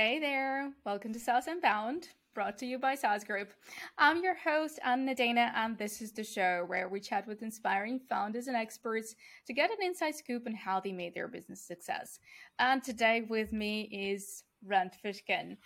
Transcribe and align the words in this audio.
Hey 0.00 0.20
there, 0.20 0.70
welcome 0.86 1.12
to 1.12 1.18
SaaS 1.18 1.48
Unbound, 1.48 2.10
brought 2.32 2.56
to 2.58 2.66
you 2.66 2.78
by 2.78 2.94
SaaS 2.94 3.24
Group. 3.24 3.52
I'm 3.98 4.22
your 4.22 4.36
host, 4.36 4.78
Anna 4.84 5.12
Dana, 5.12 5.52
and 5.56 5.76
this 5.76 6.00
is 6.00 6.12
the 6.12 6.22
show 6.22 6.62
where 6.68 6.88
we 6.88 7.00
chat 7.00 7.26
with 7.26 7.42
inspiring 7.42 7.98
founders 8.08 8.46
and 8.46 8.56
experts 8.56 9.16
to 9.48 9.52
get 9.52 9.72
an 9.72 9.84
inside 9.84 10.14
scoop 10.14 10.44
on 10.46 10.54
how 10.54 10.78
they 10.78 10.92
made 10.92 11.14
their 11.14 11.26
business 11.26 11.60
success. 11.60 12.20
And 12.60 12.80
today 12.80 13.22
with 13.28 13.52
me 13.52 13.88
is 13.90 14.44
Rand 14.64 14.92
Fishkin, 15.04 15.56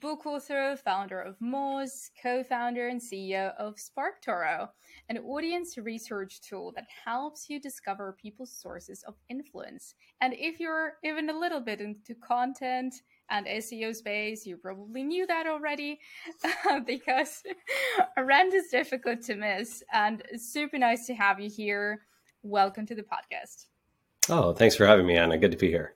book 0.00 0.26
author, 0.26 0.76
founder 0.84 1.20
of 1.20 1.38
Moz, 1.38 2.10
co 2.20 2.42
founder 2.42 2.88
and 2.88 3.00
CEO 3.00 3.54
of 3.56 3.76
SparkToro, 3.76 4.68
an 5.08 5.18
audience 5.18 5.78
research 5.78 6.40
tool 6.40 6.72
that 6.74 6.86
helps 7.04 7.48
you 7.48 7.60
discover 7.60 8.16
people's 8.20 8.52
sources 8.52 9.04
of 9.06 9.14
influence. 9.28 9.94
And 10.20 10.34
if 10.36 10.58
you're 10.58 10.94
even 11.04 11.30
a 11.30 11.38
little 11.38 11.60
bit 11.60 11.80
into 11.80 12.16
content, 12.16 12.96
and 13.30 13.46
SEO 13.46 13.94
space. 13.94 14.46
You 14.46 14.56
probably 14.56 15.02
knew 15.02 15.26
that 15.26 15.46
already 15.46 16.00
because 16.86 17.42
Rand 18.16 18.54
is 18.54 18.68
difficult 18.70 19.22
to 19.22 19.36
miss. 19.36 19.82
And 19.92 20.22
it's 20.30 20.52
super 20.52 20.78
nice 20.78 21.06
to 21.06 21.14
have 21.14 21.40
you 21.40 21.50
here. 21.50 22.02
Welcome 22.42 22.86
to 22.86 22.94
the 22.94 23.02
podcast. 23.02 23.66
Oh, 24.28 24.52
thanks 24.52 24.76
for 24.76 24.86
having 24.86 25.06
me, 25.06 25.16
Anna. 25.16 25.38
Good 25.38 25.52
to 25.52 25.58
be 25.58 25.68
here. 25.68 25.94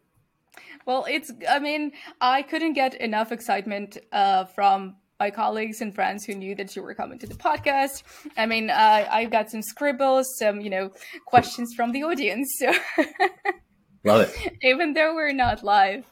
Well, 0.87 1.05
it's, 1.09 1.31
I 1.49 1.59
mean, 1.59 1.93
I 2.21 2.43
couldn't 2.43 2.73
get 2.73 2.95
enough 2.95 3.33
excitement 3.33 3.99
uh, 4.13 4.45
from 4.45 4.97
my 5.21 5.31
colleagues 5.31 5.83
and 5.83 5.95
friends 5.95 6.25
who 6.25 6.35
knew 6.35 6.55
that 6.55 6.75
you 6.75 6.83
were 6.83 6.95
coming 6.95 7.19
to 7.19 7.27
the 7.27 7.35
podcast. 7.35 8.03
I 8.39 8.47
mean, 8.47 8.71
uh, 8.71 9.07
I 9.11 9.27
got 9.27 9.51
some 9.51 9.63
scribbles, 9.63 10.39
some, 10.39 10.61
you 10.63 10.71
know, 10.71 10.91
questions 11.27 11.75
from 11.75 11.93
the 11.93 12.03
audience. 12.05 12.49
So 12.59 12.73
Love 14.05 14.33
it. 14.35 14.57
Even 14.63 14.95
though 14.95 15.15
we're 15.15 15.33
not 15.33 15.63
live. 15.63 16.07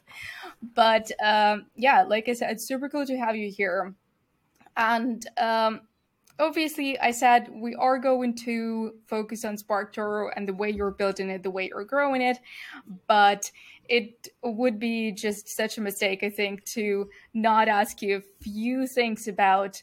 But 0.62 1.10
um, 1.22 1.66
yeah, 1.76 2.02
like 2.02 2.28
I 2.28 2.32
said, 2.32 2.50
it's 2.52 2.66
super 2.66 2.88
cool 2.88 3.06
to 3.06 3.16
have 3.16 3.36
you 3.36 3.50
here. 3.50 3.94
And 4.76 5.24
um, 5.36 5.82
obviously, 6.38 6.98
I 6.98 7.10
said 7.10 7.48
we 7.52 7.74
are 7.74 7.98
going 7.98 8.34
to 8.36 8.94
focus 9.06 9.44
on 9.44 9.56
SparkToro 9.56 10.30
and 10.36 10.46
the 10.46 10.54
way 10.54 10.70
you're 10.70 10.90
building 10.90 11.30
it, 11.30 11.42
the 11.42 11.50
way 11.50 11.68
you're 11.68 11.84
growing 11.84 12.22
it. 12.22 12.38
But 13.06 13.50
it 13.88 14.28
would 14.42 14.78
be 14.78 15.12
just 15.12 15.48
such 15.48 15.78
a 15.78 15.80
mistake, 15.80 16.22
I 16.22 16.30
think, 16.30 16.64
to 16.66 17.08
not 17.34 17.68
ask 17.68 18.02
you 18.02 18.16
a 18.16 18.44
few 18.44 18.86
things 18.86 19.28
about 19.28 19.82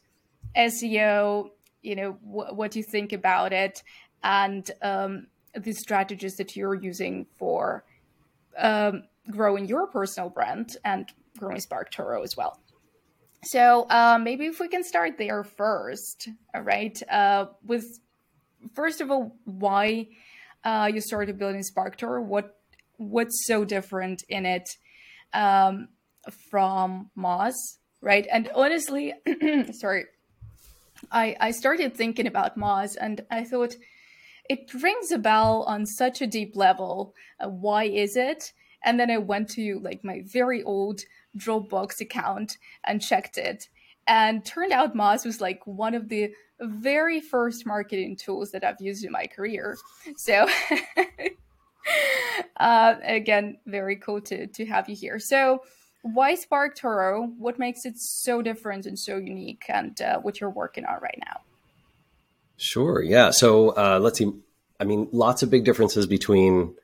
SEO, 0.56 1.50
you 1.82 1.96
know, 1.96 2.12
wh- 2.14 2.56
what 2.56 2.76
you 2.76 2.84
think 2.84 3.14
about 3.14 3.52
it, 3.52 3.84
and 4.24 4.70
um, 4.82 5.28
the 5.56 5.74
strategies 5.74 6.36
that 6.38 6.56
you're 6.56 6.76
using 6.76 7.26
for 7.38 7.84
um, 8.58 9.04
growing 9.30 9.68
your 9.68 9.88
personal 9.88 10.30
brand 10.30 10.78
and 10.84 11.10
growing 11.38 11.58
SparkToro 11.58 12.24
as 12.24 12.36
well. 12.38 12.60
So 13.44 13.86
uh, 13.90 14.18
maybe 14.22 14.48
if 14.48 14.60
we 14.60 14.68
can 14.68 14.84
start 14.84 15.18
there 15.18 15.44
first, 15.44 16.30
all 16.54 16.62
right? 16.62 17.00
Uh, 17.10 17.48
with 17.64 17.86
first 18.74 19.02
of 19.02 19.12
all, 19.12 19.38
why 19.44 20.08
uh, 20.64 20.90
you 20.92 21.00
started 21.00 21.38
building 21.38 21.62
SparkToro? 21.62 22.24
What 22.24 22.58
what's 22.98 23.46
so 23.46 23.66
different 23.66 24.24
in 24.30 24.46
it 24.46 24.68
um, 25.34 25.90
from 26.50 27.12
Moz, 27.16 27.54
right? 28.02 28.26
And 28.32 28.50
honestly, 28.56 29.14
sorry, 29.74 30.06
I 31.12 31.36
I 31.40 31.52
started 31.52 31.96
thinking 31.96 32.26
about 32.26 32.58
Moz, 32.58 32.96
and 33.00 33.22
I 33.30 33.44
thought 33.44 33.76
it 34.50 34.74
rings 34.74 35.12
a 35.12 35.20
bell 35.20 35.64
on 35.68 35.86
such 35.86 36.22
a 36.22 36.28
deep 36.28 36.56
level. 36.56 37.14
Uh, 37.40 37.50
why 37.50 37.84
is 37.84 38.16
it? 38.16 38.54
And 38.86 39.00
then 39.00 39.12
I 39.12 39.18
went 39.18 39.50
to 39.52 39.80
like 39.84 40.04
my 40.04 40.22
very 40.26 40.64
old 40.64 41.02
Dropbox 41.38 42.00
account 42.00 42.58
and 42.86 43.02
checked 43.02 43.38
it. 43.38 43.68
And 44.08 44.46
turned 44.46 44.72
out 44.72 44.96
Moz 44.96 45.26
was 45.26 45.42
like 45.42 45.66
one 45.66 45.96
of 45.96 46.10
the 46.10 46.32
very 46.62 47.20
first 47.20 47.66
marketing 47.66 48.16
tools 48.16 48.52
that 48.52 48.64
I've 48.64 48.80
used 48.80 49.04
in 49.04 49.12
my 49.12 49.26
career. 49.26 49.78
So 50.16 50.48
uh, 52.58 52.96
again, 53.04 53.58
very 53.66 53.96
cool 53.98 54.22
to 54.22 54.48
to 54.48 54.66
have 54.66 54.88
you 54.88 54.96
here. 54.96 55.20
So 55.20 55.64
why 56.04 56.36
SparkToro? 56.36 57.34
What 57.38 57.58
makes 57.58 57.84
it 57.86 57.98
so 57.98 58.44
different 58.44 58.86
and 58.86 58.98
so 58.98 59.18
unique, 59.18 59.64
and 59.70 60.00
uh, 60.00 60.20
what 60.20 60.40
you're 60.40 60.52
working 60.52 60.86
on 60.86 61.00
right 61.02 61.20
now? 61.26 61.42
Sure. 62.58 63.02
Yeah. 63.02 63.32
So 63.32 63.70
uh, 63.70 64.00
let's 64.02 64.20
see. 64.20 64.32
I 64.80 64.84
mean, 64.84 65.08
lots 65.12 65.42
of 65.42 65.50
big 65.50 65.66
differences 65.66 66.06
between 66.06 66.76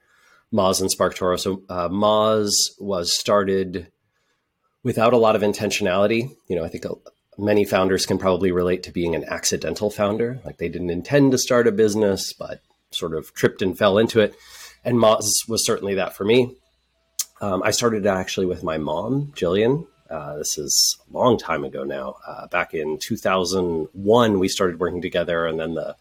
Moz 0.54 0.82
and 0.82 0.90
SparkToro. 0.90 1.40
So 1.40 1.64
uh, 1.70 1.90
Moz 1.90 2.50
was 2.80 3.18
started 3.18 3.88
without 4.84 5.14
a 5.14 5.18
lot 5.18 5.36
of 5.36 5.42
intentionality. 5.42 6.36
You 6.48 6.56
know, 6.56 6.64
I 6.64 6.68
think 6.68 6.86
many 7.38 7.66
founders 7.66 8.06
can 8.06 8.18
probably 8.18 8.52
relate 8.52 8.84
to 8.84 8.92
being 8.92 9.16
an 9.16 9.26
accidental 9.26 9.90
founder. 9.90 10.42
Like 10.44 10.58
they 10.58 10.70
didn't 10.70 10.90
intend 10.90 11.32
to 11.32 11.38
start 11.38 11.68
a 11.68 11.72
business, 11.72 12.34
but 12.34 12.62
sort 12.92 13.16
of 13.16 13.34
tripped 13.34 13.62
and 13.62 13.78
fell 13.78 13.98
into 13.98 14.20
it. 14.20 14.36
And 14.84 14.98
Moz 14.98 15.26
was 15.48 15.66
certainly 15.66 15.96
that 15.96 16.16
for 16.16 16.26
me. 16.26 16.56
Um, 17.40 17.64
I 17.64 17.72
started 17.72 18.06
actually 18.06 18.46
with 18.46 18.64
my 18.64 18.78
mom, 18.78 19.32
Gillian. 19.36 19.88
Uh, 20.10 20.38
this 20.38 20.58
is 20.58 20.98
a 21.10 21.18
long 21.18 21.38
time 21.38 21.64
ago 21.64 21.84
now. 21.84 22.18
Uh, 22.28 22.48
back 22.48 22.74
in 22.74 23.00
2001, 23.02 24.40
we 24.40 24.48
started 24.50 24.80
working 24.80 25.02
together, 25.02 25.48
and 25.48 25.60
then 25.60 25.74
the 25.74 25.96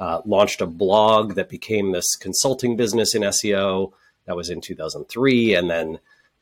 uh, 0.00 0.22
launched 0.24 0.62
a 0.62 0.66
blog 0.66 1.34
that 1.34 1.50
became 1.50 1.92
this 1.92 2.16
consulting 2.16 2.74
business 2.74 3.14
in 3.14 3.22
SEO. 3.22 3.92
That 4.24 4.34
was 4.34 4.48
in 4.48 4.60
2003, 4.60 5.54
and 5.54 5.70
then 5.70 5.98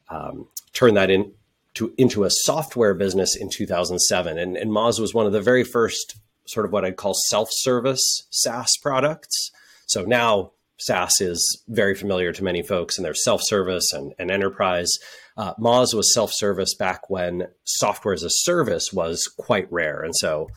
um, 0.08 0.46
turned 0.72 0.96
that 0.96 1.10
into 1.10 1.92
into 1.98 2.24
a 2.24 2.30
software 2.30 2.94
business 2.94 3.36
in 3.36 3.50
2007. 3.50 4.38
And, 4.38 4.56
and 4.56 4.70
Moz 4.70 5.00
was 5.00 5.12
one 5.12 5.26
of 5.26 5.32
the 5.32 5.40
very 5.40 5.64
first 5.64 6.16
sort 6.46 6.64
of 6.64 6.72
what 6.72 6.84
I'd 6.84 6.96
call 6.96 7.14
self-service 7.14 8.26
SaaS 8.30 8.76
products. 8.80 9.50
So 9.86 10.04
now 10.04 10.52
SaaS 10.78 11.20
is 11.20 11.62
very 11.68 11.94
familiar 11.94 12.32
to 12.32 12.44
many 12.44 12.62
folks, 12.62 12.96
and 12.96 13.04
there's 13.04 13.24
self-service 13.24 13.92
and, 13.92 14.14
and 14.18 14.30
enterprise. 14.30 14.90
Uh, 15.36 15.54
Moz 15.54 15.94
was 15.94 16.14
self-service 16.14 16.74
back 16.74 17.10
when 17.10 17.48
software 17.64 18.14
as 18.14 18.22
a 18.22 18.30
service 18.30 18.92
was 18.92 19.26
quite 19.36 19.70
rare, 19.72 20.02
and 20.02 20.14
so 20.14 20.48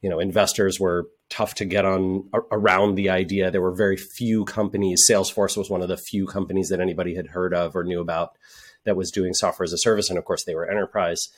you 0.00 0.08
know 0.08 0.20
investors 0.20 0.78
were 0.78 1.08
tough 1.30 1.54
to 1.54 1.64
get 1.64 1.84
on 1.84 2.28
around 2.52 2.94
the 2.94 3.10
idea. 3.10 3.50
There 3.50 3.62
were 3.62 3.74
very 3.74 3.96
few 3.96 4.44
companies. 4.44 5.06
Salesforce 5.08 5.56
was 5.56 5.70
one 5.70 5.82
of 5.82 5.88
the 5.88 5.96
few 5.96 6.26
companies 6.26 6.68
that 6.68 6.80
anybody 6.80 7.14
had 7.14 7.28
heard 7.28 7.54
of 7.54 7.74
or 7.74 7.84
knew 7.84 8.00
about 8.00 8.36
that 8.84 8.96
was 8.96 9.10
doing 9.10 9.34
software 9.34 9.64
as 9.64 9.72
a 9.72 9.78
service, 9.78 10.10
and 10.10 10.18
of 10.18 10.24
course 10.24 10.44
they 10.44 10.54
were 10.54 10.68
enterprise. 10.68 11.28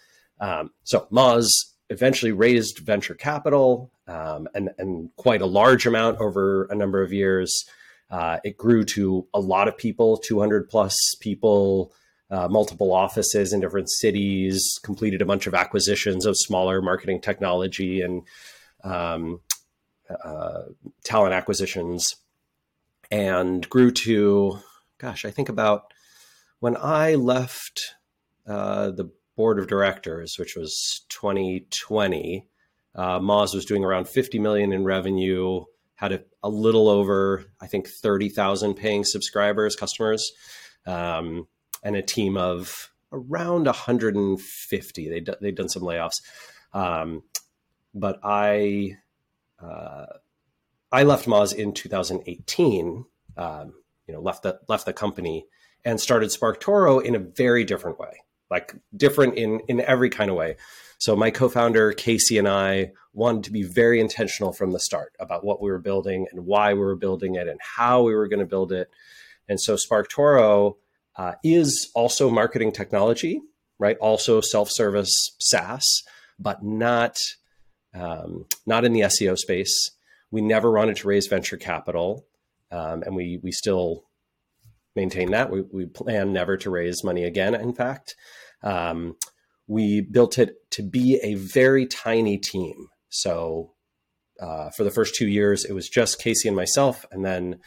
Um, 0.41 0.71
so 0.85 1.07
Moz 1.11 1.49
eventually 1.89 2.33
raised 2.33 2.79
venture 2.79 3.15
capital 3.15 3.91
um, 4.09 4.49
and, 4.55 4.71
and 4.79 5.11
quite 5.17 5.41
a 5.41 5.47
large 5.47 5.87
amount 5.87 6.21
over 6.21 6.65
a 6.65 6.75
number 6.75 7.03
of 7.03 7.13
years. 7.13 7.65
Uh, 8.11 8.39
it 8.45 8.57
grew 8.57 8.85
to 8.85 9.27
a 9.35 9.41
lot 9.41 9.69
of 9.69 9.77
people, 9.77 10.17
200 10.17 10.69
plus 10.69 10.97
people, 11.21 11.93
uh, 12.31 12.49
multiple 12.49 12.93
offices 12.93 13.53
in 13.53 13.61
different 13.61 13.89
cities, 13.89 14.79
completed 14.83 15.23
a 15.23 15.27
bunch 15.27 15.47
of 15.47 15.55
acquisitions 15.55 16.27
of 16.27 16.37
smaller 16.37 16.83
marketing 16.83 17.21
technology 17.21 18.01
and 18.01 18.23
um, 18.85 19.41
uh, 20.11 20.63
talent 21.05 21.35
acquisitions, 21.35 22.17
and 23.11 23.69
grew 23.69 23.91
to, 23.91 24.59
gosh, 24.99 25.25
I 25.25 25.31
think 25.31 25.49
about 25.49 25.93
when 26.61 26.77
I 26.77 27.15
left 27.15 27.95
uh, 28.47 28.91
the 28.91 29.11
board 29.37 29.59
of 29.59 29.69
directors, 29.69 30.37
which 30.39 30.57
was 30.57 31.05
2020. 31.11 32.49
Uh, 32.95 33.21
Moz 33.21 33.55
was 33.55 33.67
doing 33.67 33.85
around 33.85 34.09
50 34.09 34.39
million 34.39 34.73
in 34.73 34.85
revenue, 34.85 35.65
had 35.97 36.13
a, 36.13 36.23
a 36.43 36.49
little 36.49 36.89
over, 36.89 37.45
I 37.61 37.67
think, 37.67 37.89
30,000 37.89 38.75
paying 38.75 39.05
subscribers, 39.05 39.77
customers, 39.77 40.33
um, 40.87 41.47
and 41.83 41.95
a 41.95 42.03
team 42.03 42.37
of 42.37 42.91
around 43.13 43.67
150. 43.67 45.09
They'd, 45.09 45.29
they'd 45.41 45.55
done 45.55 45.69
some 45.69 45.83
layoffs. 45.83 46.23
Um, 46.73 47.23
but 47.95 48.19
I 48.23 48.97
uh, 49.63 50.07
I 50.93 51.03
left 51.03 51.27
Moz 51.27 51.55
in 51.55 51.73
2018. 51.73 53.05
Um, 53.37 53.75
you 54.07 54.15
know, 54.15 54.21
left 54.21 54.43
the 54.43 54.61
left 54.69 54.87
the 54.87 54.93
company 54.93 55.47
and 55.85 56.01
started 56.01 56.31
SparkToro 56.31 57.03
in 57.03 57.15
a 57.15 57.19
very 57.19 57.65
different 57.65 57.99
way, 57.99 58.23
like 58.51 58.75
different 58.97 59.35
in 59.37 59.61
in 59.69 59.81
every 59.81 60.11
kind 60.11 60.31
of 60.31 60.37
way. 60.37 60.57
So 60.99 61.15
my 61.15 61.31
co-founder 61.31 61.93
Casey 61.93 62.39
and 62.39 62.49
I 62.49 62.93
wanted 63.13 63.45
to 63.45 63.53
be 63.53 63.63
very 63.63 64.01
intentional 64.01 64.53
from 64.53 64.73
the 64.73 64.81
start 64.81 65.13
about 65.19 65.45
what 65.45 65.61
we 65.61 65.71
were 65.71 65.79
building 65.79 66.27
and 66.33 66.47
why 66.47 66.73
we 66.73 66.81
were 66.81 66.97
building 66.97 67.35
it 67.35 67.49
and 67.49 67.61
how 67.61 68.03
we 68.03 68.15
were 68.15 68.29
going 68.29 68.41
to 68.41 68.47
build 68.47 68.73
it. 68.73 68.91
And 69.49 69.61
so 69.61 69.77
SparkToro 69.77 70.77
uh, 71.17 71.33
is 71.45 71.91
also 71.95 72.31
marketing 72.31 72.73
technology, 72.73 73.41
right? 73.79 73.97
Also 73.99 74.41
self-service 74.41 75.37
SaaS, 75.39 76.03
but 76.39 76.63
not 76.63 77.17
um, 77.95 78.47
not 78.67 78.85
in 78.85 78.93
the 78.93 79.01
SEO 79.01 79.37
space. 79.37 79.91
We 80.31 80.41
never 80.41 80.71
wanted 80.71 80.97
to 80.97 81.09
raise 81.09 81.27
venture 81.27 81.57
capital, 81.57 82.27
um, 82.71 83.03
and 83.03 83.15
we 83.15 83.39
we 83.43 83.53
still 83.53 84.05
maintain 84.95 85.31
that. 85.31 85.51
We, 85.51 85.61
we 85.61 85.87
plan 85.87 86.33
never 86.33 86.57
to 86.57 86.71
raise 86.71 87.05
money 87.05 87.25
again. 87.25 87.55
In 87.55 87.75
fact, 87.75 88.17
um, 88.63 89.17
we 89.67 90.01
built 90.01 90.39
it 90.39 90.55
to 90.71 90.83
be 90.83 91.21
a 91.23 91.35
very 91.35 91.87
tiny 91.87 92.39
team. 92.39 92.89
So 93.11 93.73
uh, 94.41 94.71
for 94.71 94.85
the 94.85 94.91
first 94.91 95.15
two 95.15 95.29
years, 95.29 95.65
it 95.65 95.73
was 95.73 95.89
just 95.89 96.21
Casey 96.21 96.49
and 96.49 96.57
myself, 96.57 97.05
and 97.11 97.25
then 97.25 97.61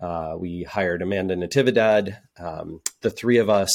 uh, 0.00 0.34
we 0.38 0.64
hired 0.64 1.02
Amanda 1.02 1.36
Natividad. 1.36 2.16
Um, 2.38 2.80
the 3.02 3.10
three 3.10 3.38
of 3.38 3.50
us 3.50 3.70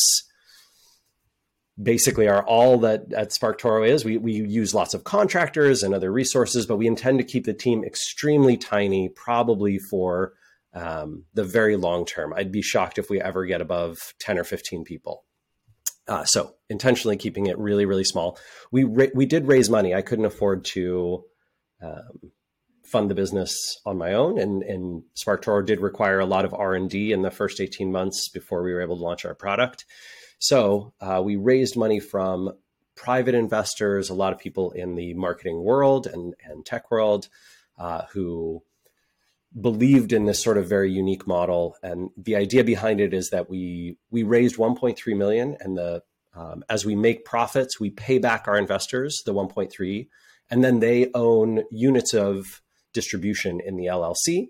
basically 1.81 2.27
are 2.27 2.45
all 2.45 2.79
that 2.79 3.11
at 3.13 3.31
SparkToro 3.31 3.87
is. 3.87 4.05
We, 4.05 4.17
we 4.17 4.33
use 4.33 4.73
lots 4.73 4.93
of 4.93 5.03
contractors 5.03 5.83
and 5.83 5.93
other 5.93 6.11
resources, 6.11 6.65
but 6.65 6.77
we 6.77 6.87
intend 6.87 7.19
to 7.19 7.25
keep 7.25 7.45
the 7.45 7.53
team 7.53 7.83
extremely 7.83 8.57
tiny, 8.57 9.09
probably 9.09 9.77
for 9.77 10.33
um, 10.73 11.25
the 11.33 11.43
very 11.43 11.75
long 11.75 12.05
term. 12.05 12.33
I'd 12.33 12.51
be 12.51 12.61
shocked 12.61 12.97
if 12.97 13.09
we 13.09 13.21
ever 13.21 13.45
get 13.45 13.61
above 13.61 14.13
10 14.19 14.37
or 14.37 14.43
15 14.43 14.83
people. 14.83 15.25
Uh, 16.07 16.23
so 16.23 16.55
intentionally 16.69 17.17
keeping 17.17 17.47
it 17.47 17.57
really, 17.57 17.85
really 17.85 18.03
small. 18.03 18.37
We 18.71 18.83
ra- 18.83 19.07
we 19.15 19.25
did 19.25 19.47
raise 19.47 19.69
money. 19.69 19.95
I 19.95 20.03
couldn't 20.03 20.25
afford 20.25 20.63
to 20.65 21.23
um, 21.81 22.31
fund 22.83 23.09
the 23.09 23.15
business 23.15 23.79
on 23.87 23.97
my 23.97 24.13
own, 24.13 24.37
and 24.37 24.61
and 24.61 25.03
SparkToro 25.15 25.65
did 25.65 25.81
require 25.81 26.19
a 26.19 26.25
lot 26.27 26.45
of 26.45 26.53
R 26.53 26.75
and 26.75 26.87
D 26.87 27.11
in 27.11 27.23
the 27.23 27.31
first 27.31 27.59
eighteen 27.59 27.91
months 27.91 28.29
before 28.29 28.61
we 28.61 28.71
were 28.71 28.81
able 28.81 28.97
to 28.97 29.03
launch 29.03 29.25
our 29.25 29.33
product. 29.33 29.85
So 30.45 30.93
uh, 31.01 31.23
we 31.25 31.37
raised 31.37 31.75
money 31.75 31.99
from 31.99 32.51
private 32.95 33.33
investors, 33.33 34.11
a 34.11 34.13
lot 34.13 34.31
of 34.31 34.37
people 34.37 34.69
in 34.73 34.93
the 34.93 35.15
marketing 35.15 35.63
world 35.63 36.05
and 36.05 36.35
and 36.43 36.63
tech 36.63 36.91
world 36.91 37.29
uh, 37.79 38.03
who 38.13 38.61
believed 39.59 40.13
in 40.13 40.25
this 40.25 40.43
sort 40.43 40.59
of 40.59 40.69
very 40.69 40.91
unique 40.91 41.25
model. 41.25 41.77
And 41.81 42.11
the 42.15 42.35
idea 42.35 42.63
behind 42.63 43.01
it 43.01 43.11
is 43.11 43.31
that 43.31 43.49
we 43.49 43.97
we 44.11 44.21
raised 44.21 44.57
1.3 44.57 45.17
million, 45.17 45.57
and 45.59 45.75
the 45.75 46.03
um, 46.35 46.63
as 46.69 46.85
we 46.85 46.95
make 46.95 47.25
profits, 47.25 47.79
we 47.79 47.89
pay 47.89 48.19
back 48.19 48.47
our 48.47 48.57
investors 48.57 49.23
the 49.25 49.33
1.3, 49.33 50.07
and 50.51 50.63
then 50.63 50.79
they 50.79 51.09
own 51.15 51.63
units 51.71 52.13
of 52.13 52.61
distribution 52.93 53.59
in 53.65 53.77
the 53.77 53.85
LLC. 53.85 54.49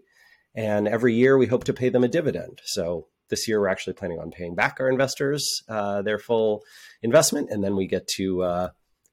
And 0.53 0.89
every 0.89 1.13
year, 1.13 1.37
we 1.37 1.47
hope 1.47 1.63
to 1.65 1.73
pay 1.73 1.87
them 1.87 2.03
a 2.03 2.09
dividend. 2.09 2.59
So 2.65 3.07
this 3.29 3.47
year, 3.47 3.59
we're 3.59 3.67
actually 3.67 3.93
planning 3.93 4.19
on 4.19 4.31
paying 4.31 4.55
back 4.55 4.77
our 4.79 4.89
investors 4.89 5.63
uh, 5.67 6.01
their 6.01 6.19
full 6.19 6.63
investment, 7.01 7.49
and 7.49 7.63
then 7.63 7.75
we 7.75 7.87
get 7.87 8.07
to 8.15 8.43
uh, 8.43 8.69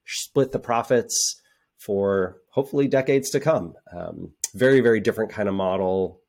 split 0.06 0.52
the 0.52 0.58
profits 0.58 1.40
for 1.78 2.38
hopefully 2.50 2.88
decades 2.88 3.30
to 3.30 3.40
come. 3.40 3.74
Um, 3.96 4.32
very 4.54 4.80
very 4.80 5.00
different 5.00 5.30
kind 5.30 5.48
of 5.48 5.54
model, 5.54 6.20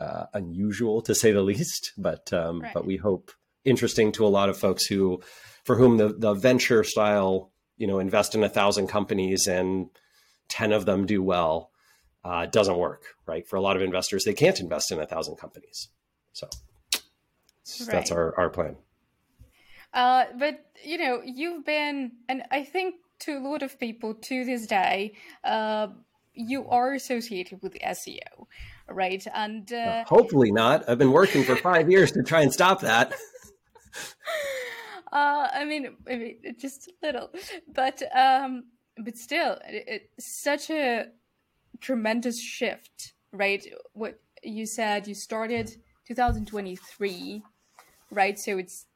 uh, 0.00 0.26
unusual 0.34 1.02
to 1.02 1.14
say 1.14 1.32
the 1.32 1.42
least, 1.52 1.92
but 1.96 2.32
um, 2.32 2.60
right. 2.60 2.74
but 2.74 2.86
we 2.86 2.96
hope 2.96 3.30
interesting 3.64 4.12
to 4.12 4.26
a 4.26 4.28
lot 4.28 4.48
of 4.48 4.56
folks 4.56 4.86
who, 4.86 5.20
for 5.64 5.76
whom 5.76 5.96
the 5.96 6.08
the 6.08 6.34
venture 6.34 6.84
style, 6.84 7.50
you 7.76 7.86
know, 7.86 7.98
invest 7.98 8.34
in 8.34 8.44
a 8.44 8.48
thousand 8.48 8.86
companies 8.86 9.46
and 9.46 9.88
ten 10.48 10.72
of 10.72 10.86
them 10.86 11.06
do 11.06 11.22
well, 11.22 11.70
uh, 12.24 12.46
doesn't 12.46 12.78
work, 12.78 13.02
right? 13.26 13.46
For 13.46 13.56
a 13.56 13.60
lot 13.60 13.76
of 13.76 13.82
investors, 13.82 14.24
they 14.24 14.34
can't 14.34 14.60
invest 14.60 14.92
in 14.92 15.00
a 15.00 15.06
thousand 15.06 15.36
companies, 15.36 15.88
so 16.32 16.48
right. 17.80 17.90
that's 17.90 18.10
our 18.10 18.38
our 18.38 18.50
plan. 18.50 18.76
Uh, 19.92 20.24
but 20.38 20.66
you 20.84 20.98
know, 20.98 21.22
you've 21.24 21.64
been, 21.64 22.12
and 22.28 22.42
I 22.50 22.64
think 22.64 22.96
to 23.20 23.38
a 23.38 23.40
lot 23.40 23.62
of 23.62 23.78
people 23.80 24.14
to 24.14 24.44
this 24.44 24.66
day, 24.66 25.14
uh, 25.42 25.88
you 26.34 26.68
are 26.68 26.92
associated 26.92 27.62
with 27.62 27.74
SEO, 27.80 28.46
right? 28.88 29.26
And 29.34 29.72
uh, 29.72 30.04
hopefully 30.04 30.52
not. 30.52 30.88
I've 30.88 30.98
been 30.98 31.12
working 31.12 31.44
for 31.44 31.56
five 31.56 31.90
years 31.90 32.12
to 32.12 32.22
try 32.22 32.42
and 32.42 32.52
stop 32.52 32.82
that. 32.82 33.12
uh, 35.12 35.48
I 35.52 35.64
mean, 35.64 35.96
maybe 36.04 36.38
just 36.58 36.88
a 36.88 37.06
little, 37.06 37.30
but 37.72 38.02
um, 38.14 38.64
but 39.02 39.16
still, 39.16 39.58
it, 39.66 40.10
it's 40.16 40.42
such 40.42 40.68
a 40.68 41.06
tremendous 41.80 42.40
shift, 42.40 43.14
right? 43.32 43.66
What 43.94 44.20
you 44.42 44.66
said, 44.66 45.08
you 45.08 45.14
started 45.14 45.74
2023, 46.06 47.42
right? 48.10 48.38
So 48.38 48.58
it's 48.58 48.86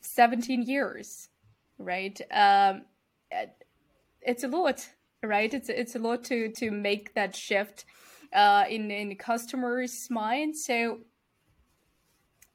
17 0.00 0.62
years, 0.62 1.28
right? 1.78 2.20
Um, 2.30 2.82
it's 4.22 4.44
a 4.44 4.48
lot 4.48 4.88
right? 5.24 5.52
It's 5.52 5.68
it's 5.68 5.96
a 5.96 5.98
lot 5.98 6.24
to 6.24 6.50
to 6.50 6.70
make 6.70 7.14
that 7.14 7.34
shift 7.34 7.84
uh, 8.32 8.64
in 8.68 8.90
in 8.90 9.16
customers' 9.16 10.08
minds. 10.10 10.64
So, 10.64 11.00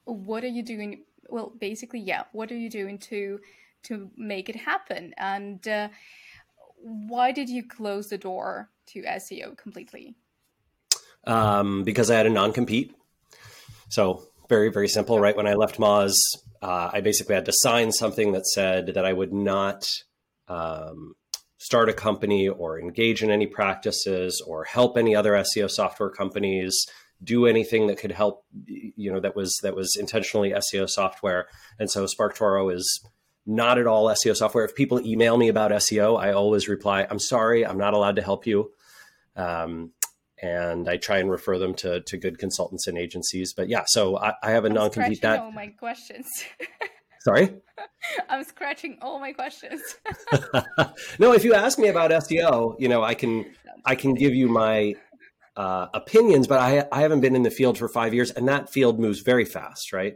what 0.06 0.44
are 0.44 0.48
you 0.48 0.64
doing? 0.64 1.04
Well, 1.30 1.54
basically, 1.60 2.00
yeah. 2.00 2.24
What 2.32 2.52
are 2.52 2.58
you 2.58 2.70
doing 2.70 2.98
to 3.10 3.40
to 3.84 4.10
make 4.18 4.50
it 4.50 4.56
happen? 4.56 5.14
And 5.18 5.68
uh, 5.68 5.90
why 6.82 7.32
did 7.32 7.50
you 7.50 7.64
close 7.64 8.10
the 8.10 8.18
door 8.18 8.70
to 8.88 9.04
SEO 9.04 9.58
completely? 9.58 10.16
Um, 11.26 11.84
because 11.84 12.10
I 12.10 12.16
had 12.16 12.26
a 12.26 12.30
non 12.30 12.54
compete. 12.54 12.96
So 13.90 14.28
very 14.50 14.72
very 14.72 14.88
simple, 14.88 15.20
right? 15.20 15.38
When 15.38 15.48
I 15.48 15.54
left 15.54 15.78
Moz, 15.78 16.14
uh, 16.62 16.90
I 16.92 17.02
basically 17.02 17.36
had 17.36 17.46
to 17.46 17.54
sign 17.54 17.92
something 17.92 18.34
that 18.34 18.46
said 18.48 18.88
that 18.96 19.06
I 19.06 19.14
would 19.14 19.32
not 19.32 19.88
um, 20.48 21.14
start 21.58 21.90
a 21.90 21.94
company 21.94 22.50
or 22.50 22.80
engage 22.80 23.22
in 23.22 23.30
any 23.30 23.46
practices 23.46 24.44
or 24.46 24.64
help 24.64 24.98
any 24.98 25.16
other 25.16 25.34
SEO 25.34 25.70
software 25.70 26.10
companies 26.10 26.86
do 27.22 27.46
anything 27.46 27.88
that 27.88 27.98
could 27.98 28.14
help 28.14 28.46
you 28.66 29.12
know 29.12 29.20
that 29.20 29.36
was 29.36 29.58
that 29.62 29.76
was 29.76 29.96
intentionally 30.00 30.52
SEO 30.52 30.90
software. 30.90 31.48
And 31.78 31.92
so 31.92 32.06
SparkToro 32.06 32.74
is 32.74 33.06
not 33.46 33.78
at 33.78 33.88
all 33.88 34.08
SEO 34.08 34.36
software. 34.36 34.64
If 34.64 34.76
people 34.76 35.06
email 35.06 35.38
me 35.38 35.50
about 35.50 35.72
SEO 35.72 36.20
I 36.20 36.32
always 36.32 36.68
reply 36.68 37.06
I'm 37.10 37.20
sorry 37.20 37.66
I'm 37.66 37.78
not 37.78 37.94
allowed 37.94 38.16
to 38.16 38.22
help 38.22 38.48
you. 38.48 38.72
Um, 39.36 39.92
and 40.42 40.90
I 40.90 40.98
try 40.98 41.20
and 41.20 41.30
refer 41.30 41.58
them 41.58 41.74
to 41.76 42.02
to 42.02 42.18
good 42.18 42.38
consultants 42.38 42.88
and 42.88 42.98
agencies 42.98 43.54
but 43.54 43.70
yeah 43.70 43.84
so 43.88 44.18
I, 44.18 44.34
I 44.44 44.52
have 44.52 44.66
a 44.66 44.70
non 44.70 44.90
compete 44.90 45.22
that 45.22 45.40
all 45.40 45.52
my 45.52 45.68
questions 45.68 46.28
Sorry? 47.22 47.54
I'm 48.30 48.44
scratching 48.44 48.98
all 49.02 49.20
my 49.20 49.34
questions. 49.34 49.82
no, 51.20 51.34
if 51.34 51.44
you 51.44 51.54
ask 51.54 51.78
me 51.78 51.90
about 51.90 52.12
SEO, 52.12 52.76
you 52.80 52.88
know, 52.88 53.04
I 53.04 53.14
can 53.14 53.46
I 53.86 53.96
can 53.96 54.14
give 54.14 54.34
you 54.34 54.48
my 54.48 54.96
uh, 55.56 55.88
opinions, 55.94 56.48
but 56.48 56.60
I 56.60 56.88
I 56.92 57.02
haven't 57.02 57.22
been 57.22 57.36
in 57.36 57.44
the 57.44 57.52
field 57.52 57.78
for 57.78 57.90
five 57.90 58.14
years, 58.14 58.32
and 58.32 58.48
that 58.48 58.70
field 58.70 59.00
moves 59.00 59.20
very 59.20 59.46
fast, 59.46 59.92
right? 59.92 60.16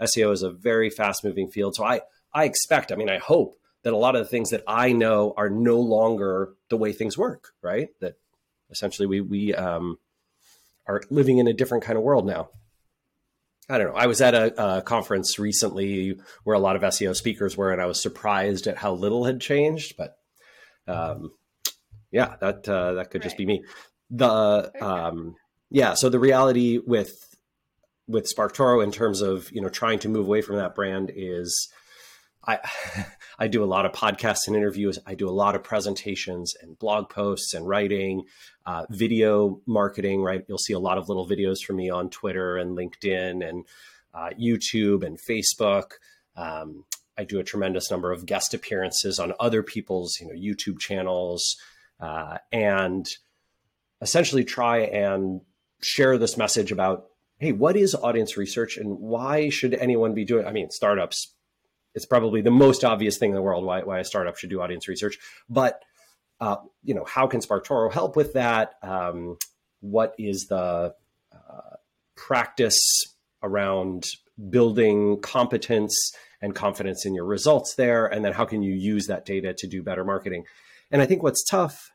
SEO 0.00 0.32
is 0.32 0.42
a 0.42 0.50
very 0.50 0.90
fast 0.90 1.24
moving 1.24 1.48
field, 1.48 1.74
so 1.74 1.84
I 1.84 2.02
I 2.32 2.44
expect, 2.44 2.92
I 2.92 2.96
mean, 2.96 3.10
I 3.10 3.18
hope 3.18 3.56
that 3.82 3.92
a 3.92 3.96
lot 3.96 4.16
of 4.16 4.24
the 4.24 4.30
things 4.30 4.50
that 4.50 4.62
I 4.66 4.92
know 4.92 5.34
are 5.36 5.50
no 5.50 5.78
longer 5.78 6.54
the 6.70 6.76
way 6.76 6.92
things 6.92 7.18
work, 7.18 7.48
right? 7.62 7.88
That 8.00 8.14
essentially 8.70 9.06
we 9.06 9.20
we 9.20 9.54
um, 9.54 9.98
are 10.86 11.02
living 11.10 11.38
in 11.38 11.46
a 11.46 11.52
different 11.52 11.84
kind 11.84 11.96
of 11.96 12.04
world 12.04 12.26
now. 12.26 12.48
I 13.68 13.78
don't 13.78 13.88
know. 13.88 13.98
I 13.98 14.06
was 14.06 14.20
at 14.20 14.34
a, 14.34 14.76
a, 14.76 14.82
conference 14.82 15.38
recently 15.38 16.18
where 16.42 16.54
a 16.54 16.58
lot 16.58 16.76
of 16.76 16.82
SEO 16.82 17.16
speakers 17.16 17.56
were, 17.56 17.72
and 17.72 17.80
I 17.80 17.86
was 17.86 18.02
surprised 18.02 18.66
at 18.66 18.76
how 18.76 18.92
little 18.92 19.24
had 19.24 19.40
changed. 19.40 19.96
But 19.96 20.18
um, 20.86 21.32
yeah, 22.10 22.36
that 22.40 22.68
uh, 22.68 22.94
that 22.94 23.10
could 23.10 23.20
right. 23.20 23.24
just 23.24 23.38
be 23.38 23.46
me. 23.46 23.64
The 24.10 24.70
um, 24.80 25.36
yeah. 25.70 25.94
So 25.94 26.10
the 26.10 26.18
reality 26.18 26.78
with 26.78 27.34
with 28.06 28.30
SparkToro 28.34 28.84
in 28.84 28.92
terms 28.92 29.22
of 29.22 29.50
you 29.50 29.62
know 29.62 29.70
trying 29.70 29.98
to 30.00 30.08
move 30.08 30.26
away 30.26 30.42
from 30.42 30.56
that 30.56 30.74
brand 30.74 31.10
is 31.14 31.68
I 32.46 32.58
I 33.38 33.48
do 33.48 33.64
a 33.64 33.66
lot 33.66 33.86
of 33.86 33.92
podcasts 33.92 34.46
and 34.46 34.56
interviews. 34.56 34.98
I 35.06 35.14
do 35.14 35.28
a 35.28 35.32
lot 35.32 35.54
of 35.54 35.62
presentations 35.62 36.54
and 36.60 36.78
blog 36.78 37.08
posts 37.08 37.54
and 37.54 37.66
writing, 37.66 38.24
uh, 38.66 38.86
video 38.90 39.60
marketing. 39.66 40.22
Right, 40.22 40.44
you'll 40.48 40.58
see 40.58 40.72
a 40.72 40.78
lot 40.78 40.98
of 40.98 41.08
little 41.08 41.28
videos 41.28 41.60
from 41.64 41.76
me 41.76 41.90
on 41.90 42.10
Twitter 42.10 42.56
and 42.56 42.76
LinkedIn 42.76 43.46
and 43.46 43.66
uh, 44.12 44.30
YouTube 44.40 45.04
and 45.04 45.18
Facebook. 45.18 45.92
Um, 46.36 46.84
I 47.16 47.24
do 47.24 47.38
a 47.38 47.44
tremendous 47.44 47.90
number 47.90 48.12
of 48.12 48.26
guest 48.26 48.54
appearances 48.54 49.18
on 49.18 49.32
other 49.38 49.62
people's 49.62 50.18
you 50.20 50.26
know 50.26 50.34
YouTube 50.34 50.78
channels 50.78 51.56
uh, 52.00 52.38
and 52.52 53.06
essentially 54.00 54.44
try 54.44 54.78
and 54.78 55.40
share 55.80 56.18
this 56.18 56.36
message 56.36 56.72
about 56.72 57.06
hey 57.38 57.52
what 57.52 57.76
is 57.76 57.94
audience 57.94 58.36
research 58.36 58.76
and 58.76 58.98
why 58.98 59.48
should 59.48 59.74
anyone 59.74 60.14
be 60.14 60.24
doing 60.24 60.46
i 60.46 60.52
mean 60.52 60.70
startups 60.70 61.34
it's 61.94 62.06
probably 62.06 62.40
the 62.40 62.50
most 62.50 62.84
obvious 62.84 63.18
thing 63.18 63.30
in 63.30 63.36
the 63.36 63.42
world 63.42 63.64
why, 63.64 63.82
why 63.82 64.00
a 64.00 64.04
startup 64.04 64.36
should 64.36 64.50
do 64.50 64.60
audience 64.60 64.88
research. 64.88 65.18
But 65.48 65.82
uh, 66.40 66.56
you 66.82 66.94
know, 66.94 67.04
how 67.04 67.26
can 67.26 67.40
SparkToro 67.40 67.92
help 67.92 68.16
with 68.16 68.34
that? 68.34 68.74
Um, 68.82 69.36
what 69.80 70.14
is 70.18 70.46
the 70.48 70.94
uh, 71.32 71.76
practice 72.16 72.80
around 73.42 74.04
building 74.50 75.20
competence 75.20 76.12
and 76.42 76.54
confidence 76.54 77.06
in 77.06 77.14
your 77.14 77.24
results 77.24 77.74
there? 77.76 78.06
And 78.06 78.24
then 78.24 78.32
how 78.32 78.44
can 78.44 78.62
you 78.62 78.74
use 78.74 79.06
that 79.06 79.24
data 79.24 79.54
to 79.56 79.66
do 79.66 79.82
better 79.82 80.04
marketing? 80.04 80.44
And 80.90 81.00
I 81.00 81.06
think 81.06 81.22
what's 81.22 81.44
tough, 81.44 81.90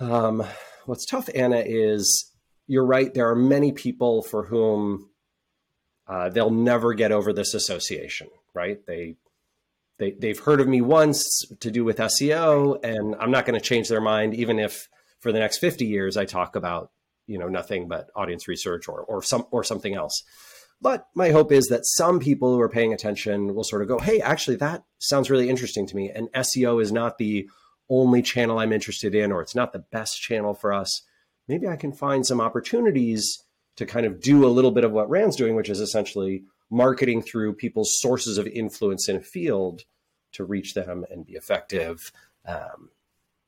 um, 0.00 0.44
what's 0.84 1.06
tough, 1.06 1.28
Anna, 1.34 1.62
is 1.64 2.32
you're 2.66 2.86
right. 2.86 3.12
There 3.14 3.30
are 3.30 3.36
many 3.36 3.72
people 3.72 4.22
for 4.22 4.46
whom 4.46 5.10
uh, 6.08 6.28
they'll 6.30 6.50
never 6.50 6.94
get 6.94 7.12
over 7.12 7.32
this 7.32 7.54
association 7.54 8.28
right? 8.56 8.84
They 8.86 9.16
they, 9.98 10.10
they've 10.10 10.38
heard 10.38 10.60
of 10.60 10.68
me 10.68 10.82
once 10.82 11.42
to 11.60 11.70
do 11.70 11.84
with 11.84 11.98
SEO, 11.98 12.84
and 12.84 13.14
I'm 13.18 13.30
not 13.30 13.46
going 13.46 13.58
to 13.58 13.64
change 13.64 13.88
their 13.88 14.00
mind, 14.00 14.34
even 14.34 14.58
if 14.58 14.88
for 15.20 15.32
the 15.32 15.38
next 15.38 15.58
50 15.58 15.86
years 15.86 16.16
I 16.16 16.24
talk 16.26 16.56
about 16.56 16.90
you 17.26 17.38
know 17.38 17.48
nothing 17.48 17.88
but 17.88 18.10
audience 18.14 18.48
research 18.48 18.88
or 18.88 19.00
or 19.00 19.22
some 19.22 19.46
or 19.50 19.64
something 19.64 19.94
else. 19.94 20.22
But 20.80 21.06
my 21.14 21.30
hope 21.30 21.52
is 21.52 21.66
that 21.66 21.86
some 21.86 22.20
people 22.20 22.54
who 22.54 22.60
are 22.60 22.68
paying 22.68 22.92
attention 22.92 23.54
will 23.54 23.64
sort 23.64 23.80
of 23.80 23.88
go, 23.88 23.98
hey, 23.98 24.20
actually, 24.20 24.56
that 24.56 24.84
sounds 24.98 25.30
really 25.30 25.48
interesting 25.48 25.86
to 25.86 25.96
me. 25.96 26.10
And 26.10 26.28
SEO 26.32 26.82
is 26.82 26.92
not 26.92 27.16
the 27.16 27.48
only 27.88 28.20
channel 28.20 28.58
I'm 28.58 28.74
interested 28.74 29.14
in, 29.14 29.32
or 29.32 29.40
it's 29.40 29.54
not 29.54 29.72
the 29.72 29.78
best 29.78 30.20
channel 30.20 30.52
for 30.54 30.74
us. 30.74 31.02
Maybe 31.48 31.66
I 31.66 31.76
can 31.76 31.92
find 31.92 32.26
some 32.26 32.40
opportunities 32.40 33.42
to 33.76 33.86
kind 33.86 34.04
of 34.04 34.20
do 34.20 34.44
a 34.44 34.48
little 34.48 34.70
bit 34.70 34.84
of 34.84 34.92
what 34.92 35.08
Rand's 35.08 35.36
doing, 35.36 35.54
which 35.54 35.70
is 35.70 35.80
essentially 35.80 36.44
marketing 36.70 37.22
through 37.22 37.54
people's 37.54 37.98
sources 38.00 38.38
of 38.38 38.46
influence 38.46 39.08
in 39.08 39.16
a 39.16 39.20
field 39.20 39.84
to 40.32 40.44
reach 40.44 40.74
them 40.74 41.04
and 41.10 41.26
be 41.26 41.34
effective. 41.34 42.12
Um, 42.44 42.90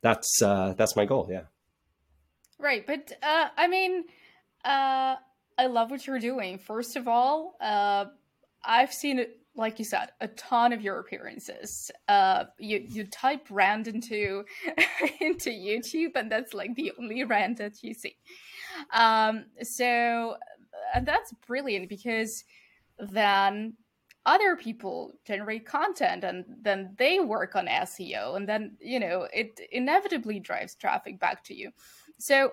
that's 0.01 0.41
uh, 0.43 0.75
that's 0.77 0.97
my 0.97 1.05
goal. 1.05 1.29
Yeah. 1.31 1.43
Right, 2.59 2.85
but 2.87 3.13
uh, 3.23 3.49
I 3.57 3.69
mean, 3.69 4.05
uh, 4.65 5.17
I 5.57 5.67
love 5.67 5.91
what 5.91 6.07
you're 6.07 6.19
doing. 6.19 6.59
First 6.59 6.97
of 6.97 7.07
all, 7.07 7.57
uh, 7.61 8.07
I've 8.65 8.93
seen 8.93 9.21
it, 9.21 9.41
like 9.55 9.79
you 9.79 9.85
said, 9.85 10.11
a 10.21 10.29
ton 10.29 10.73
of 10.73 10.81
your 10.83 10.99
appearances. 10.99 11.91
Uh, 12.09 12.45
you 12.59 12.85
you 12.89 13.05
type 13.05 13.47
Rand 13.51 13.87
into 13.87 14.45
into 15.21 15.51
YouTube, 15.51 16.17
and 16.17 16.31
that's 16.31 16.55
like 16.55 16.75
the 16.75 16.93
only 16.99 17.23
Rand 17.25 17.59
that 17.59 17.83
you 17.83 17.95
see. 17.95 18.17
Um, 18.93 19.47
so, 19.63 20.37
and 20.95 21.07
that's 21.07 21.33
brilliant 21.47 21.89
because 21.89 22.45
then 22.99 23.75
other 24.27 24.57
people 24.57 25.15
generate 25.25 25.65
content 25.65 26.23
and 26.23 26.45
then 26.61 26.95
they 26.99 27.19
work 27.19 27.57
on 27.57 27.67
SEO 27.67 28.37
and 28.37 28.47
then 28.49 28.77
you 28.79 29.01
know 29.01 29.27
it 29.33 29.59
inevitably 29.73 30.39
drives 30.39 30.75
traffic 30.75 31.19
back 31.19 31.43
to 31.45 31.55
you. 31.55 31.71
So 32.19 32.53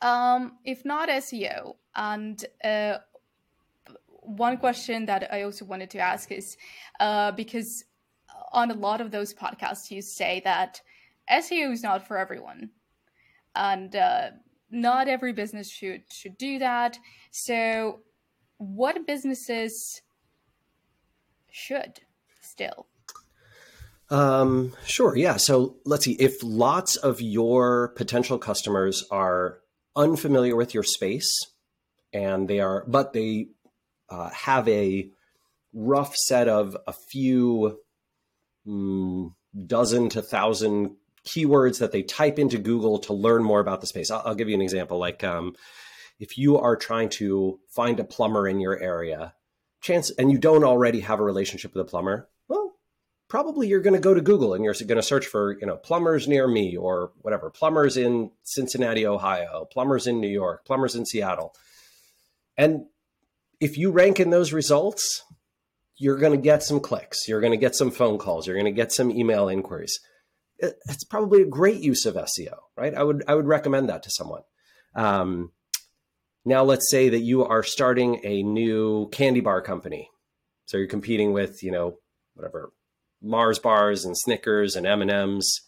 um 0.00 0.58
if 0.64 0.84
not 0.84 1.08
SEO 1.08 1.76
and 1.94 2.44
uh 2.64 2.98
one 4.06 4.56
question 4.56 5.06
that 5.06 5.32
I 5.32 5.42
also 5.42 5.64
wanted 5.64 5.90
to 5.90 5.98
ask 5.98 6.32
is 6.32 6.56
uh 6.98 7.30
because 7.32 7.84
on 8.52 8.70
a 8.70 8.74
lot 8.74 9.00
of 9.00 9.10
those 9.12 9.32
podcasts 9.32 9.90
you 9.90 10.02
say 10.02 10.40
that 10.44 10.80
SEO 11.30 11.72
is 11.72 11.82
not 11.82 12.06
for 12.06 12.16
everyone. 12.18 12.70
And 13.54 13.94
uh 13.94 14.30
not 14.70 15.06
every 15.06 15.32
business 15.32 15.70
should 15.70 16.02
should 16.10 16.36
do 16.36 16.58
that. 16.58 16.98
So 17.30 18.00
what 18.64 19.06
businesses 19.06 20.02
should 21.50 22.00
still? 22.40 22.86
Um, 24.10 24.72
sure. 24.86 25.16
Yeah. 25.16 25.36
So 25.36 25.76
let's 25.84 26.04
see. 26.04 26.16
If 26.18 26.42
lots 26.42 26.96
of 26.96 27.20
your 27.20 27.88
potential 27.96 28.38
customers 28.38 29.04
are 29.10 29.58
unfamiliar 29.96 30.56
with 30.56 30.74
your 30.74 30.82
space 30.82 31.32
and 32.12 32.48
they 32.48 32.60
are, 32.60 32.84
but 32.86 33.12
they 33.12 33.48
uh, 34.08 34.30
have 34.30 34.68
a 34.68 35.08
rough 35.72 36.14
set 36.16 36.48
of 36.48 36.76
a 36.86 36.92
few 36.92 37.78
mm, 38.66 39.32
dozen 39.66 40.08
to 40.10 40.22
thousand 40.22 40.96
keywords 41.26 41.78
that 41.78 41.92
they 41.92 42.02
type 42.02 42.38
into 42.38 42.58
Google 42.58 42.98
to 42.98 43.14
learn 43.14 43.42
more 43.42 43.60
about 43.60 43.80
the 43.80 43.86
space. 43.86 44.10
I'll, 44.10 44.22
I'll 44.24 44.34
give 44.34 44.48
you 44.48 44.54
an 44.54 44.60
example. 44.62 44.98
Like, 44.98 45.24
um, 45.24 45.54
if 46.18 46.38
you 46.38 46.58
are 46.58 46.76
trying 46.76 47.08
to 47.10 47.58
find 47.68 48.00
a 48.00 48.04
plumber 48.04 48.48
in 48.48 48.60
your 48.60 48.80
area, 48.80 49.34
chance 49.80 50.10
and 50.10 50.30
you 50.30 50.38
don't 50.38 50.64
already 50.64 51.00
have 51.00 51.20
a 51.20 51.24
relationship 51.24 51.74
with 51.74 51.86
a 51.86 51.90
plumber, 51.90 52.28
well, 52.48 52.76
probably 53.28 53.68
you're 53.68 53.80
going 53.80 53.94
to 53.94 54.00
go 54.00 54.14
to 54.14 54.20
Google 54.20 54.54
and 54.54 54.64
you're 54.64 54.74
going 54.74 54.96
to 54.96 55.02
search 55.02 55.26
for, 55.26 55.58
you 55.58 55.66
know, 55.66 55.76
plumbers 55.76 56.28
near 56.28 56.48
me 56.48 56.76
or 56.76 57.12
whatever, 57.20 57.50
plumbers 57.50 57.96
in 57.96 58.30
Cincinnati, 58.42 59.06
Ohio, 59.06 59.66
plumbers 59.70 60.06
in 60.06 60.20
New 60.20 60.28
York, 60.28 60.64
plumbers 60.64 60.94
in 60.94 61.04
Seattle. 61.04 61.54
And 62.56 62.86
if 63.60 63.76
you 63.76 63.90
rank 63.90 64.20
in 64.20 64.30
those 64.30 64.52
results, 64.52 65.22
you're 65.96 66.18
going 66.18 66.32
to 66.32 66.38
get 66.38 66.62
some 66.62 66.80
clicks, 66.80 67.28
you're 67.28 67.40
going 67.40 67.52
to 67.52 67.56
get 67.58 67.74
some 67.74 67.90
phone 67.90 68.18
calls, 68.18 68.46
you're 68.46 68.56
going 68.56 68.64
to 68.66 68.72
get 68.72 68.92
some 68.92 69.10
email 69.10 69.48
inquiries. 69.48 69.98
It's 70.58 71.04
probably 71.04 71.42
a 71.42 71.46
great 71.46 71.80
use 71.80 72.06
of 72.06 72.14
SEO, 72.14 72.56
right? 72.76 72.94
I 72.94 73.02
would 73.02 73.24
I 73.26 73.34
would 73.34 73.46
recommend 73.46 73.88
that 73.88 74.04
to 74.04 74.10
someone. 74.10 74.42
Um, 74.94 75.50
now, 76.44 76.62
let's 76.62 76.90
say 76.90 77.08
that 77.08 77.20
you 77.20 77.44
are 77.44 77.62
starting 77.62 78.20
a 78.24 78.42
new 78.42 79.08
candy 79.10 79.40
bar 79.40 79.62
company. 79.62 80.10
So 80.66 80.76
you're 80.76 80.86
competing 80.86 81.32
with, 81.32 81.62
you 81.62 81.70
know, 81.70 81.96
whatever, 82.34 82.72
Mars 83.22 83.58
bars 83.58 84.04
and 84.04 84.16
Snickers 84.16 84.76
and 84.76 84.86
M&Ms. 84.86 85.60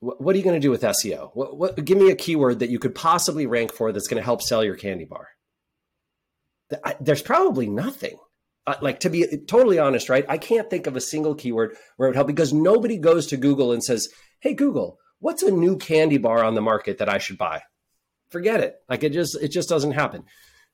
what 0.00 0.34
are 0.34 0.38
you 0.38 0.44
going 0.44 0.58
to 0.58 0.66
do 0.66 0.70
with 0.70 0.82
SEO? 0.82 1.30
What, 1.34 1.56
what, 1.56 1.84
give 1.84 1.98
me 1.98 2.10
a 2.10 2.16
keyword 2.16 2.60
that 2.60 2.70
you 2.70 2.78
could 2.78 2.94
possibly 2.94 3.46
rank 3.46 3.72
for 3.72 3.92
that's 3.92 4.08
going 4.08 4.20
to 4.20 4.24
help 4.24 4.40
sell 4.40 4.64
your 4.64 4.76
candy 4.76 5.04
bar. 5.04 5.28
There's 7.00 7.22
probably 7.22 7.68
nothing. 7.68 8.16
Uh, 8.66 8.76
like 8.80 9.00
to 9.00 9.10
be 9.10 9.26
totally 9.48 9.78
honest, 9.78 10.08
right? 10.08 10.24
I 10.28 10.38
can't 10.38 10.70
think 10.70 10.86
of 10.86 10.96
a 10.96 11.00
single 11.00 11.34
keyword 11.34 11.76
where 11.96 12.06
it 12.06 12.10
would 12.10 12.16
help 12.16 12.28
because 12.28 12.52
nobody 12.52 12.96
goes 12.96 13.26
to 13.26 13.36
Google 13.36 13.72
and 13.72 13.82
says, 13.82 14.08
"Hey 14.38 14.54
Google, 14.54 14.98
what's 15.18 15.42
a 15.42 15.50
new 15.50 15.76
candy 15.76 16.16
bar 16.16 16.44
on 16.44 16.54
the 16.54 16.60
market 16.60 16.98
that 16.98 17.08
I 17.08 17.18
should 17.18 17.38
buy?" 17.38 17.62
Forget 18.32 18.60
it. 18.60 18.76
Like 18.88 19.04
it 19.04 19.12
just 19.12 19.36
it 19.40 19.48
just 19.48 19.68
doesn't 19.68 19.92
happen. 19.92 20.24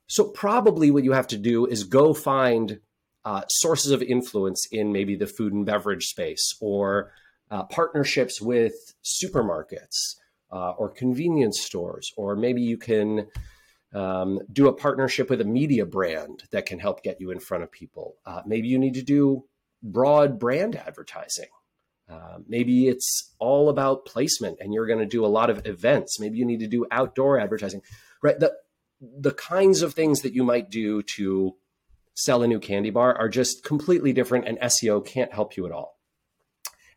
So 0.07 0.25
probably 0.25 0.91
what 0.91 1.05
you 1.05 1.13
have 1.13 1.27
to 1.29 1.37
do 1.37 1.67
is 1.67 1.85
go 1.85 2.15
find 2.15 2.81
uh, 3.25 3.43
sources 3.49 3.93
of 3.93 4.01
influence 4.03 4.67
in 4.73 4.93
maybe 4.93 5.17
the 5.17 5.27
food 5.27 5.53
and 5.53 5.67
beverage 5.67 6.07
space 6.07 6.57
or 6.61 7.13
uh, 7.51 7.65
partnerships 7.65 8.41
with 8.41 8.73
supermarkets 9.05 10.17
uh, 10.51 10.71
or 10.73 10.89
convenience 10.89 11.61
stores, 11.61 12.11
or 12.17 12.37
maybe 12.37 12.63
you 12.63 12.79
can 12.79 13.27
um, 13.95 14.39
do 14.51 14.69
a 14.69 14.73
partnership 14.73 15.29
with 15.29 15.41
a 15.41 15.45
media 15.45 15.85
brand 15.85 16.45
that 16.53 16.67
can 16.67 16.79
help 16.79 17.03
get 17.03 17.21
you 17.21 17.31
in 17.31 17.41
front 17.41 17.63
of 17.63 17.73
people. 17.73 18.17
Uh, 18.25 18.43
maybe 18.47 18.69
you 18.69 18.79
need 18.79 18.95
to 18.95 19.03
do 19.03 19.45
broad 19.83 20.39
brand 20.39 20.77
advertising. 20.77 21.49
Uh, 22.09 22.39
maybe 22.47 22.89
it's 22.89 23.35
all 23.39 23.69
about 23.69 24.07
placement 24.07 24.59
and 24.61 24.73
you're 24.73 24.87
going 24.87 24.99
to 24.99 25.07
do 25.07 25.25
a 25.25 25.29
lot 25.29 25.51
of 25.51 25.67
events. 25.67 26.19
Maybe 26.19 26.39
you 26.39 26.47
need 26.47 26.61
to 26.61 26.67
do 26.67 26.87
outdoor 26.91 27.39
advertising, 27.39 27.83
right? 28.23 28.39
The, 28.39 28.55
the 29.01 29.33
kinds 29.33 29.83
of 29.83 29.95
things 29.95 30.23
that 30.23 30.33
you 30.33 30.43
might 30.43 30.71
do 30.71 31.03
to 31.17 31.55
sell 32.15 32.43
a 32.43 32.49
new 32.49 32.59
candy 32.59 32.91
bar 32.91 33.17
are 33.17 33.29
just 33.29 33.63
completely 33.63 34.13
different, 34.13 34.49
and 34.49 34.59
SEO 34.59 35.05
can't 35.07 35.33
help 35.33 35.57
you 35.57 35.67
at 35.67 35.73
all. 35.73 35.99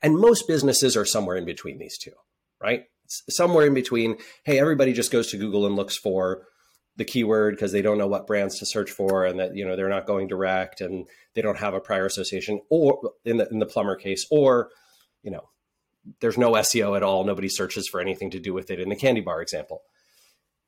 And 0.02 0.18
most 0.18 0.48
businesses 0.48 0.98
are 0.98 1.06
somewhere 1.06 1.36
in 1.36 1.46
between 1.46 1.78
these 1.78 1.98
two, 1.98 2.14
right? 2.60 2.86
Somewhere 3.06 3.68
in 3.68 3.74
between, 3.76 4.18
hey, 4.46 4.60
everybody 4.60 4.94
just 4.94 5.12
goes 5.12 5.28
to 5.28 5.38
Google 5.38 5.68
and 5.68 5.76
looks 5.76 5.96
for 5.96 6.48
the 6.98 7.06
keyword 7.06 7.56
because 7.56 7.72
they 7.72 7.82
don't 7.82 7.98
know 7.98 8.08
what 8.08 8.28
brands 8.28 8.58
to 8.60 8.66
search 8.66 8.92
for 8.92 9.26
and 9.26 9.40
that 9.40 9.56
you 9.56 9.66
know 9.66 9.76
they're 9.76 9.90
not 9.90 10.06
going 10.06 10.28
direct 10.28 10.82
and 10.82 11.08
they 11.36 11.42
don't 11.42 11.58
have 11.58 11.74
a 11.74 11.80
prior 11.80 12.06
association 12.06 12.60
or 12.70 13.14
in 13.24 13.38
the 13.38 13.48
in 13.50 13.60
the 13.60 13.66
plumber 13.66 13.96
case 13.96 14.26
or 14.30 14.70
you 15.24 15.32
know, 15.32 15.50
there's 16.20 16.38
no 16.38 16.54
SEO 16.54 16.96
at 16.96 17.04
all. 17.04 17.24
Nobody 17.24 17.50
searches 17.50 17.88
for 17.88 18.02
anything 18.02 18.32
to 18.32 18.40
do 18.40 18.54
with 18.54 18.72
it 18.72 18.80
in 18.80 18.90
the 18.90 18.96
candy 18.96 19.22
bar 19.22 19.42
example. 19.42 19.82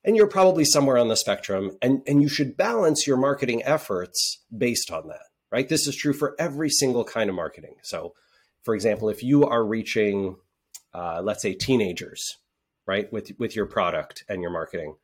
And 0.04 0.16
you're 0.16 0.28
probably 0.28 0.66
somewhere 0.66 0.98
on 0.98 1.08
the 1.08 1.16
spectrum, 1.16 1.78
and, 1.82 2.02
and 2.06 2.22
you 2.22 2.28
should 2.28 2.58
balance 2.58 3.08
your 3.08 3.18
marketing 3.18 3.64
efforts 3.64 4.40
based 4.56 4.92
on 4.92 5.08
that, 5.08 5.28
right? 5.52 5.68
This 5.68 5.88
is 5.88 5.96
true 5.96 6.14
for 6.14 6.36
every 6.38 6.70
single 6.70 7.06
kind 7.06 7.30
of 7.30 7.36
marketing. 7.36 7.76
So, 7.84 8.14
for 8.64 8.76
example, 8.76 9.10
if 9.10 9.24
you 9.24 9.46
are 9.46 9.66
reaching, 9.66 10.36
uh, 10.94 11.22
let's 11.24 11.42
say, 11.42 11.54
teenagers, 11.54 12.38
right, 12.86 13.12
with, 13.14 13.32
with 13.40 13.56
your 13.56 13.66
product 13.66 14.26
and 14.28 14.42
your 14.42 14.52
marketing, 14.52 14.96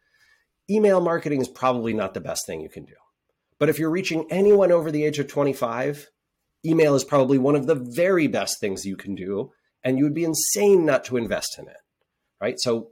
email 0.70 1.00
marketing 1.00 1.42
is 1.42 1.48
probably 1.48 1.94
not 1.94 2.14
the 2.14 2.22
best 2.22 2.46
thing 2.46 2.60
you 2.62 2.70
can 2.70 2.84
do. 2.84 2.94
But 3.58 3.70
if 3.70 3.80
you're 3.80 3.90
reaching 3.90 4.26
anyone 4.30 4.72
over 4.72 4.92
the 4.92 5.06
age 5.06 5.20
of 5.20 5.28
25, 5.28 6.10
email 6.66 6.96
is 6.96 7.04
probably 7.04 7.38
one 7.38 7.56
of 7.56 7.68
the 7.68 7.76
very 7.76 8.28
best 8.28 8.60
things 8.60 8.86
you 8.86 8.96
can 8.96 9.16
do, 9.16 9.52
and 9.84 9.98
you 9.98 10.04
would 10.04 10.14
be 10.14 10.26
insane 10.26 10.86
not 10.86 11.04
to 11.06 11.18
invest 11.18 11.58
in 11.58 11.68
it, 11.68 11.78
right? 12.42 12.60
So 12.60 12.90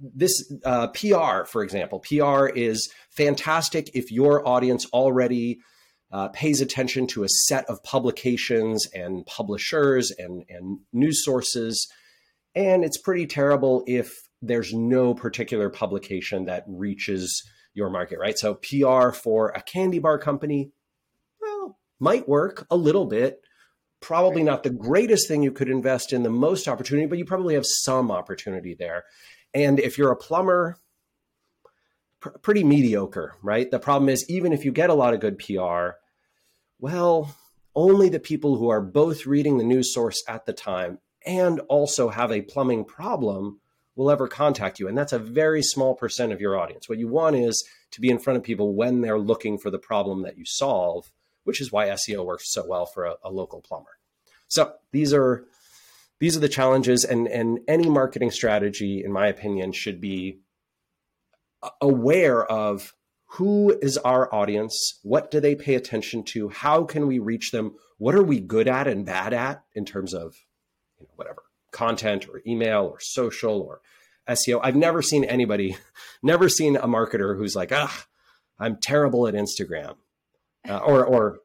this 0.00 0.52
uh, 0.64 0.88
PR, 0.88 1.44
for 1.44 1.62
example, 1.62 2.00
PR 2.00 2.46
is 2.46 2.90
fantastic 3.10 3.90
if 3.94 4.10
your 4.10 4.46
audience 4.46 4.86
already 4.92 5.60
uh, 6.12 6.28
pays 6.28 6.60
attention 6.60 7.06
to 7.06 7.22
a 7.22 7.28
set 7.28 7.64
of 7.66 7.82
publications 7.82 8.86
and 8.94 9.24
publishers 9.26 10.10
and, 10.18 10.44
and 10.48 10.80
news 10.92 11.24
sources. 11.24 11.88
And 12.54 12.84
it's 12.84 12.98
pretty 12.98 13.26
terrible 13.26 13.84
if 13.86 14.12
there's 14.42 14.72
no 14.72 15.14
particular 15.14 15.70
publication 15.70 16.46
that 16.46 16.64
reaches 16.66 17.42
your 17.74 17.90
market, 17.90 18.18
right? 18.18 18.36
So 18.36 18.54
PR 18.54 19.10
for 19.12 19.50
a 19.50 19.62
candy 19.62 20.00
bar 20.00 20.18
company, 20.18 20.72
might 22.00 22.28
work 22.28 22.66
a 22.70 22.76
little 22.76 23.06
bit. 23.06 23.42
Probably 24.00 24.42
not 24.42 24.62
the 24.62 24.70
greatest 24.70 25.28
thing 25.28 25.42
you 25.42 25.52
could 25.52 25.68
invest 25.68 26.12
in 26.12 26.22
the 26.22 26.30
most 26.30 26.66
opportunity, 26.66 27.06
but 27.06 27.18
you 27.18 27.24
probably 27.24 27.54
have 27.54 27.66
some 27.66 28.10
opportunity 28.10 28.74
there. 28.74 29.04
And 29.52 29.78
if 29.78 29.98
you're 29.98 30.10
a 30.10 30.16
plumber, 30.16 30.78
pr- 32.20 32.30
pretty 32.42 32.64
mediocre, 32.64 33.36
right? 33.42 33.70
The 33.70 33.78
problem 33.78 34.08
is, 34.08 34.24
even 34.28 34.52
if 34.52 34.64
you 34.64 34.72
get 34.72 34.90
a 34.90 34.94
lot 34.94 35.12
of 35.12 35.20
good 35.20 35.38
PR, 35.38 35.90
well, 36.78 37.36
only 37.74 38.08
the 38.08 38.18
people 38.18 38.56
who 38.56 38.70
are 38.70 38.80
both 38.80 39.26
reading 39.26 39.58
the 39.58 39.64
news 39.64 39.92
source 39.92 40.22
at 40.26 40.46
the 40.46 40.52
time 40.52 40.98
and 41.26 41.60
also 41.68 42.08
have 42.08 42.32
a 42.32 42.42
plumbing 42.42 42.84
problem 42.84 43.60
will 43.96 44.10
ever 44.10 44.28
contact 44.28 44.80
you. 44.80 44.88
And 44.88 44.96
that's 44.96 45.12
a 45.12 45.18
very 45.18 45.62
small 45.62 45.94
percent 45.94 46.32
of 46.32 46.40
your 46.40 46.58
audience. 46.58 46.88
What 46.88 46.98
you 46.98 47.08
want 47.08 47.36
is 47.36 47.62
to 47.90 48.00
be 48.00 48.08
in 48.08 48.18
front 48.18 48.38
of 48.38 48.42
people 48.42 48.74
when 48.74 49.02
they're 49.02 49.18
looking 49.18 49.58
for 49.58 49.70
the 49.70 49.78
problem 49.78 50.22
that 50.22 50.38
you 50.38 50.44
solve, 50.46 51.10
which 51.44 51.60
is 51.60 51.72
why 51.72 51.88
SEO 51.88 52.24
works 52.24 52.52
so 52.52 52.64
well 52.66 52.86
for 52.86 53.04
a, 53.04 53.14
a 53.24 53.30
local 53.30 53.60
plumber. 53.60 53.98
So 54.48 54.74
these 54.92 55.12
are 55.12 55.44
these 56.18 56.36
are 56.36 56.40
the 56.40 56.48
challenges 56.48 57.04
and 57.04 57.28
and 57.28 57.60
any 57.68 57.88
marketing 57.88 58.30
strategy 58.30 59.02
in 59.04 59.12
my 59.12 59.26
opinion 59.26 59.72
should 59.72 60.00
be 60.00 60.40
aware 61.80 62.44
of 62.44 62.94
who 63.34 63.78
is 63.82 63.96
our 63.98 64.32
audience 64.34 64.98
what 65.02 65.30
do 65.30 65.40
they 65.40 65.54
pay 65.54 65.74
attention 65.74 66.24
to 66.24 66.48
how 66.48 66.84
can 66.84 67.06
we 67.06 67.18
reach 67.18 67.50
them 67.52 67.74
what 67.98 68.14
are 68.14 68.22
we 68.22 68.40
good 68.40 68.66
at 68.66 68.88
and 68.88 69.04
bad 69.04 69.32
at 69.32 69.62
in 69.74 69.84
terms 69.84 70.14
of 70.14 70.34
you 70.98 71.06
know, 71.06 71.12
whatever 71.16 71.42
content 71.70 72.28
or 72.28 72.42
email 72.46 72.86
or 72.86 72.98
social 73.00 73.60
or 73.60 73.80
SEO. 74.28 74.60
I've 74.62 74.76
never 74.76 75.02
seen 75.02 75.24
anybody, 75.24 75.76
never 76.22 76.48
seen 76.48 76.76
a 76.76 76.86
marketer 76.86 77.36
who's 77.36 77.56
like, 77.56 77.72
ah, 77.72 78.06
I'm 78.58 78.76
terrible 78.76 79.26
at 79.26 79.34
Instagram, 79.34 79.96
uh, 80.68 80.78
or 80.78 81.04
or 81.04 81.40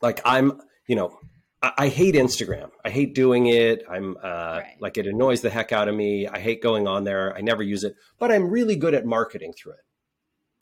like 0.00 0.20
I'm, 0.24 0.60
you 0.86 0.96
know, 0.96 1.18
I, 1.62 1.72
I, 1.78 1.88
hate 1.88 2.14
Instagram. 2.14 2.70
I 2.84 2.90
hate 2.90 3.14
doing 3.14 3.46
it. 3.46 3.84
I'm 3.90 4.16
uh, 4.22 4.60
right. 4.62 4.76
like 4.80 4.98
it 4.98 5.06
annoys 5.06 5.40
the 5.40 5.50
heck 5.50 5.72
out 5.72 5.88
of 5.88 5.94
me. 5.94 6.26
I 6.28 6.38
hate 6.38 6.62
going 6.62 6.86
on 6.86 7.04
there. 7.04 7.34
I 7.36 7.40
never 7.40 7.62
use 7.62 7.84
it, 7.84 7.94
but 8.18 8.30
I'm 8.30 8.48
really 8.50 8.76
good 8.76 8.94
at 8.94 9.06
marketing 9.06 9.52
through 9.52 9.72
it. 9.72 9.78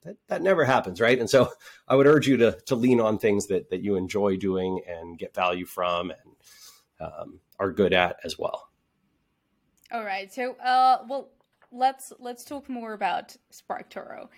That, 0.04 0.16
that 0.28 0.42
never 0.42 0.64
happens, 0.64 1.00
right? 1.00 1.18
And 1.18 1.28
so 1.28 1.50
I 1.88 1.96
would 1.96 2.06
urge 2.06 2.26
you 2.26 2.36
to 2.38 2.52
to 2.66 2.74
lean 2.74 3.00
on 3.00 3.18
things 3.18 3.48
that 3.48 3.70
that 3.70 3.82
you 3.82 3.96
enjoy 3.96 4.36
doing 4.36 4.80
and 4.86 5.18
get 5.18 5.34
value 5.34 5.66
from 5.66 6.10
and 6.10 6.34
um, 7.00 7.40
are 7.58 7.72
good 7.72 7.92
at 7.92 8.16
as 8.24 8.38
well. 8.38 8.68
All 9.92 10.04
right. 10.04 10.32
So, 10.32 10.54
uh, 10.56 11.04
well, 11.08 11.30
let's 11.70 12.12
let's 12.18 12.44
talk 12.44 12.68
more 12.68 12.94
about 12.94 13.36
SparkToro. 13.52 14.28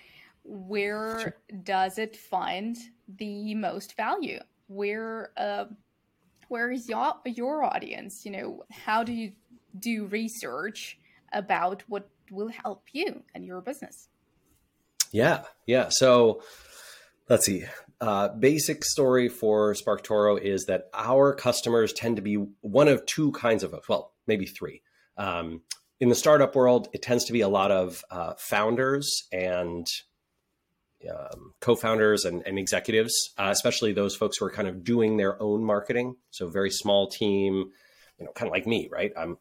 Where 0.48 1.20
sure. 1.20 1.36
does 1.64 1.98
it 1.98 2.16
find 2.16 2.76
the 3.08 3.54
most 3.54 3.96
value? 3.96 4.40
Where 4.68 5.30
uh, 5.36 5.66
where 6.48 6.70
is 6.70 6.88
your 6.88 7.14
your 7.24 7.64
audience? 7.64 8.24
You 8.24 8.32
know, 8.32 8.64
how 8.70 9.02
do 9.02 9.12
you 9.12 9.32
do 9.78 10.06
research 10.06 10.98
about 11.32 11.82
what 11.88 12.08
will 12.30 12.48
help 12.48 12.84
you 12.92 13.22
and 13.34 13.44
your 13.44 13.60
business? 13.60 14.08
Yeah, 15.12 15.44
yeah. 15.66 15.88
So 15.90 16.42
let's 17.28 17.46
see. 17.46 17.64
Uh, 18.00 18.28
basic 18.28 18.84
story 18.84 19.28
for 19.28 19.74
SparkToro 19.74 20.40
is 20.40 20.66
that 20.66 20.90
our 20.92 21.34
customers 21.34 21.92
tend 21.92 22.16
to 22.16 22.22
be 22.22 22.34
one 22.60 22.88
of 22.88 23.06
two 23.06 23.32
kinds 23.32 23.62
of 23.62 23.74
well, 23.88 24.12
maybe 24.26 24.46
three. 24.46 24.82
Um, 25.16 25.62
in 25.98 26.10
the 26.10 26.14
startup 26.14 26.54
world, 26.54 26.88
it 26.92 27.00
tends 27.00 27.24
to 27.24 27.32
be 27.32 27.40
a 27.40 27.48
lot 27.48 27.70
of 27.70 28.04
uh, 28.10 28.34
founders 28.38 29.24
and 29.32 29.86
um, 31.08 31.52
co-founders 31.60 32.24
and, 32.24 32.42
and 32.46 32.58
executives, 32.58 33.12
uh, 33.38 33.48
especially 33.50 33.92
those 33.92 34.16
folks 34.16 34.36
who 34.36 34.46
are 34.46 34.50
kind 34.50 34.68
of 34.68 34.84
doing 34.84 35.16
their 35.16 35.40
own 35.42 35.64
marketing. 35.64 36.16
So 36.30 36.48
very 36.48 36.70
small 36.70 37.08
team, 37.08 37.72
you 38.18 38.24
know, 38.24 38.32
kind 38.32 38.48
of 38.48 38.52
like 38.52 38.66
me, 38.66 38.88
right? 38.90 39.12
I'm 39.16 39.38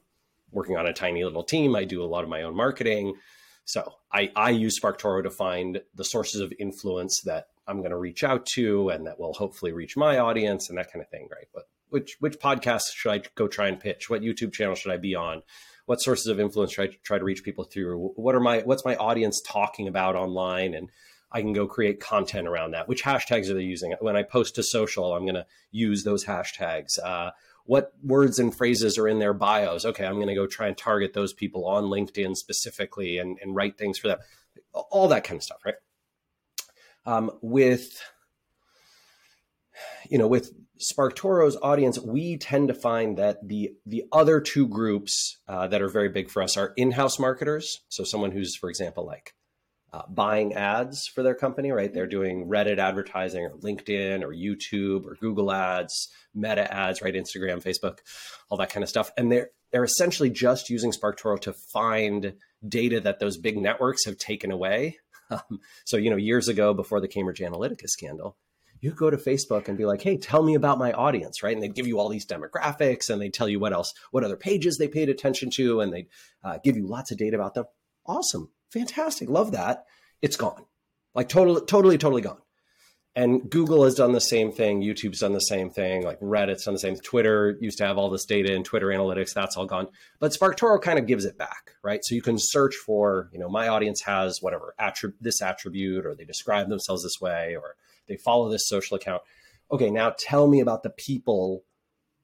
working 0.51 0.77
on 0.77 0.85
a 0.87 0.93
tiny 0.93 1.23
little 1.23 1.43
team. 1.43 1.75
I 1.75 1.83
do 1.83 2.03
a 2.03 2.05
lot 2.05 2.23
of 2.23 2.29
my 2.29 2.43
own 2.43 2.55
marketing. 2.55 3.15
So 3.65 3.93
I, 4.11 4.31
I 4.35 4.51
use 4.51 4.79
SparkToro 4.79 5.23
to 5.23 5.31
find 5.31 5.81
the 5.95 6.05
sources 6.05 6.39
of 6.39 6.53
influence 6.59 7.21
that 7.25 7.47
I'm 7.67 7.79
going 7.79 7.91
to 7.91 7.97
reach 7.97 8.23
out 8.23 8.45
to 8.53 8.89
and 8.89 9.07
that 9.07 9.19
will 9.19 9.33
hopefully 9.33 9.71
reach 9.71 9.97
my 9.97 10.19
audience 10.19 10.69
and 10.69 10.77
that 10.77 10.91
kind 10.91 11.03
of 11.03 11.09
thing, 11.09 11.27
right? 11.31 11.47
But 11.53 11.63
which 11.89 12.17
which 12.19 12.39
podcast 12.39 12.83
should 12.93 13.11
I 13.11 13.21
go 13.35 13.47
try 13.47 13.67
and 13.67 13.79
pitch? 13.79 14.09
What 14.09 14.21
YouTube 14.21 14.53
channel 14.53 14.75
should 14.75 14.91
I 14.91 14.97
be 14.97 15.15
on? 15.15 15.43
What 15.85 16.01
sources 16.01 16.27
of 16.27 16.39
influence 16.39 16.73
should 16.73 16.89
I 16.89 16.97
try 17.03 17.17
to 17.17 17.23
reach 17.23 17.43
people 17.43 17.63
through? 17.63 18.13
What 18.15 18.35
are 18.35 18.39
my 18.39 18.59
what's 18.59 18.85
my 18.85 18.95
audience 18.95 19.41
talking 19.45 19.87
about 19.87 20.15
online? 20.15 20.73
And 20.73 20.89
I 21.35 21.41
can 21.41 21.51
go 21.51 21.67
create 21.67 21.99
content 21.99 22.47
around 22.47 22.71
that. 22.71 22.87
Which 22.87 23.03
hashtags 23.03 23.49
are 23.49 23.53
they 23.53 23.63
using? 23.63 23.93
When 23.99 24.15
I 24.15 24.23
post 24.23 24.55
to 24.55 24.63
social, 24.63 25.13
I'm 25.13 25.25
going 25.25 25.35
to 25.35 25.45
use 25.69 26.05
those 26.05 26.23
hashtags. 26.23 26.97
Uh, 27.03 27.31
what 27.65 27.91
words 28.01 28.39
and 28.39 28.55
phrases 28.55 28.97
are 28.97 29.05
in 29.05 29.19
their 29.19 29.33
bios? 29.33 29.83
Okay, 29.83 30.05
I'm 30.05 30.15
going 30.15 30.29
to 30.29 30.33
go 30.33 30.47
try 30.47 30.67
and 30.67 30.77
target 30.77 31.11
those 31.13 31.33
people 31.33 31.65
on 31.65 31.85
LinkedIn 31.85 32.37
specifically 32.37 33.17
and, 33.17 33.37
and 33.41 33.53
write 33.53 33.77
things 33.77 33.99
for 33.99 34.07
them. 34.07 34.19
All 34.71 35.09
that 35.09 35.25
kind 35.25 35.37
of 35.37 35.43
stuff, 35.43 35.59
right? 35.65 35.75
Um, 37.05 37.31
with 37.41 38.01
you 40.09 40.17
know, 40.17 40.27
with 40.29 40.53
SparkToro's 40.79 41.57
audience, 41.61 41.99
we 41.99 42.37
tend 42.37 42.69
to 42.69 42.73
find 42.73 43.17
that 43.17 43.45
the 43.45 43.73
the 43.85 44.05
other 44.13 44.39
two 44.39 44.69
groups 44.69 45.37
uh, 45.49 45.67
that 45.67 45.81
are 45.81 45.89
very 45.89 46.07
big 46.07 46.29
for 46.29 46.41
us 46.41 46.55
are 46.55 46.71
in-house 46.77 47.19
marketers. 47.19 47.81
So 47.89 48.05
someone 48.05 48.31
who's, 48.31 48.55
for 48.55 48.69
example, 48.69 49.05
like 49.05 49.33
uh, 49.95 50.01
buying 50.09 50.53
ads 50.53 51.07
for 51.07 51.23
their 51.23 51.35
company, 51.35 51.71
right? 51.71 51.93
They're 51.93 52.05
doing 52.05 52.47
Reddit 52.47 52.79
advertising 52.79 53.45
or 53.45 53.51
LinkedIn 53.51 54.23
or 54.23 54.33
YouTube 54.33 55.05
or 55.05 55.15
Google 55.15 55.53
ads, 55.53 56.09
Meta 56.33 56.71
ads, 56.73 57.01
right? 57.01 57.13
Instagram, 57.13 57.63
Facebook, 57.63 57.99
all 58.49 58.57
that 58.57 58.69
kind 58.69 58.83
of 58.83 58.89
stuff. 58.89 59.11
And 59.15 59.31
they're 59.31 59.51
they're 59.71 59.85
essentially 59.85 60.29
just 60.29 60.69
using 60.69 60.91
SparkToro 60.91 61.39
to 61.41 61.53
find 61.71 62.33
data 62.67 62.99
that 63.01 63.19
those 63.19 63.37
big 63.37 63.57
networks 63.57 64.05
have 64.05 64.17
taken 64.17 64.51
away. 64.51 64.97
Um, 65.31 65.59
so 65.85 65.97
you 65.97 66.11
know, 66.11 66.17
years 66.17 66.49
ago, 66.49 66.75
before 66.75 67.01
the 67.01 67.07
Cambridge 67.07 67.39
Analytica 67.39 67.87
scandal, 67.87 68.37
you 68.79 68.91
go 68.91 69.09
to 69.09 69.17
Facebook 69.17 69.67
and 69.67 69.75
be 69.75 69.83
like, 69.83 70.03
hey, 70.03 70.17
tell 70.17 70.43
me 70.43 70.53
about 70.53 70.77
my 70.77 70.91
audience, 70.91 71.41
right? 71.41 71.55
And 71.55 71.63
they'd 71.63 71.73
give 71.73 71.87
you 71.87 71.97
all 71.97 72.09
these 72.09 72.27
demographics 72.27 73.09
and 73.09 73.19
they'd 73.19 73.33
tell 73.33 73.49
you 73.49 73.59
what 73.59 73.73
else, 73.73 73.91
what 74.11 74.23
other 74.23 74.37
pages 74.37 74.77
they 74.77 74.87
paid 74.87 75.09
attention 75.09 75.49
to, 75.55 75.81
and 75.81 75.91
they 75.91 76.05
uh, 76.43 76.59
give 76.63 76.77
you 76.77 76.85
lots 76.85 77.09
of 77.09 77.17
data 77.17 77.35
about 77.35 77.55
them. 77.55 77.65
Awesome. 78.05 78.51
Fantastic. 78.75 79.29
Love 79.29 79.53
that. 79.53 79.85
It's 80.21 80.35
gone. 80.35 80.65
Like 81.13 81.29
totally, 81.29 81.61
totally, 81.65 81.97
totally 81.97 82.21
gone. 82.21 82.41
And 83.15 83.49
Google 83.49 83.85
has 83.85 83.95
done 83.95 84.11
the 84.11 84.19
same 84.19 84.51
thing. 84.51 84.81
YouTube's 84.81 85.21
done 85.21 85.31
the 85.31 85.39
same 85.39 85.69
thing. 85.69 86.03
Like 86.03 86.19
Reddit's 86.19 86.65
done 86.65 86.73
the 86.73 86.79
same. 86.79 86.95
Thing. 86.95 87.03
Twitter 87.03 87.57
used 87.61 87.77
to 87.77 87.85
have 87.85 87.97
all 87.97 88.09
this 88.09 88.25
data 88.25 88.53
in 88.53 88.65
Twitter 88.65 88.87
analytics. 88.87 89.33
That's 89.33 89.55
all 89.55 89.65
gone. 89.65 89.87
But 90.19 90.33
SparkToro 90.33 90.81
kind 90.81 90.99
of 90.99 91.07
gives 91.07 91.23
it 91.23 91.37
back, 91.37 91.71
right? 91.81 92.01
So 92.03 92.15
you 92.15 92.21
can 92.21 92.37
search 92.37 92.75
for, 92.75 93.29
you 93.31 93.39
know, 93.39 93.47
my 93.47 93.69
audience 93.69 94.01
has 94.01 94.39
whatever 94.41 94.75
attrib- 94.77 95.13
this 95.21 95.41
attribute, 95.41 96.05
or 96.05 96.13
they 96.13 96.25
describe 96.25 96.67
themselves 96.67 97.03
this 97.03 97.21
way, 97.21 97.55
or 97.55 97.75
they 98.09 98.17
follow 98.17 98.49
this 98.49 98.67
social 98.67 98.97
account. 98.97 99.21
Okay, 99.71 99.89
now 99.89 100.13
tell 100.19 100.47
me 100.49 100.59
about 100.59 100.83
the 100.83 100.89
people 100.89 101.63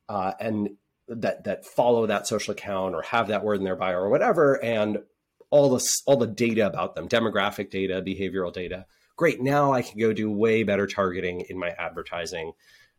uh, 0.10 0.34
and 0.42 0.72
that 1.08 1.46
that 1.46 1.66
follow 1.66 2.06
that 2.08 2.28
social 2.28 2.52
account 2.52 2.96
or 2.96 3.02
have 3.04 3.30
that 3.30 3.46
word 3.46 3.60
in 3.60 3.64
their 3.64 3.78
bio 3.78 3.96
or 3.96 4.10
whatever, 4.10 4.62
and 4.62 4.98
all 5.52 5.70
the 5.70 5.88
all 6.06 6.18
the 6.18 6.28
data 6.28 6.66
about 6.66 6.96
them, 6.96 7.08
demographic 7.08 7.70
data, 7.70 8.02
behavioral 8.02 8.52
data. 8.52 8.86
Great, 9.16 9.42
now 9.42 9.72
I 9.72 9.84
can 9.84 10.00
go 10.00 10.14
do 10.14 10.32
way 10.32 10.64
better 10.64 10.88
targeting 10.88 11.42
in 11.42 11.60
my 11.60 11.70
advertising, 11.78 12.54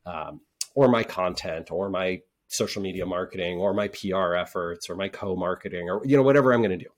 um, 0.06 0.40
or 0.74 0.88
my 0.88 1.02
content, 1.02 1.72
or 1.72 1.90
my 1.90 2.20
social 2.46 2.82
media 2.82 3.06
marketing, 3.06 3.58
or 3.58 3.74
my 3.74 3.88
PR 3.88 4.34
efforts, 4.34 4.88
or 4.88 4.94
my 4.94 5.08
co-marketing, 5.08 5.90
or 5.90 6.04
you 6.04 6.16
know 6.16 6.22
whatever 6.22 6.52
I'm 6.52 6.60
going 6.60 6.78
to 6.78 6.84
do 6.84 6.90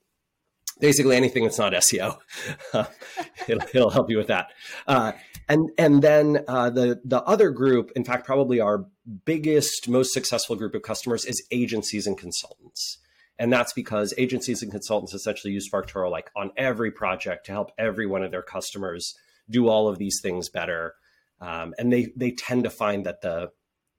basically 0.80 1.16
anything 1.16 1.44
that's 1.44 1.58
not 1.58 1.72
SEO. 1.72 2.18
it'll, 3.48 3.62
it'll, 3.72 3.90
help 3.90 4.10
you 4.10 4.16
with 4.16 4.26
that. 4.28 4.50
Uh, 4.86 5.12
and 5.48 5.70
and 5.78 6.02
then 6.02 6.44
uh, 6.48 6.70
the 6.70 7.00
the 7.04 7.22
other 7.22 7.50
group, 7.50 7.92
in 7.94 8.04
fact, 8.04 8.26
probably 8.26 8.60
our 8.60 8.86
biggest, 9.24 9.88
most 9.88 10.12
successful 10.12 10.56
group 10.56 10.74
of 10.74 10.82
customers 10.82 11.24
is 11.24 11.46
agencies 11.50 12.06
and 12.06 12.18
consultants. 12.18 12.98
And 13.38 13.52
that's 13.52 13.72
because 13.72 14.14
agencies 14.16 14.62
and 14.62 14.70
consultants 14.70 15.14
essentially 15.14 15.52
use 15.52 15.68
SparkToro 15.70 16.10
like 16.10 16.30
on 16.36 16.52
every 16.56 16.90
project 16.90 17.46
to 17.46 17.52
help 17.52 17.72
every 17.78 18.06
one 18.06 18.22
of 18.22 18.30
their 18.30 18.42
customers 18.42 19.14
do 19.50 19.68
all 19.68 19.88
of 19.88 19.98
these 19.98 20.20
things 20.22 20.48
better. 20.48 20.94
Um, 21.40 21.74
and 21.78 21.92
they 21.92 22.12
they 22.16 22.30
tend 22.30 22.64
to 22.64 22.70
find 22.70 23.04
that 23.06 23.22
the 23.22 23.50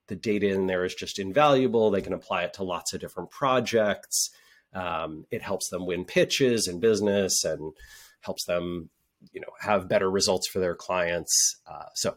the 0.08 0.16
data 0.16 0.48
in 0.48 0.66
there 0.66 0.84
is 0.84 0.94
just 0.94 1.18
invaluable. 1.18 1.90
They 1.90 2.00
can 2.00 2.12
apply 2.12 2.44
it 2.44 2.54
to 2.54 2.64
lots 2.64 2.94
of 2.94 3.00
different 3.00 3.30
projects. 3.30 4.30
Um, 4.72 5.26
it 5.30 5.42
helps 5.42 5.68
them 5.68 5.86
win 5.86 6.04
pitches 6.04 6.68
in 6.68 6.80
business 6.80 7.44
and 7.44 7.72
helps 8.20 8.44
them, 8.44 8.90
you 9.32 9.40
know, 9.40 9.48
have 9.60 9.88
better 9.88 10.10
results 10.10 10.48
for 10.48 10.60
their 10.60 10.74
clients. 10.74 11.56
Uh, 11.66 11.86
so 11.94 12.16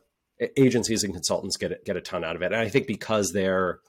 agencies 0.57 1.03
and 1.03 1.13
consultants 1.13 1.57
get 1.57 1.83
get 1.85 1.97
a 1.97 2.01
ton 2.01 2.23
out 2.23 2.35
of 2.35 2.41
it, 2.41 2.53
and 2.53 2.61
I 2.61 2.69
think 2.69 2.87
because 2.87 3.31
they're 3.31 3.79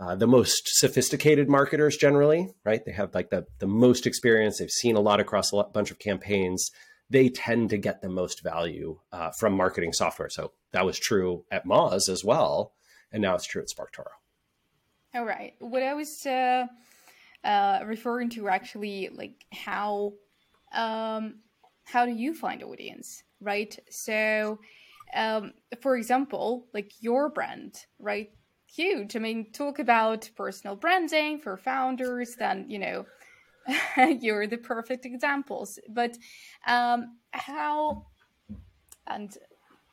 uh, 0.00 0.14
the 0.14 0.26
most 0.26 0.62
sophisticated 0.78 1.48
marketers 1.48 1.96
generally, 1.96 2.54
right? 2.64 2.84
They 2.84 2.92
have 2.92 3.14
like 3.14 3.30
the 3.30 3.46
the 3.58 3.66
most 3.66 4.06
experience. 4.06 4.58
They've 4.58 4.70
seen 4.70 4.96
a 4.96 5.00
lot 5.00 5.20
across 5.20 5.52
a 5.52 5.64
bunch 5.64 5.90
of 5.90 5.98
campaigns. 5.98 6.70
They 7.10 7.28
tend 7.28 7.70
to 7.70 7.78
get 7.78 8.00
the 8.00 8.08
most 8.08 8.42
value 8.42 9.00
uh, 9.12 9.30
from 9.30 9.54
marketing 9.54 9.92
software. 9.92 10.28
So 10.28 10.52
that 10.72 10.84
was 10.84 10.98
true 10.98 11.44
at 11.50 11.66
Moz 11.66 12.08
as 12.08 12.24
well, 12.24 12.72
and 13.10 13.22
now 13.22 13.34
it's 13.34 13.46
true 13.46 13.62
at 13.62 13.68
SparkToro. 13.68 14.10
All 15.14 15.24
right. 15.24 15.54
What 15.58 15.82
I 15.82 15.94
was 15.94 16.26
uh, 16.26 16.66
uh, 17.42 17.80
referring 17.84 18.30
to 18.30 18.48
actually 18.48 19.08
like 19.12 19.44
how 19.52 20.12
um, 20.72 21.40
how 21.84 22.06
do 22.06 22.12
you 22.12 22.34
find 22.34 22.62
audience, 22.62 23.24
right? 23.40 23.76
So 23.90 24.60
um, 25.14 25.54
for 25.80 25.96
example, 25.96 26.66
like 26.74 26.92
your 27.00 27.30
brand, 27.30 27.86
right? 27.98 28.30
Huge. 28.74 29.16
I 29.16 29.18
mean, 29.18 29.50
talk 29.52 29.78
about 29.78 30.28
personal 30.36 30.76
branding 30.76 31.38
for 31.38 31.56
founders, 31.56 32.36
then, 32.36 32.66
you 32.68 32.78
know, 32.78 33.06
you're 34.20 34.46
the 34.46 34.58
perfect 34.58 35.06
examples. 35.06 35.78
But 35.88 36.16
um, 36.66 37.16
how, 37.32 38.06
and 39.06 39.36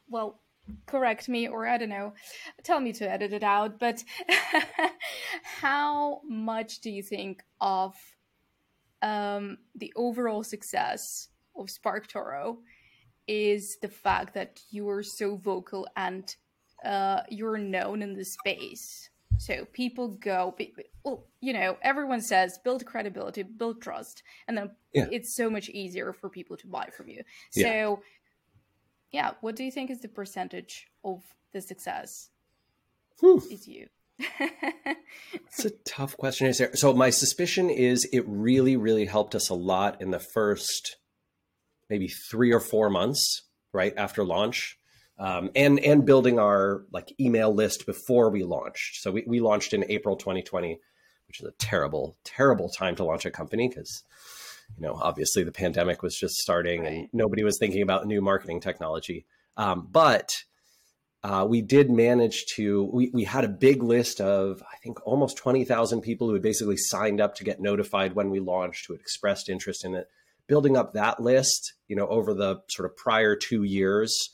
well, 0.09 0.41
correct 0.87 1.29
me 1.29 1.47
or 1.47 1.67
I 1.67 1.77
don't 1.77 1.89
know, 1.89 2.13
tell 2.63 2.79
me 2.79 2.91
to 2.93 3.09
edit 3.09 3.33
it 3.33 3.43
out, 3.43 3.79
but 3.79 4.03
how 5.43 6.21
much 6.27 6.79
do 6.81 6.89
you 6.89 7.01
think 7.01 7.43
of 7.61 7.95
um, 9.01 9.57
the 9.75 9.93
overall 9.95 10.43
success 10.43 11.29
of 11.57 11.67
SparkToro 11.67 12.57
is 13.27 13.77
the 13.81 13.87
fact 13.87 14.33
that 14.33 14.59
you 14.69 14.89
are 14.89 15.03
so 15.03 15.35
vocal 15.37 15.87
and 15.95 16.35
uh, 16.83 17.21
you're 17.29 17.57
known 17.57 18.01
in 18.01 18.15
the 18.15 18.25
space. 18.25 19.09
So 19.37 19.65
people 19.73 20.09
go, 20.09 20.55
well, 21.03 21.25
you 21.41 21.53
know, 21.53 21.77
everyone 21.81 22.21
says 22.21 22.57
build 22.63 22.85
credibility, 22.85 23.43
build 23.43 23.81
trust, 23.81 24.23
and 24.47 24.57
then 24.57 24.71
yeah. 24.93 25.07
it's 25.11 25.35
so 25.35 25.49
much 25.49 25.69
easier 25.69 26.13
for 26.13 26.29
people 26.29 26.55
to 26.57 26.67
buy 26.67 26.89
from 26.95 27.09
you. 27.09 27.23
So, 27.51 27.61
yeah. 27.61 27.95
yeah, 29.11 29.31
what 29.41 29.55
do 29.55 29.63
you 29.63 29.71
think 29.71 29.89
is 29.89 29.99
the 29.99 30.07
percentage 30.07 30.87
of 31.03 31.21
the 31.51 31.61
success? 31.61 32.29
Is 33.21 33.67
you? 33.67 33.87
it's 35.33 35.65
a 35.65 35.71
tough 35.85 36.15
question. 36.17 36.47
Is 36.47 36.57
there? 36.57 36.75
So 36.75 36.93
my 36.93 37.09
suspicion 37.09 37.69
is 37.69 38.07
it 38.11 38.23
really, 38.27 38.77
really 38.77 39.05
helped 39.05 39.35
us 39.35 39.49
a 39.49 39.53
lot 39.53 40.01
in 40.01 40.11
the 40.11 40.19
first 40.19 40.97
maybe 41.89 42.07
three 42.07 42.51
or 42.51 42.59
four 42.59 42.89
months 42.89 43.43
right 43.73 43.93
after 43.97 44.23
launch. 44.23 44.77
Um, 45.17 45.49
and 45.55 45.79
and 45.79 46.05
building 46.05 46.39
our 46.39 46.83
like 46.91 47.13
email 47.19 47.53
list 47.53 47.85
before 47.85 48.29
we 48.29 48.43
launched. 48.43 49.01
So 49.01 49.11
we, 49.11 49.23
we 49.25 49.39
launched 49.39 49.73
in 49.73 49.85
April 49.87 50.17
2020, 50.17 50.79
which 51.27 51.39
is 51.39 51.45
a 51.45 51.51
terrible, 51.51 52.17
terrible 52.25 52.69
time 52.69 52.95
to 52.97 53.05
launch 53.05 53.25
a 53.25 53.31
company 53.31 53.69
because 53.69 54.03
you 54.77 54.85
know 54.85 54.99
obviously 55.01 55.43
the 55.43 55.53
pandemic 55.53 56.03
was 56.03 56.17
just 56.17 56.35
starting 56.35 56.81
right. 56.81 56.91
and 56.91 57.09
nobody 57.13 57.43
was 57.43 57.57
thinking 57.57 57.81
about 57.81 58.05
new 58.05 58.21
marketing 58.21 58.59
technology. 58.59 59.25
Um, 59.57 59.87
but 59.89 60.31
uh, 61.25 61.43
we 61.43 61.59
did 61.59 61.89
manage 61.89 62.45
to 62.45 62.83
we, 62.93 63.09
we 63.11 63.23
had 63.23 63.43
a 63.43 63.49
big 63.49 63.81
list 63.81 64.21
of 64.21 64.61
i 64.71 64.77
think 64.83 64.99
almost 65.07 65.37
20000 65.37 66.01
people 66.01 66.27
who 66.27 66.33
had 66.33 66.43
basically 66.43 66.77
signed 66.77 67.19
up 67.19 67.33
to 67.33 67.43
get 67.43 67.59
notified 67.59 68.13
when 68.13 68.29
we 68.29 68.39
launched 68.39 68.85
who 68.85 68.93
had 68.93 69.01
expressed 69.01 69.49
interest 69.49 69.83
in 69.83 69.95
it 69.95 70.07
building 70.45 70.77
up 70.77 70.93
that 70.93 71.19
list 71.19 71.73
you 71.87 71.95
know 71.95 72.05
over 72.09 72.35
the 72.35 72.61
sort 72.69 72.85
of 72.87 72.95
prior 72.95 73.35
two 73.35 73.63
years 73.63 74.29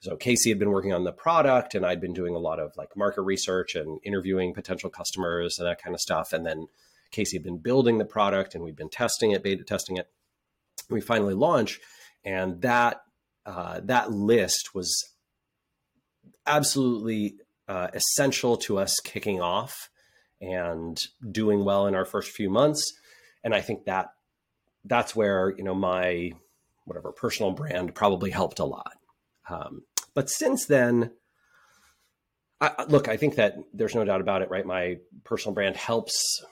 so 0.00 0.16
casey 0.16 0.50
had 0.50 0.58
been 0.58 0.70
working 0.70 0.92
on 0.92 1.04
the 1.04 1.12
product 1.12 1.74
and 1.74 1.84
i'd 1.84 2.00
been 2.00 2.12
doing 2.12 2.34
a 2.34 2.38
lot 2.38 2.60
of 2.60 2.72
like 2.76 2.96
market 2.96 3.22
research 3.22 3.74
and 3.74 3.98
interviewing 4.04 4.54
potential 4.54 4.90
customers 4.90 5.58
and 5.58 5.66
that 5.66 5.82
kind 5.82 5.94
of 5.94 6.00
stuff 6.00 6.32
and 6.32 6.44
then 6.44 6.66
casey 7.10 7.36
had 7.36 7.44
been 7.44 7.58
building 7.58 7.98
the 7.98 8.04
product 8.04 8.54
and 8.54 8.64
we'd 8.64 8.76
been 8.76 8.88
testing 8.88 9.30
it 9.30 9.42
beta 9.42 9.64
testing 9.64 9.96
it 9.96 10.08
we 10.90 11.00
finally 11.00 11.34
launched 11.34 11.80
and 12.24 12.60
that 12.62 13.00
uh, 13.46 13.80
that 13.84 14.10
list 14.10 14.74
was 14.74 15.14
absolutely 16.46 17.36
uh, 17.68 17.88
essential 17.94 18.56
to 18.56 18.78
us 18.78 18.96
kicking 19.00 19.40
off 19.40 19.90
and 20.40 20.98
doing 21.30 21.64
well 21.64 21.86
in 21.86 21.94
our 21.94 22.04
first 22.04 22.30
few 22.30 22.50
months. 22.50 22.92
And 23.42 23.54
I 23.54 23.60
think 23.60 23.84
that 23.84 24.08
that's 24.84 25.16
where 25.16 25.54
you 25.56 25.64
know 25.64 25.74
my 25.74 26.32
whatever 26.84 27.12
personal 27.12 27.52
brand 27.52 27.94
probably 27.94 28.30
helped 28.30 28.58
a 28.58 28.64
lot. 28.64 28.92
Um, 29.48 29.82
but 30.14 30.30
since 30.30 30.66
then, 30.66 31.10
I, 32.60 32.84
look, 32.88 33.08
I 33.08 33.16
think 33.16 33.36
that 33.36 33.56
there's 33.72 33.94
no 33.94 34.04
doubt 34.04 34.20
about 34.20 34.42
it, 34.42 34.50
right? 34.50 34.64
My 34.64 34.98
personal 35.24 35.54
brand 35.54 35.76
helps 35.76 36.42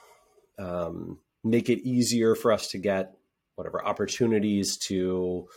um, 0.59 1.19
make 1.43 1.69
it 1.69 1.79
easier 1.87 2.35
for 2.35 2.51
us 2.51 2.67
to 2.69 2.77
get 2.77 3.15
whatever 3.55 3.83
opportunities 3.83 4.77
to 4.87 5.47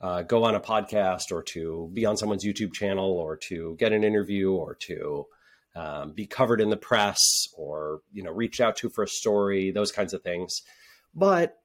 uh, 0.00 0.22
go 0.22 0.44
on 0.44 0.54
a 0.54 0.60
podcast 0.60 1.32
or 1.32 1.42
to 1.42 1.90
be 1.92 2.04
on 2.04 2.16
someone's 2.16 2.44
YouTube 2.44 2.72
channel 2.72 3.10
or 3.10 3.36
to 3.36 3.76
get 3.78 3.92
an 3.92 4.04
interview 4.04 4.52
or 4.52 4.74
to 4.74 5.26
um, 5.76 6.12
be 6.12 6.26
covered 6.26 6.60
in 6.60 6.70
the 6.70 6.76
press 6.76 7.18
or 7.56 8.00
you 8.12 8.22
know 8.22 8.30
reached 8.30 8.60
out 8.60 8.76
to 8.76 8.88
for 8.88 9.04
a 9.04 9.08
story, 9.08 9.70
those 9.70 9.92
kinds 9.92 10.12
of 10.12 10.22
things. 10.22 10.62
But 11.14 11.56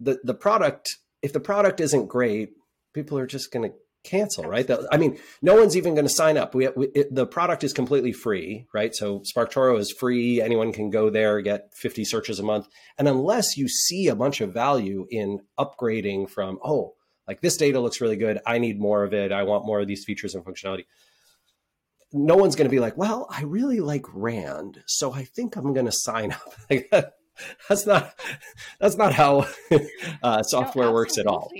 the 0.00 0.18
the 0.24 0.34
product, 0.34 0.96
if 1.22 1.32
the 1.32 1.40
product 1.40 1.80
isn't 1.80 2.08
great, 2.08 2.50
people 2.92 3.18
are 3.18 3.26
just 3.26 3.52
going 3.52 3.70
to 3.70 3.76
cancel, 4.04 4.44
right? 4.44 4.66
The, 4.66 4.86
I 4.90 4.96
mean, 4.96 5.18
no 5.40 5.54
one's 5.54 5.76
even 5.76 5.94
going 5.94 6.06
to 6.06 6.12
sign 6.12 6.36
up. 6.36 6.54
We, 6.54 6.68
we 6.76 6.86
it, 6.88 7.14
the 7.14 7.26
product 7.26 7.64
is 7.64 7.72
completely 7.72 8.12
free, 8.12 8.66
right? 8.74 8.94
So 8.94 9.20
SparkToro 9.20 9.78
is 9.78 9.92
free. 9.92 10.40
Anyone 10.40 10.72
can 10.72 10.90
go 10.90 11.10
there, 11.10 11.40
get 11.40 11.74
50 11.74 12.04
searches 12.04 12.38
a 12.38 12.42
month. 12.42 12.68
And 12.98 13.08
unless 13.08 13.56
you 13.56 13.68
see 13.68 14.08
a 14.08 14.16
bunch 14.16 14.40
of 14.40 14.52
value 14.52 15.06
in 15.10 15.40
upgrading 15.58 16.30
from, 16.30 16.58
oh, 16.64 16.94
like 17.26 17.40
this 17.40 17.56
data 17.56 17.80
looks 17.80 18.00
really 18.00 18.16
good. 18.16 18.40
I 18.46 18.58
need 18.58 18.80
more 18.80 19.04
of 19.04 19.14
it. 19.14 19.32
I 19.32 19.44
want 19.44 19.66
more 19.66 19.80
of 19.80 19.86
these 19.86 20.04
features 20.04 20.34
and 20.34 20.44
functionality. 20.44 20.86
No 22.12 22.36
one's 22.36 22.56
going 22.56 22.68
to 22.68 22.74
be 22.74 22.80
like, 22.80 22.96
well, 22.96 23.26
I 23.30 23.42
really 23.42 23.80
like 23.80 24.04
Rand, 24.12 24.82
so 24.86 25.12
I 25.12 25.24
think 25.24 25.56
I'm 25.56 25.72
going 25.72 25.86
to 25.86 25.92
sign 25.92 26.32
up. 26.32 26.54
that's 27.68 27.86
not 27.86 28.14
that's 28.78 28.96
not 28.96 29.14
how 29.14 29.46
uh, 30.22 30.42
software 30.42 30.86
no, 30.86 30.92
works 30.92 31.16
at 31.16 31.26
all. 31.26 31.50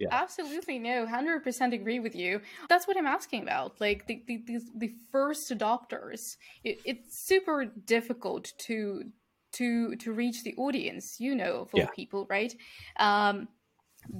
Yeah. 0.00 0.08
Absolutely 0.12 0.78
no, 0.78 1.06
hundred 1.06 1.44
percent 1.44 1.74
agree 1.74 2.00
with 2.00 2.16
you. 2.16 2.40
That's 2.70 2.88
what 2.88 2.96
I'm 2.96 3.06
asking 3.06 3.42
about. 3.42 3.78
Like 3.80 4.06
the 4.06 4.22
the, 4.26 4.38
the, 4.46 4.60
the 4.74 4.94
first 5.12 5.50
adopters, 5.50 6.36
it, 6.64 6.78
it's 6.86 7.18
super 7.18 7.66
difficult 7.66 8.50
to 8.60 9.04
to 9.52 9.94
to 9.96 10.12
reach 10.12 10.42
the 10.42 10.54
audience. 10.56 11.20
You 11.20 11.34
know, 11.34 11.66
for 11.66 11.80
yeah. 11.80 11.88
people, 11.94 12.26
right? 12.30 12.54
Um, 12.98 13.48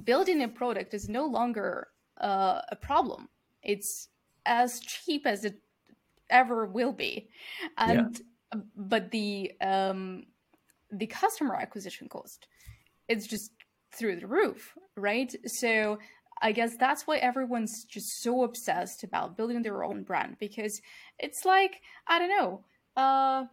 building 0.03 0.43
a 0.43 0.47
product 0.47 0.93
is 0.93 1.09
no 1.09 1.25
longer 1.25 1.87
uh, 2.19 2.61
a 2.69 2.75
problem. 2.75 3.27
It's 3.63 4.09
as 4.45 4.79
cheap 4.81 5.25
as 5.25 5.45
it 5.45 5.55
ever 6.29 6.67
will 6.67 6.93
be, 6.93 7.27
and 7.79 8.21
yeah. 8.53 8.61
but 8.75 9.09
the 9.09 9.51
um, 9.61 10.25
the 10.91 11.07
customer 11.07 11.55
acquisition 11.55 12.07
cost 12.07 12.45
it's 13.11 13.27
just 13.27 13.51
through 13.93 14.17
the 14.17 14.27
roof, 14.27 14.73
right? 14.95 15.33
So 15.45 15.99
I 16.41 16.51
guess 16.51 16.75
that's 16.77 17.05
why 17.05 17.17
everyone's 17.17 17.83
just 17.83 18.21
so 18.21 18.43
obsessed 18.43 19.03
about 19.03 19.37
building 19.37 19.61
their 19.61 19.83
own 19.83 20.03
brand 20.03 20.37
because 20.39 20.81
it's 21.19 21.45
like 21.45 21.81
I 22.07 22.19
don't 22.19 22.29
know, 22.29 22.63
uh, 22.95 23.45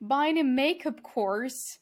buying 0.00 0.38
a 0.38 0.44
makeup 0.44 1.02
course 1.02 1.78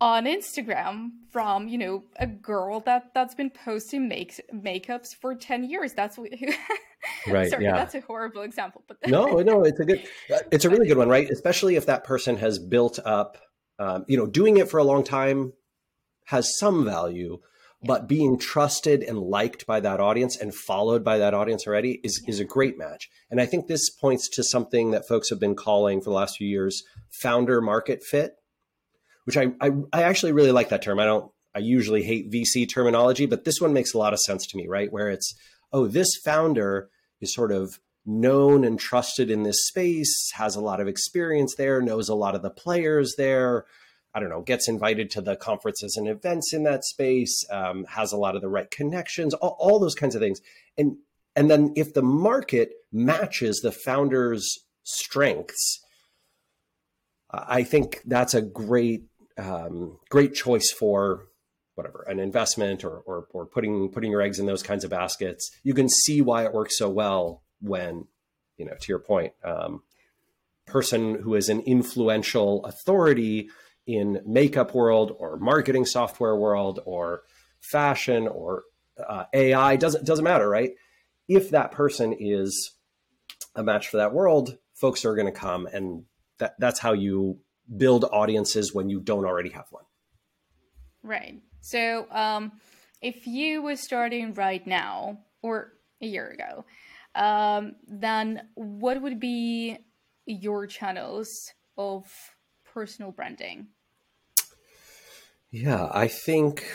on 0.00 0.26
Instagram 0.26 1.10
from 1.30 1.68
you 1.68 1.78
know 1.78 2.04
a 2.18 2.26
girl 2.26 2.80
that 2.80 3.14
that's 3.14 3.34
been 3.34 3.50
posting 3.50 4.08
make 4.08 4.38
makeups 4.54 5.14
for 5.14 5.34
10 5.34 5.64
years 5.64 5.94
that's 5.94 6.18
what 6.18 6.30
right 7.28 7.50
sorry 7.50 7.64
yeah. 7.64 7.72
that's 7.72 7.94
a 7.94 8.00
horrible 8.02 8.42
example 8.42 8.82
but 8.86 8.98
no 9.06 9.24
no 9.42 9.64
it's 9.64 9.80
a 9.80 9.84
good 9.86 10.06
it's 10.52 10.66
a 10.66 10.70
really 10.70 10.86
good 10.86 10.98
one 10.98 11.08
right 11.08 11.30
especially 11.30 11.76
if 11.76 11.86
that 11.86 12.04
person 12.04 12.36
has 12.36 12.58
built 12.58 12.98
up 13.06 13.38
um, 13.78 14.04
you 14.06 14.18
know 14.18 14.26
doing 14.26 14.58
it 14.58 14.68
for 14.68 14.76
a 14.76 14.84
long 14.84 15.02
time 15.02 15.52
has 16.26 16.58
some 16.58 16.84
value 16.84 17.38
but 17.82 18.08
being 18.08 18.38
trusted 18.38 19.02
and 19.02 19.18
liked 19.18 19.66
by 19.66 19.78
that 19.78 20.00
audience 20.00 20.36
and 20.36 20.54
followed 20.54 21.04
by 21.04 21.18
that 21.18 21.34
audience 21.34 21.66
already 21.66 22.00
is, 22.02 22.24
is 22.26 22.40
a 22.40 22.44
great 22.44 22.78
match. 22.78 23.08
And 23.30 23.40
I 23.40 23.46
think 23.46 23.66
this 23.66 23.90
points 23.90 24.28
to 24.30 24.42
something 24.42 24.90
that 24.90 25.06
folks 25.06 25.28
have 25.28 25.38
been 25.38 25.54
calling 25.54 26.00
for 26.00 26.10
the 26.10 26.16
last 26.16 26.38
few 26.38 26.48
years 26.48 26.82
founder 27.10 27.60
market 27.60 28.02
fit 28.02 28.36
which 29.26 29.36
I, 29.36 29.48
I, 29.60 29.72
I 29.92 30.04
actually 30.04 30.32
really 30.32 30.52
like 30.52 30.70
that 30.70 30.82
term. 30.82 30.98
I 30.98 31.04
don't 31.04 31.30
I 31.54 31.58
usually 31.58 32.02
hate 32.02 32.30
VC 32.30 32.68
terminology, 32.68 33.26
but 33.26 33.44
this 33.44 33.60
one 33.60 33.72
makes 33.72 33.92
a 33.92 33.98
lot 33.98 34.12
of 34.12 34.20
sense 34.20 34.46
to 34.46 34.56
me, 34.56 34.66
right? 34.68 34.92
Where 34.92 35.10
it's 35.10 35.34
oh, 35.72 35.86
this 35.86 36.16
founder 36.24 36.88
is 37.20 37.34
sort 37.34 37.52
of 37.52 37.80
known 38.06 38.64
and 38.64 38.78
trusted 38.78 39.30
in 39.30 39.42
this 39.42 39.66
space, 39.66 40.30
has 40.34 40.54
a 40.54 40.60
lot 40.60 40.80
of 40.80 40.86
experience 40.86 41.56
there, 41.56 41.82
knows 41.82 42.08
a 42.08 42.14
lot 42.14 42.36
of 42.36 42.42
the 42.42 42.50
players 42.50 43.14
there. 43.18 43.66
I 44.16 44.18
don't 44.18 44.30
know, 44.30 44.40
gets 44.40 44.66
invited 44.66 45.10
to 45.10 45.20
the 45.20 45.36
conferences 45.36 45.94
and 45.98 46.08
events 46.08 46.54
in 46.54 46.62
that 46.62 46.86
space, 46.86 47.44
um, 47.50 47.84
has 47.84 48.12
a 48.12 48.16
lot 48.16 48.34
of 48.34 48.40
the 48.40 48.48
right 48.48 48.70
connections, 48.70 49.34
all, 49.34 49.58
all 49.60 49.78
those 49.78 49.94
kinds 49.94 50.14
of 50.14 50.22
things. 50.22 50.40
And 50.78 50.96
and 51.36 51.50
then 51.50 51.74
if 51.76 51.92
the 51.92 52.02
market 52.02 52.70
matches 52.90 53.60
the 53.62 53.70
founder's 53.70 54.64
strengths, 54.84 55.84
I 57.30 57.62
think 57.62 58.00
that's 58.06 58.32
a 58.32 58.40
great 58.40 59.02
um, 59.36 59.98
great 60.08 60.32
choice 60.32 60.72
for 60.72 61.26
whatever 61.74 62.06
an 62.08 62.18
investment 62.18 62.84
or, 62.84 63.00
or, 63.00 63.26
or 63.34 63.44
putting 63.44 63.90
putting 63.90 64.10
your 64.10 64.22
eggs 64.22 64.38
in 64.38 64.46
those 64.46 64.62
kinds 64.62 64.82
of 64.82 64.88
baskets. 64.88 65.50
You 65.62 65.74
can 65.74 65.90
see 65.90 66.22
why 66.22 66.46
it 66.46 66.54
works 66.54 66.78
so 66.78 66.88
well 66.88 67.42
when 67.60 68.06
you 68.56 68.64
know 68.64 68.76
to 68.80 68.88
your 68.88 68.98
point, 68.98 69.34
um, 69.44 69.82
person 70.66 71.16
who 71.16 71.34
is 71.34 71.50
an 71.50 71.60
influential 71.60 72.64
authority 72.64 73.50
in 73.86 74.20
makeup 74.26 74.74
world 74.74 75.14
or 75.18 75.36
marketing 75.38 75.86
software 75.86 76.36
world 76.36 76.80
or 76.84 77.22
fashion 77.60 78.26
or 78.26 78.64
uh, 79.08 79.24
AI 79.32 79.76
doesn't 79.76 80.04
doesn't 80.04 80.24
matter, 80.24 80.48
right? 80.48 80.72
if 81.28 81.50
that 81.50 81.72
person 81.72 82.14
is 82.18 82.72
a 83.54 83.62
match 83.62 83.88
for 83.88 83.96
that 83.98 84.12
world, 84.12 84.58
folks 84.74 85.04
are 85.04 85.14
going 85.14 85.26
to 85.26 85.38
come, 85.38 85.66
and 85.66 86.04
that 86.38 86.54
that's 86.58 86.78
how 86.78 86.92
you 86.92 87.38
build 87.76 88.04
audiences 88.04 88.74
when 88.74 88.88
you 88.88 89.00
don't 89.00 89.24
already 89.24 89.50
have 89.50 89.66
one. 89.70 89.84
Right. 91.02 91.40
So, 91.60 92.06
um, 92.10 92.52
if 93.02 93.26
you 93.26 93.62
were 93.62 93.76
starting 93.76 94.34
right 94.34 94.64
now 94.66 95.18
or 95.42 95.72
a 96.00 96.06
year 96.06 96.28
ago, 96.30 96.64
um, 97.14 97.76
then 97.88 98.48
what 98.54 99.00
would 99.00 99.18
be 99.18 99.78
your 100.26 100.66
channels 100.66 101.52
of 101.76 102.04
personal 102.64 103.10
branding? 103.10 103.68
Yeah, 105.50 105.88
I 105.92 106.08
think, 106.08 106.66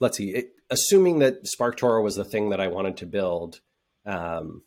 let's 0.00 0.16
see, 0.16 0.30
it, 0.30 0.52
assuming 0.70 1.20
that 1.20 1.44
SparkToro 1.44 2.02
was 2.02 2.16
the 2.16 2.24
thing 2.24 2.50
that 2.50 2.60
I 2.60 2.68
wanted 2.68 2.96
to 2.98 3.06
build, 3.06 3.60
um, 4.06 4.62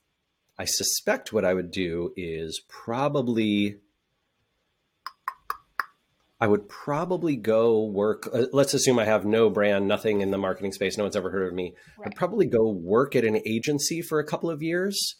I 0.58 0.65
suspect 0.65 1.34
what 1.34 1.45
I 1.45 1.54
would 1.54 1.71
do 1.71 2.13
is 2.15 2.62
probably 2.67 3.77
I 6.41 6.47
would 6.47 6.67
probably 6.67 7.36
go 7.36 7.86
work. 7.86 8.27
Uh, 8.34 8.45
let's 8.51 8.73
assume 8.73 8.97
I 8.97 9.06
have 9.06 9.25
no 9.25 9.51
brand, 9.51 9.88
nothing 9.88 10.21
in 10.21 10.32
the 10.32 10.39
marketing 10.39 10.71
space. 10.71 10.97
No 10.97 11.04
one's 11.04 11.15
ever 11.15 11.30
heard 11.30 11.47
of 11.47 11.54
me. 11.54 11.75
Right. 11.99 12.08
I'd 12.08 12.15
probably 12.15 12.47
go 12.47 12.67
work 12.67 13.15
at 13.15 13.23
an 13.23 13.39
agency 13.45 14.01
for 14.01 14.19
a 14.19 14.25
couple 14.25 14.49
of 14.49 14.63
years 14.63 15.17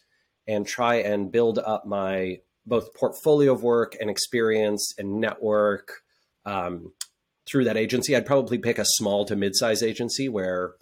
and 0.48 0.66
try 0.66 0.96
and 0.96 1.30
build 1.30 1.60
up 1.60 1.86
my 1.86 2.38
both 2.66 2.92
portfolio 2.94 3.52
of 3.52 3.62
work 3.62 3.96
and 4.00 4.10
experience 4.10 4.94
and 4.98 5.20
network 5.20 6.02
um, 6.44 6.92
through 7.46 7.64
that 7.64 7.76
agency. 7.76 8.14
I'd 8.14 8.26
probably 8.26 8.58
pick 8.58 8.78
a 8.78 8.84
small 8.84 9.24
to 9.26 9.36
mid-size 9.36 9.82
agency 9.82 10.28
where, 10.28 10.74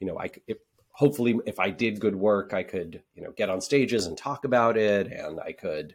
you 0.00 0.06
know, 0.06 0.18
I 0.18 0.30
if, 0.46 0.58
hopefully 0.90 1.38
if 1.46 1.58
I 1.58 1.70
did 1.70 2.00
good 2.00 2.16
work, 2.16 2.54
I 2.54 2.62
could, 2.62 3.02
you 3.14 3.22
know, 3.22 3.32
get 3.36 3.50
on 3.50 3.60
stages 3.60 4.06
and 4.06 4.16
talk 4.16 4.44
about 4.44 4.76
it, 4.76 5.08
and 5.08 5.40
I 5.40 5.52
could 5.52 5.94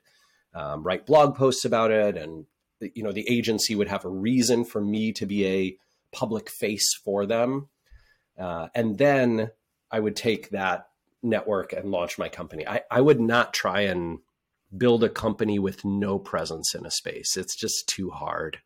um, 0.53 0.83
write 0.83 1.05
blog 1.05 1.35
posts 1.35 1.65
about 1.65 1.91
it 1.91 2.17
and 2.17 2.45
you 2.81 3.03
know 3.03 3.11
the 3.11 3.29
agency 3.29 3.75
would 3.75 3.87
have 3.87 4.05
a 4.05 4.09
reason 4.09 4.63
for 4.65 4.81
me 4.81 5.11
to 5.13 5.25
be 5.25 5.45
a 5.45 5.77
public 6.11 6.49
face 6.49 6.95
for 7.03 7.25
them. 7.25 7.69
Uh, 8.37 8.69
and 8.73 8.97
then 8.97 9.51
i 9.91 9.99
would 9.99 10.15
take 10.15 10.49
that 10.51 10.87
network 11.21 11.73
and 11.73 11.91
launch 11.91 12.17
my 12.17 12.29
company. 12.29 12.65
I, 12.65 12.81
I 12.89 13.01
would 13.01 13.19
not 13.19 13.53
try 13.53 13.81
and 13.81 14.19
build 14.75 15.03
a 15.03 15.09
company 15.09 15.59
with 15.59 15.83
no 15.83 16.17
presence 16.17 16.73
in 16.73 16.85
a 16.85 16.91
space. 16.91 17.35
It's 17.35 17.55
just 17.55 17.87
too 17.87 18.09
hard 18.09 18.59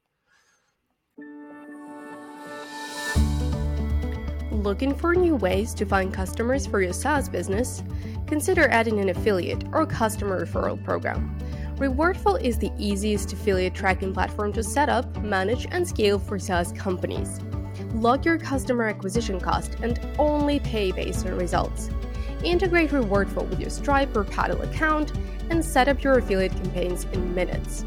looking 4.63 4.95
for 4.95 5.13
new 5.13 5.35
ways 5.35 5.73
to 5.73 5.85
find 5.85 6.13
customers 6.13 6.65
for 6.65 6.81
your 6.81 6.93
SaaS 6.93 7.27
business, 7.27 7.83
consider 8.25 8.69
adding 8.69 8.99
an 8.99 9.09
affiliate 9.09 9.65
or 9.73 9.85
customer 9.85 10.45
referral 10.45 10.81
program. 10.83 11.37
Rewardful 11.75 12.41
is 12.41 12.57
the 12.57 12.71
easiest 12.77 13.33
affiliate 13.33 13.75
tracking 13.75 14.13
platform 14.13 14.53
to 14.53 14.63
set 14.63 14.87
up, 14.87 15.21
manage, 15.21 15.67
and 15.71 15.87
scale 15.87 16.17
for 16.17 16.39
SaaS 16.39 16.71
companies. 16.71 17.41
Log 17.93 18.25
your 18.25 18.37
customer 18.37 18.85
acquisition 18.85 19.39
cost 19.39 19.75
and 19.81 19.99
only 20.17 20.59
pay 20.59 20.91
based 20.91 21.25
on 21.25 21.35
results. 21.37 21.89
Integrate 22.43 22.91
Rewardful 22.91 23.47
with 23.49 23.59
your 23.59 23.69
Stripe 23.69 24.15
or 24.15 24.23
Paddle 24.23 24.61
account 24.61 25.11
and 25.49 25.63
set 25.63 25.87
up 25.87 26.03
your 26.03 26.17
affiliate 26.17 26.53
campaigns 26.53 27.05
in 27.11 27.35
minutes. 27.35 27.85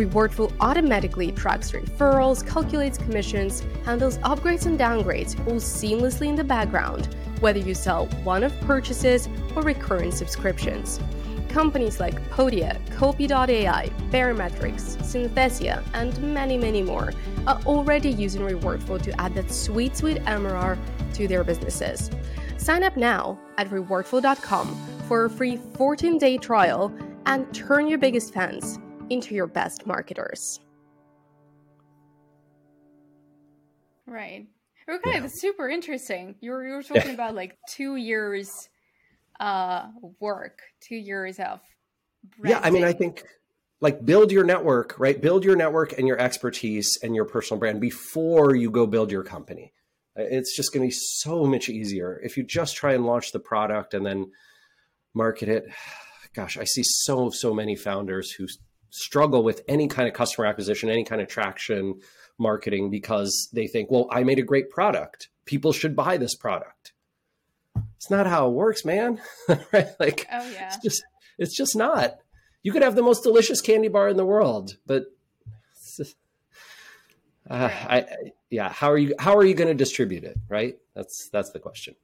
Rewardful 0.00 0.50
automatically 0.60 1.30
tracks 1.30 1.72
referrals, 1.72 2.46
calculates 2.46 2.96
commissions, 2.96 3.62
handles 3.84 4.16
upgrades 4.20 4.64
and 4.64 4.80
downgrades 4.80 5.38
all 5.46 5.56
seamlessly 5.56 6.28
in 6.28 6.36
the 6.36 6.42
background, 6.42 7.14
whether 7.40 7.58
you 7.58 7.74
sell 7.74 8.06
one 8.24 8.42
off 8.42 8.60
purchases 8.60 9.28
or 9.54 9.60
recurring 9.60 10.10
subscriptions. 10.10 10.98
Companies 11.50 12.00
like 12.00 12.14
Podia, 12.30 12.78
Copy.ai, 12.96 13.90
Baremetrics, 14.10 14.96
Synthesia, 15.02 15.84
and 15.92 16.16
many, 16.22 16.56
many 16.56 16.80
more 16.80 17.12
are 17.46 17.60
already 17.66 18.08
using 18.10 18.40
Rewardful 18.40 19.02
to 19.02 19.20
add 19.20 19.34
that 19.34 19.52
sweet, 19.52 19.94
sweet 19.98 20.16
MRR 20.24 20.78
to 21.12 21.28
their 21.28 21.44
businesses. 21.44 22.10
Sign 22.56 22.84
up 22.84 22.96
now 22.96 23.38
at 23.58 23.68
rewardful.com 23.68 25.02
for 25.06 25.26
a 25.26 25.30
free 25.30 25.58
14 25.74 26.16
day 26.16 26.38
trial 26.38 26.90
and 27.26 27.52
turn 27.52 27.86
your 27.86 27.98
biggest 27.98 28.32
fans 28.32 28.78
into 29.10 29.34
your 29.34 29.46
best 29.46 29.86
marketers. 29.86 30.60
Right. 34.06 34.46
Okay, 34.88 35.12
yeah. 35.12 35.20
that's 35.20 35.40
super 35.40 35.68
interesting. 35.68 36.34
You 36.40 36.50
were, 36.50 36.66
you 36.66 36.74
were 36.74 36.82
talking 36.82 37.14
about 37.14 37.34
like 37.34 37.56
two 37.68 37.96
years 37.96 38.68
uh, 39.38 39.86
work, 40.18 40.60
two 40.80 40.96
years 40.96 41.38
of. 41.38 41.60
Branding. 42.38 42.50
Yeah, 42.50 42.66
I 42.66 42.70
mean, 42.70 42.84
I 42.84 42.92
think 42.92 43.24
like 43.80 44.04
build 44.04 44.30
your 44.30 44.44
network, 44.44 44.98
right? 44.98 45.20
Build 45.20 45.44
your 45.44 45.56
network 45.56 45.96
and 45.98 46.06
your 46.06 46.18
expertise 46.18 46.98
and 47.02 47.14
your 47.14 47.24
personal 47.24 47.58
brand 47.58 47.80
before 47.80 48.54
you 48.54 48.70
go 48.70 48.86
build 48.86 49.10
your 49.10 49.22
company. 49.22 49.72
Uh, 50.18 50.22
it's 50.22 50.54
just 50.54 50.72
going 50.72 50.82
to 50.82 50.88
be 50.88 50.98
so 50.98 51.44
much 51.44 51.68
easier 51.68 52.20
if 52.22 52.36
you 52.36 52.42
just 52.42 52.76
try 52.76 52.92
and 52.92 53.06
launch 53.06 53.32
the 53.32 53.40
product 53.40 53.94
and 53.94 54.04
then 54.04 54.30
market 55.14 55.48
it. 55.48 55.64
Gosh, 56.34 56.56
I 56.56 56.64
see 56.64 56.82
so 56.84 57.30
so 57.30 57.52
many 57.52 57.74
founders 57.74 58.30
who 58.30 58.46
struggle 58.90 59.42
with 59.42 59.62
any 59.68 59.88
kind 59.88 60.08
of 60.08 60.14
customer 60.14 60.46
acquisition, 60.46 60.90
any 60.90 61.04
kind 61.04 61.20
of 61.20 61.28
traction 61.28 62.00
marketing 62.38 62.90
because 62.90 63.48
they 63.52 63.66
think, 63.66 63.90
well, 63.90 64.08
I 64.10 64.24
made 64.24 64.38
a 64.38 64.42
great 64.42 64.70
product. 64.70 65.28
People 65.44 65.72
should 65.72 65.96
buy 65.96 66.16
this 66.16 66.34
product 66.34 66.92
it's 68.00 68.10
not 68.10 68.26
how 68.26 68.48
it 68.48 68.52
works, 68.52 68.82
man. 68.82 69.20
right? 69.72 69.88
Like, 70.00 70.26
oh 70.32 70.50
yeah, 70.50 70.68
it's 70.68 70.78
just 70.82 71.02
it's 71.38 71.54
just 71.54 71.76
not. 71.76 72.16
You 72.62 72.72
could 72.72 72.82
have 72.82 72.94
the 72.94 73.02
most 73.02 73.22
delicious 73.22 73.60
candy 73.60 73.88
bar 73.88 74.08
in 74.08 74.16
the 74.16 74.24
world, 74.24 74.76
but 74.86 75.04
just, 75.96 76.16
uh, 77.50 77.70
I, 77.70 77.98
I, 77.98 78.06
yeah, 78.48 78.70
how 78.70 78.90
are 78.90 78.96
you 78.96 79.14
how 79.18 79.36
are 79.36 79.44
you 79.44 79.52
going 79.52 79.68
to 79.68 79.74
distribute 79.74 80.24
it? 80.24 80.38
Right? 80.48 80.78
That's 80.94 81.28
that's 81.30 81.50
the 81.50 81.58
question. 81.58 81.94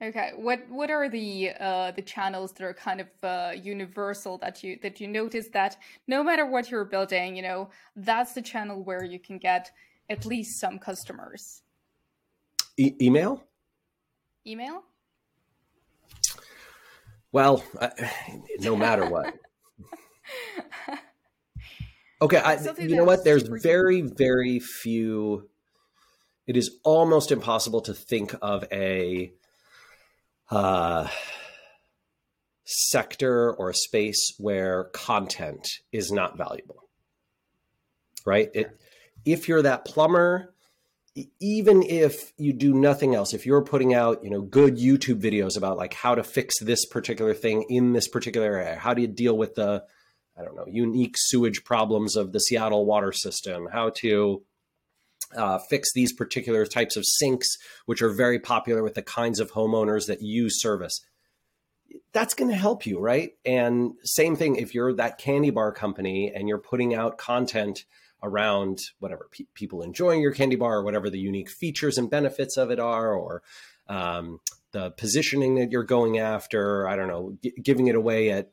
Okay, 0.00 0.30
what 0.36 0.60
what 0.68 0.90
are 0.90 1.08
the 1.08 1.50
uh, 1.58 1.90
the 1.90 2.02
channels 2.02 2.52
that 2.52 2.62
are 2.62 2.74
kind 2.74 3.00
of 3.00 3.08
uh, 3.22 3.52
universal 3.60 4.38
that 4.38 4.62
you 4.62 4.78
that 4.82 5.00
you 5.00 5.08
notice 5.08 5.48
that 5.48 5.76
no 6.06 6.22
matter 6.22 6.46
what 6.46 6.70
you're 6.70 6.84
building, 6.84 7.34
you 7.34 7.42
know, 7.42 7.70
that's 7.96 8.32
the 8.32 8.42
channel 8.42 8.82
where 8.84 9.04
you 9.04 9.18
can 9.18 9.38
get 9.38 9.72
at 10.08 10.24
least 10.24 10.60
some 10.60 10.78
customers. 10.78 11.62
E- 12.76 12.94
email 13.02 13.42
email? 14.48 14.82
Well, 17.30 17.62
no 18.60 18.74
matter 18.74 19.08
what. 19.08 19.34
okay, 22.22 22.38
I, 22.38 22.58
you 22.78 22.96
know 22.96 23.04
what? 23.04 23.22
There's 23.22 23.46
very, 23.46 24.00
very 24.00 24.58
few. 24.58 25.48
It 26.46 26.56
is 26.56 26.78
almost 26.84 27.30
impossible 27.30 27.82
to 27.82 27.92
think 27.92 28.34
of 28.40 28.64
a 28.72 29.32
uh, 30.50 31.08
sector 32.64 33.52
or 33.54 33.70
a 33.70 33.74
space 33.74 34.34
where 34.38 34.84
content 34.92 35.66
is 35.92 36.10
not 36.10 36.36
valuable. 36.36 36.88
Right? 38.26 38.50
It, 38.54 38.78
if 39.24 39.48
you're 39.48 39.62
that 39.62 39.84
plumber 39.84 40.54
even 41.40 41.82
if 41.82 42.32
you 42.36 42.52
do 42.52 42.72
nothing 42.72 43.14
else 43.14 43.34
if 43.34 43.46
you're 43.46 43.62
putting 43.62 43.94
out 43.94 44.22
you 44.22 44.30
know 44.30 44.40
good 44.40 44.76
youtube 44.76 45.20
videos 45.20 45.56
about 45.56 45.76
like 45.76 45.94
how 45.94 46.14
to 46.14 46.22
fix 46.22 46.58
this 46.60 46.84
particular 46.86 47.34
thing 47.34 47.64
in 47.68 47.92
this 47.92 48.08
particular 48.08 48.56
area 48.56 48.76
how 48.76 48.94
do 48.94 49.02
you 49.02 49.08
deal 49.08 49.36
with 49.36 49.54
the 49.54 49.82
i 50.38 50.44
don't 50.44 50.54
know 50.54 50.66
unique 50.68 51.14
sewage 51.16 51.64
problems 51.64 52.16
of 52.16 52.32
the 52.32 52.38
seattle 52.38 52.86
water 52.86 53.12
system 53.12 53.68
how 53.72 53.90
to 53.90 54.42
uh, 55.36 55.58
fix 55.58 55.92
these 55.92 56.12
particular 56.12 56.64
types 56.64 56.96
of 56.96 57.04
sinks 57.06 57.48
which 57.86 58.02
are 58.02 58.10
very 58.10 58.38
popular 58.38 58.82
with 58.82 58.94
the 58.94 59.02
kinds 59.02 59.40
of 59.40 59.52
homeowners 59.52 60.06
that 60.06 60.22
use 60.22 60.60
service 60.60 61.00
that's 62.12 62.34
going 62.34 62.50
to 62.50 62.56
help 62.56 62.86
you 62.86 62.98
right 62.98 63.32
and 63.44 63.92
same 64.04 64.36
thing 64.36 64.56
if 64.56 64.74
you're 64.74 64.94
that 64.94 65.18
candy 65.18 65.50
bar 65.50 65.72
company 65.72 66.32
and 66.34 66.48
you're 66.48 66.58
putting 66.58 66.94
out 66.94 67.18
content 67.18 67.84
around 68.22 68.80
whatever 68.98 69.28
pe- 69.30 69.44
people 69.54 69.82
enjoying 69.82 70.20
your 70.20 70.32
candy 70.32 70.56
bar 70.56 70.78
or 70.78 70.82
whatever 70.82 71.10
the 71.10 71.18
unique 71.18 71.50
features 71.50 71.98
and 71.98 72.10
benefits 72.10 72.56
of 72.56 72.70
it 72.70 72.80
are, 72.80 73.14
or 73.14 73.42
um, 73.88 74.40
the 74.72 74.90
positioning 74.92 75.56
that 75.56 75.70
you're 75.70 75.84
going 75.84 76.18
after. 76.18 76.88
I 76.88 76.96
don't 76.96 77.08
know, 77.08 77.36
g- 77.42 77.54
giving 77.62 77.86
it 77.86 77.94
away 77.94 78.30
at 78.30 78.50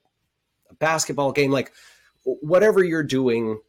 a 0.70 0.76
basketball 0.76 1.32
game, 1.32 1.52
like 1.52 1.72
whatever 2.24 2.84
you're 2.84 3.04
doing, 3.04 3.60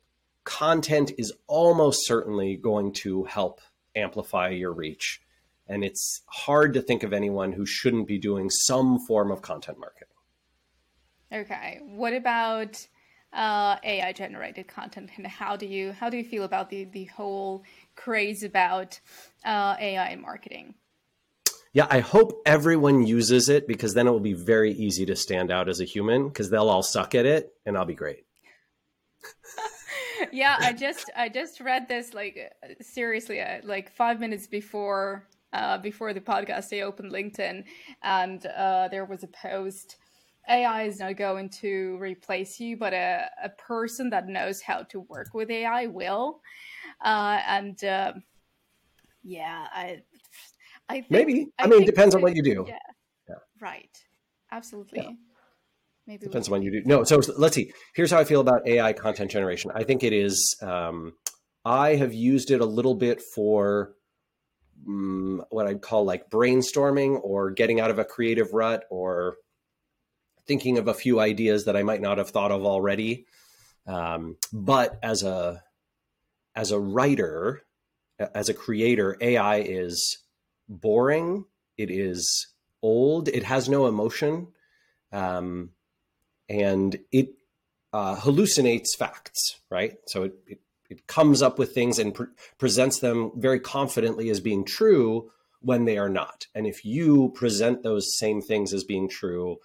content 0.46 1.12
is 1.18 1.32
almost 1.46 2.06
certainly 2.06 2.56
going 2.56 2.92
to 2.92 3.24
help 3.24 3.60
amplify 3.94 4.48
your 4.48 4.72
reach. 4.72 5.20
And 5.68 5.84
it's 5.84 6.22
hard 6.28 6.72
to 6.74 6.80
think 6.80 7.02
of 7.02 7.12
anyone 7.12 7.52
who 7.52 7.66
shouldn't 7.66 8.06
be 8.06 8.18
doing 8.18 8.48
some 8.48 8.98
form 9.06 9.30
of 9.30 9.42
content 9.42 9.78
marketing. 9.78 10.08
Okay. 11.32 11.80
What 11.82 12.14
about 12.14 12.86
uh, 13.32 13.76
AI 13.82 14.12
generated 14.12 14.68
content, 14.68 15.10
and 15.16 15.26
how 15.26 15.56
do 15.56 15.66
you 15.66 15.92
how 15.92 16.08
do 16.08 16.16
you 16.16 16.24
feel 16.24 16.44
about 16.44 16.70
the 16.70 16.84
the 16.84 17.04
whole 17.06 17.64
craze 17.96 18.44
about 18.44 19.00
uh, 19.44 19.74
AI 19.78 20.14
marketing? 20.14 20.74
Yeah, 21.72 21.88
I 21.90 21.98
hope 22.00 22.40
everyone 22.46 23.06
uses 23.06 23.48
it 23.50 23.66
because 23.68 23.92
then 23.92 24.06
it 24.06 24.10
will 24.10 24.20
be 24.20 24.32
very 24.32 24.72
easy 24.72 25.04
to 25.06 25.16
stand 25.16 25.50
out 25.50 25.68
as 25.68 25.80
a 25.80 25.84
human 25.84 26.28
because 26.28 26.48
they'll 26.48 26.70
all 26.70 26.82
suck 26.82 27.14
at 27.14 27.26
it 27.26 27.52
and 27.66 27.76
I'll 27.76 27.84
be 27.84 27.94
great. 27.94 28.24
yeah, 30.32 30.56
I 30.60 30.72
just 30.72 31.10
I 31.16 31.28
just 31.28 31.60
read 31.60 31.88
this 31.88 32.14
like 32.14 32.52
seriously 32.80 33.40
uh, 33.40 33.60
like 33.64 33.90
5 33.90 34.20
minutes 34.20 34.46
before 34.46 35.26
uh, 35.52 35.78
before 35.78 36.12
the 36.12 36.20
podcast 36.20 36.76
I 36.76 36.82
opened 36.82 37.12
LinkedIn 37.12 37.64
and 38.02 38.46
uh, 38.46 38.88
there 38.88 39.04
was 39.04 39.22
a 39.22 39.28
post 39.28 39.96
AI 40.48 40.84
is 40.84 41.00
not 41.00 41.16
going 41.16 41.48
to 41.60 41.96
replace 41.98 42.60
you, 42.60 42.76
but 42.76 42.92
a, 42.92 43.28
a 43.42 43.48
person 43.50 44.10
that 44.10 44.28
knows 44.28 44.60
how 44.60 44.82
to 44.84 45.00
work 45.00 45.34
with 45.34 45.50
AI 45.50 45.86
will. 45.86 46.40
Uh, 47.04 47.40
and 47.46 47.82
uh, 47.84 48.12
yeah, 49.24 49.66
I, 49.72 50.02
I 50.88 50.94
think, 50.94 51.10
maybe. 51.10 51.48
I, 51.58 51.64
I 51.64 51.66
mean, 51.66 51.82
it 51.82 51.86
depends 51.86 52.14
on 52.14 52.22
what 52.22 52.36
you 52.36 52.42
do. 52.42 52.64
Yeah, 52.68 52.78
yeah. 53.28 53.34
right. 53.60 53.90
Absolutely. 54.52 55.00
Yeah. 55.02 55.10
Maybe 56.06 56.26
depends 56.26 56.48
on 56.48 56.52
what 56.52 56.62
you 56.62 56.70
do. 56.70 56.82
No, 56.84 57.02
so 57.04 57.20
let's 57.36 57.56
see. 57.56 57.72
Here's 57.94 58.12
how 58.12 58.18
I 58.18 58.24
feel 58.24 58.40
about 58.40 58.66
AI 58.66 58.92
content 58.92 59.30
generation. 59.30 59.72
I 59.74 59.82
think 59.82 60.04
it 60.04 60.12
is. 60.12 60.56
Um, 60.62 61.14
I 61.64 61.96
have 61.96 62.14
used 62.14 62.52
it 62.52 62.60
a 62.60 62.66
little 62.66 62.94
bit 62.94 63.20
for 63.34 63.94
um, 64.86 65.44
what 65.50 65.66
I'd 65.66 65.82
call 65.82 66.04
like 66.04 66.30
brainstorming 66.30 67.18
or 67.22 67.50
getting 67.50 67.80
out 67.80 67.90
of 67.90 67.98
a 67.98 68.04
creative 68.04 68.52
rut 68.52 68.84
or 68.88 69.36
thinking 70.46 70.78
of 70.78 70.86
a 70.86 70.94
few 70.94 71.18
ideas 71.18 71.64
that 71.64 71.76
I 71.76 71.82
might 71.82 72.00
not 72.00 72.18
have 72.18 72.30
thought 72.30 72.52
of 72.52 72.64
already. 72.64 73.26
Um, 73.86 74.36
but 74.52 74.98
as 75.02 75.22
a 75.22 75.62
as 76.54 76.70
a 76.70 76.80
writer, 76.80 77.62
as 78.18 78.48
a 78.48 78.54
creator, 78.54 79.16
AI 79.20 79.58
is 79.58 80.18
boring. 80.68 81.44
It 81.76 81.90
is 81.90 82.46
old. 82.82 83.28
It 83.28 83.42
has 83.42 83.68
no 83.68 83.86
emotion, 83.86 84.48
um, 85.12 85.70
and 86.48 86.98
it 87.12 87.30
uh, 87.92 88.16
hallucinates 88.16 88.96
facts. 88.98 89.60
Right. 89.70 89.96
So 90.06 90.24
it, 90.24 90.34
it, 90.46 90.60
it 90.88 91.06
comes 91.06 91.42
up 91.42 91.58
with 91.58 91.72
things 91.72 91.98
and 91.98 92.14
pre- 92.14 92.26
presents 92.58 93.00
them 93.00 93.32
very 93.36 93.60
confidently 93.60 94.30
as 94.30 94.40
being 94.40 94.64
true 94.64 95.30
when 95.60 95.84
they 95.84 95.98
are 95.98 96.08
not. 96.08 96.46
And 96.54 96.66
if 96.66 96.84
you 96.84 97.32
present 97.34 97.82
those 97.82 98.16
same 98.18 98.40
things 98.40 98.72
as 98.72 98.84
being 98.84 99.08
true 99.08 99.56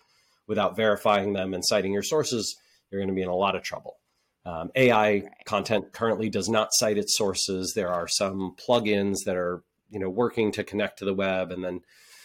without 0.48 0.76
verifying 0.76 1.34
them 1.34 1.54
and 1.54 1.66
citing 1.66 1.94
your 1.94 2.04
sources, 2.04 2.56
you're 2.90 3.02
going 3.02 3.10
to 3.10 3.16
be 3.16 3.22
in 3.22 3.30
a 3.30 3.36
lot 3.36 3.56
of 3.56 3.64
trouble. 3.64 3.98
Um, 4.46 4.72
AI 4.76 5.12
right. 5.12 5.26
content 5.46 5.94
currently 5.94 6.30
does 6.30 6.50
not 6.50 6.70
cite 6.72 6.98
its 6.98 7.16
sources. 7.16 7.74
There 7.76 7.94
are 7.94 8.08
some 8.08 8.56
plugins 8.58 9.26
that 9.26 9.36
are 9.36 9.64
you 9.92 10.00
know 10.00 10.10
working 10.10 10.52
to 10.54 10.64
connect 10.64 11.00
to 11.00 11.06
the 11.06 11.14
web 11.14 11.52
and 11.52 11.64
then 11.64 11.82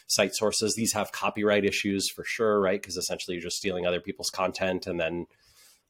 cite 0.07 0.35
sources. 0.35 0.75
These 0.75 0.93
have 0.93 1.13
copyright 1.13 1.65
issues 1.65 2.11
for 2.11 2.25
sure, 2.25 2.61
right? 2.61 2.81
Because 2.81 2.97
essentially 2.97 3.37
you're 3.37 3.43
just 3.43 3.57
stealing 3.57 3.87
other 3.87 4.01
people's 4.01 4.31
content 4.31 4.87
and 4.87 4.99
then 5.01 5.27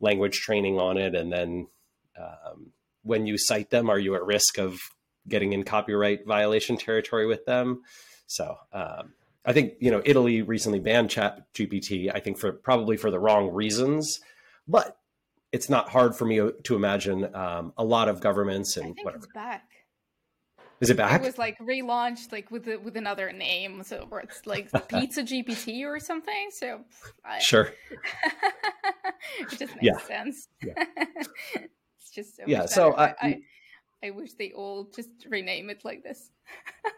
language 0.01 0.35
training 0.35 0.79
on 0.79 0.99
it, 0.99 1.15
and 1.15 1.33
then 1.33 1.69
um, 2.19 2.73
when 3.03 3.27
you 3.27 3.37
cite 3.39 3.71
them, 3.71 3.89
are 3.89 3.99
you 3.99 4.15
at 4.15 4.25
risk 4.25 4.59
of 4.59 4.79
getting 5.29 5.53
in 5.53 5.65
copyright 5.65 6.27
violation 6.27 6.77
territory 6.77 7.27
with 7.27 7.45
them? 7.47 7.83
So 8.27 8.57
um, 8.73 9.15
I 9.45 9.53
think 9.53 9.75
you 9.81 9.91
know 9.91 10.03
Italy 10.05 10.43
recently 10.43 10.81
banned 10.81 11.11
Chat 11.11 11.47
GPT. 11.55 12.11
I 12.15 12.21
think 12.21 12.39
for 12.39 12.53
probably 12.53 12.97
for 12.97 13.11
the 13.11 13.21
wrong 13.21 13.53
reasons, 13.53 14.21
but 14.67 14.99
it's 15.53 15.71
not 15.71 15.89
hard 15.89 16.17
for 16.17 16.25
me 16.25 16.51
to 16.65 16.77
imagine 16.77 17.35
um, 17.35 17.73
a 17.79 17.85
lot 17.85 18.09
of 18.09 18.21
governments 18.21 18.77
and 18.77 18.97
whatever. 19.03 19.27
Back. 19.33 19.71
Is 20.81 20.91
it 20.91 20.97
back? 20.97 21.21
It 21.21 21.25
was 21.25 21.39
like 21.39 21.59
relaunched, 21.59 22.33
like 22.33 22.51
with 22.51 22.65
the, 22.65 22.77
with 22.77 22.97
another 22.97 23.33
name, 23.33 23.83
so 23.83 24.07
it's 24.23 24.45
like 24.47 24.71
Pizza 24.89 25.23
GPT 25.23 25.85
or 25.85 25.99
something. 25.99 26.49
So 26.51 26.81
I, 27.25 27.39
sure, 27.41 27.71
it 29.41 29.51
just 29.51 29.61
makes 29.61 29.79
yeah. 29.83 29.99
sense. 29.99 30.49
Yeah. 30.63 30.75
it's 30.77 32.11
just 32.15 32.37
so 32.37 32.43
yeah. 32.47 32.67
So 32.67 32.95
I, 32.95 33.15
I, 33.21 33.41
I 34.05 34.11
wish 34.11 34.35
they 34.35 34.53
all 34.53 34.91
just 34.95 35.09
rename 35.31 35.71
it 35.71 35.83
like 35.83 36.03
this. 36.03 36.31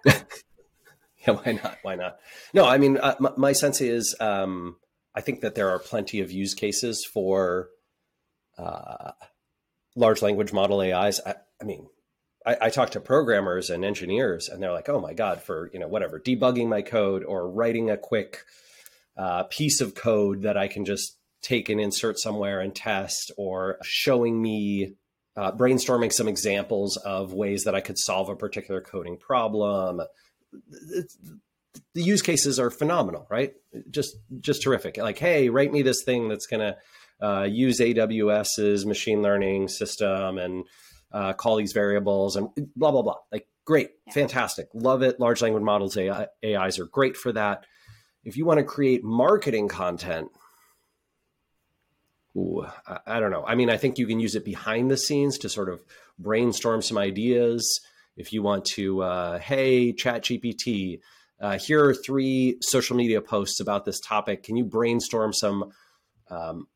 yeah, 0.04 1.34
why 1.34 1.52
not? 1.62 1.78
Why 1.82 1.94
not? 1.94 2.16
No, 2.52 2.64
I 2.64 2.78
mean, 2.78 2.96
uh, 2.96 3.14
my, 3.20 3.30
my, 3.36 3.52
sense 3.52 3.80
is 3.80 4.16
um, 4.18 4.76
I 5.14 5.20
think 5.20 5.40
that 5.42 5.54
there 5.54 5.70
are 5.70 5.78
plenty 5.78 6.20
of 6.20 6.32
use 6.32 6.54
cases 6.54 7.06
for 7.12 7.68
uh, 8.58 9.12
large 9.94 10.20
language 10.20 10.52
model 10.52 10.80
AIs. 10.80 11.20
I, 11.24 11.36
I 11.60 11.64
mean, 11.64 11.86
I, 12.48 12.56
I, 12.62 12.70
talk 12.70 12.90
to 12.90 13.00
programmers 13.00 13.70
and 13.70 13.84
engineers, 13.84 14.48
and 14.48 14.62
they're 14.62 14.72
like, 14.72 14.88
"Oh 14.88 15.00
my 15.00 15.14
god!" 15.14 15.42
For 15.42 15.70
you 15.72 15.78
know, 15.78 15.88
whatever, 15.88 16.18
debugging 16.18 16.68
my 16.68 16.82
code 16.82 17.24
or 17.24 17.48
writing 17.48 17.90
a 17.90 17.96
quick 17.96 18.44
uh, 19.16 19.44
piece 19.44 19.80
of 19.80 19.94
code 19.94 20.42
that 20.42 20.56
I 20.56 20.68
can 20.68 20.84
just 20.84 21.16
take 21.42 21.68
and 21.68 21.80
insert 21.80 22.18
somewhere 22.18 22.60
and 22.60 22.74
test, 22.74 23.30
or 23.36 23.78
showing 23.82 24.40
me 24.40 24.94
uh, 25.36 25.52
brainstorming 25.52 26.12
some 26.12 26.28
examples 26.28 26.96
of 26.96 27.32
ways 27.32 27.64
that 27.64 27.74
I 27.74 27.80
could 27.80 27.98
solve 27.98 28.28
a 28.28 28.36
particular 28.36 28.80
coding 28.80 29.16
problem 29.16 30.00
the 31.94 32.02
use 32.02 32.22
cases 32.22 32.58
are 32.58 32.70
phenomenal, 32.70 33.26
right? 33.30 33.54
Just 33.90 34.16
just 34.40 34.62
terrific. 34.62 34.96
Like, 34.96 35.18
hey, 35.18 35.48
write 35.48 35.72
me 35.72 35.82
this 35.82 36.02
thing 36.04 36.28
that's 36.28 36.46
going 36.46 36.60
to 36.60 37.26
uh, 37.26 37.44
use 37.44 37.80
AWS's 37.80 38.86
machine 38.86 39.22
learning 39.22 39.68
system 39.68 40.38
and 40.38 40.64
uh, 41.12 41.32
call 41.32 41.56
these 41.56 41.72
variables 41.72 42.36
and 42.36 42.48
blah 42.76 42.90
blah 42.90 43.02
blah. 43.02 43.16
Like, 43.32 43.46
great, 43.64 43.90
yeah. 44.06 44.12
fantastic, 44.12 44.68
love 44.74 45.02
it. 45.02 45.20
Large 45.20 45.42
language 45.42 45.62
models, 45.62 45.96
AI, 45.96 46.26
AIs 46.44 46.78
are 46.78 46.86
great 46.86 47.16
for 47.16 47.32
that. 47.32 47.64
If 48.24 48.36
you 48.36 48.44
want 48.44 48.58
to 48.58 48.64
create 48.64 49.04
marketing 49.04 49.68
content, 49.68 50.28
ooh, 52.36 52.66
I, 52.86 52.98
I 53.06 53.20
don't 53.20 53.30
know. 53.30 53.44
I 53.46 53.54
mean, 53.54 53.70
I 53.70 53.76
think 53.76 53.98
you 53.98 54.06
can 54.06 54.20
use 54.20 54.34
it 54.34 54.44
behind 54.44 54.90
the 54.90 54.96
scenes 54.96 55.38
to 55.38 55.48
sort 55.48 55.68
of 55.68 55.80
brainstorm 56.18 56.82
some 56.82 56.98
ideas 56.98 57.80
if 58.18 58.32
you 58.32 58.42
want 58.42 58.64
to, 58.64 59.00
uh, 59.00 59.38
hey, 59.38 59.92
Chat 59.92 60.24
GPT, 60.24 61.00
uh, 61.40 61.56
here 61.56 61.84
are 61.84 61.94
three 61.94 62.58
social 62.60 62.96
media 62.96 63.22
posts 63.22 63.60
about 63.60 63.84
this 63.84 64.00
topic. 64.00 64.42
Can 64.42 64.56
you 64.56 64.64
brainstorm 64.64 65.32
some 65.32 65.70
um, 66.28 66.66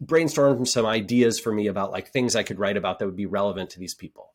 brainstorm 0.00 0.66
some 0.66 0.86
ideas 0.86 1.38
for 1.38 1.52
me 1.52 1.66
about 1.66 1.90
like 1.90 2.08
things 2.08 2.34
I 2.34 2.42
could 2.42 2.58
write 2.58 2.76
about 2.76 2.98
that 2.98 3.06
would 3.06 3.16
be 3.16 3.26
relevant 3.26 3.70
to 3.70 3.78
these 3.78 3.94
people? 3.94 4.32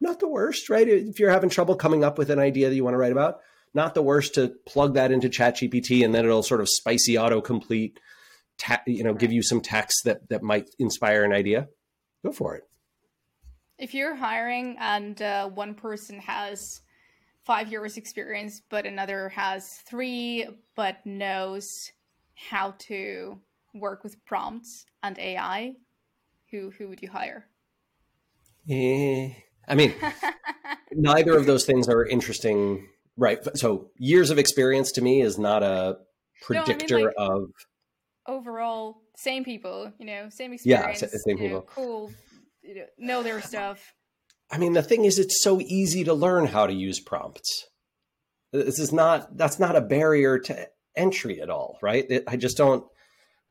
Not 0.00 0.20
the 0.20 0.28
worst, 0.28 0.68
right? 0.70 0.88
If 0.88 1.18
you're 1.18 1.30
having 1.30 1.50
trouble 1.50 1.76
coming 1.76 2.04
up 2.04 2.18
with 2.18 2.30
an 2.30 2.38
idea 2.38 2.68
that 2.68 2.74
you 2.74 2.84
want 2.84 2.94
to 2.94 2.98
write 2.98 3.12
about, 3.12 3.40
not 3.72 3.94
the 3.94 4.02
worst 4.02 4.34
to 4.34 4.54
plug 4.66 4.94
that 4.94 5.10
into 5.10 5.28
Chat 5.28 5.56
GPT 5.56 6.04
and 6.04 6.14
then 6.14 6.24
it'll 6.24 6.42
sort 6.42 6.60
of 6.60 6.68
spicy 6.68 7.14
autocomplete, 7.14 7.96
ta- 8.58 8.82
you 8.86 9.02
know, 9.02 9.14
give 9.14 9.32
you 9.32 9.42
some 9.42 9.60
text 9.60 10.04
that 10.04 10.28
that 10.28 10.42
might 10.42 10.70
inspire 10.78 11.24
an 11.24 11.32
idea. 11.32 11.68
Go 12.24 12.32
for 12.32 12.54
it. 12.54 12.64
If 13.78 13.94
you're 13.94 14.14
hiring 14.14 14.76
and 14.78 15.20
uh, 15.20 15.48
one 15.48 15.74
person 15.74 16.20
has 16.20 16.80
five 17.44 17.70
years 17.70 17.96
experience, 17.96 18.62
but 18.68 18.86
another 18.86 19.28
has 19.30 19.68
three, 19.86 20.46
but 20.74 21.04
knows 21.04 21.68
how 22.34 22.74
to 22.78 23.38
work 23.74 24.04
with 24.04 24.24
prompts 24.24 24.84
and 25.02 25.18
AI, 25.18 25.72
who 26.50 26.70
who 26.70 26.88
would 26.88 27.02
you 27.02 27.10
hire? 27.10 27.46
Yeah, 28.64 29.28
I 29.68 29.74
mean, 29.74 29.94
neither 30.92 31.36
of 31.36 31.46
those 31.46 31.64
things 31.64 31.88
are 31.88 32.04
interesting, 32.04 32.88
right? 33.16 33.38
So 33.56 33.90
years 33.96 34.30
of 34.30 34.38
experience 34.38 34.92
to 34.92 35.02
me 35.02 35.20
is 35.20 35.38
not 35.38 35.62
a 35.62 35.98
predictor 36.42 36.96
no, 36.96 36.96
I 36.96 36.98
mean, 36.98 37.06
like, 37.06 37.14
of 37.18 37.48
overall 38.26 39.02
same 39.16 39.44
people, 39.44 39.92
you 39.98 40.06
know, 40.06 40.28
same 40.30 40.52
experience, 40.52 41.02
yeah, 41.02 41.08
same 41.26 41.38
people, 41.38 41.58
know, 41.58 41.66
cool 41.66 42.12
you 42.64 42.74
know, 42.76 42.86
know 42.98 43.22
their 43.22 43.40
stuff. 43.40 43.94
I 44.50 44.58
mean, 44.58 44.72
the 44.72 44.82
thing 44.82 45.04
is, 45.04 45.18
it's 45.18 45.42
so 45.42 45.60
easy 45.60 46.04
to 46.04 46.14
learn 46.14 46.46
how 46.46 46.66
to 46.66 46.72
use 46.72 47.00
prompts. 47.00 47.66
This 48.52 48.78
is 48.78 48.92
not 48.92 49.36
that's 49.36 49.58
not 49.58 49.76
a 49.76 49.80
barrier 49.80 50.38
to 50.38 50.68
entry 50.96 51.40
at 51.40 51.50
all, 51.50 51.78
right? 51.82 52.04
It, 52.08 52.24
I 52.26 52.36
just 52.36 52.56
don't. 52.56 52.84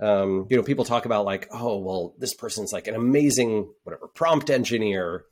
Um, 0.04 0.48
you 0.50 0.58
know, 0.58 0.64
people 0.64 0.84
talk 0.84 1.06
about 1.06 1.24
like, 1.24 1.48
oh, 1.52 1.78
well, 1.78 2.14
this 2.18 2.34
person's 2.34 2.74
like 2.74 2.88
an 2.88 2.96
amazing 2.96 3.72
whatever 3.84 4.08
prompt 4.08 4.50
engineer. 4.50 5.24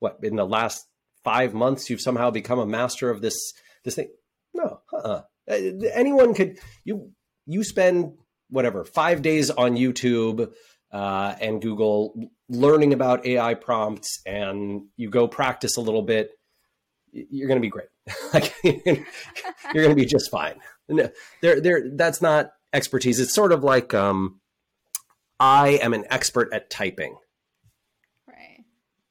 What 0.00 0.18
in 0.22 0.34
the 0.34 0.44
last 0.44 0.84
five 1.22 1.54
months 1.54 1.88
you've 1.88 2.00
somehow 2.00 2.30
become 2.30 2.58
a 2.58 2.66
master 2.66 3.10
of 3.10 3.20
this 3.20 3.52
this 3.84 3.94
thing? 3.94 4.10
No, 4.52 4.80
uh-uh. 4.92 5.22
anyone 5.48 6.34
could. 6.34 6.58
You 6.84 7.12
you 7.46 7.62
spend 7.62 8.14
whatever 8.50 8.84
five 8.84 9.22
days 9.22 9.50
on 9.50 9.76
YouTube 9.76 10.52
uh, 10.92 11.34
and 11.40 11.62
Google 11.62 12.14
learning 12.48 12.92
about 12.92 13.24
AI 13.24 13.54
prompts 13.54 14.20
and 14.26 14.86
you 14.96 15.10
go 15.10 15.28
practice 15.28 15.76
a 15.76 15.80
little 15.80 16.02
bit, 16.02 16.30
you're 17.12 17.48
going 17.48 17.60
to 17.60 17.62
be 17.62 17.70
great. 17.70 17.88
you're 19.74 19.84
going 19.84 19.90
to 19.90 19.94
be 19.94 20.06
just 20.06 20.30
fine. 20.30 20.54
No, 20.88 21.10
There, 21.42 21.60
there. 21.60 21.82
That's 21.92 22.20
not 22.22 22.50
expertise. 22.72 23.20
It's 23.20 23.34
sort 23.34 23.52
of 23.52 23.64
like 23.64 23.94
um, 23.94 24.40
I 25.38 25.78
am 25.82 25.94
an 25.94 26.04
expert 26.10 26.52
at 26.52 26.70
typing. 26.70 27.16
Right. 28.26 28.64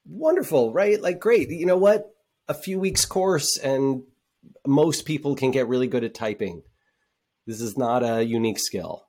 Wonderful, 0.06 0.74
right? 0.74 1.02
Like, 1.02 1.20
great. 1.20 1.50
You 1.50 1.66
know 1.66 1.78
what? 1.78 2.12
A 2.48 2.54
few 2.54 2.80
weeks 2.80 3.06
course, 3.06 3.58
and 3.58 4.04
most 4.68 5.06
people 5.06 5.36
can 5.36 5.52
get 5.52 5.68
really 5.68 5.88
good 5.88 6.04
at 6.04 6.14
typing. 6.14 6.62
This 7.48 7.60
is 7.60 7.78
not 7.78 8.04
a 8.04 8.24
unique 8.24 8.60
skill. 8.60 9.08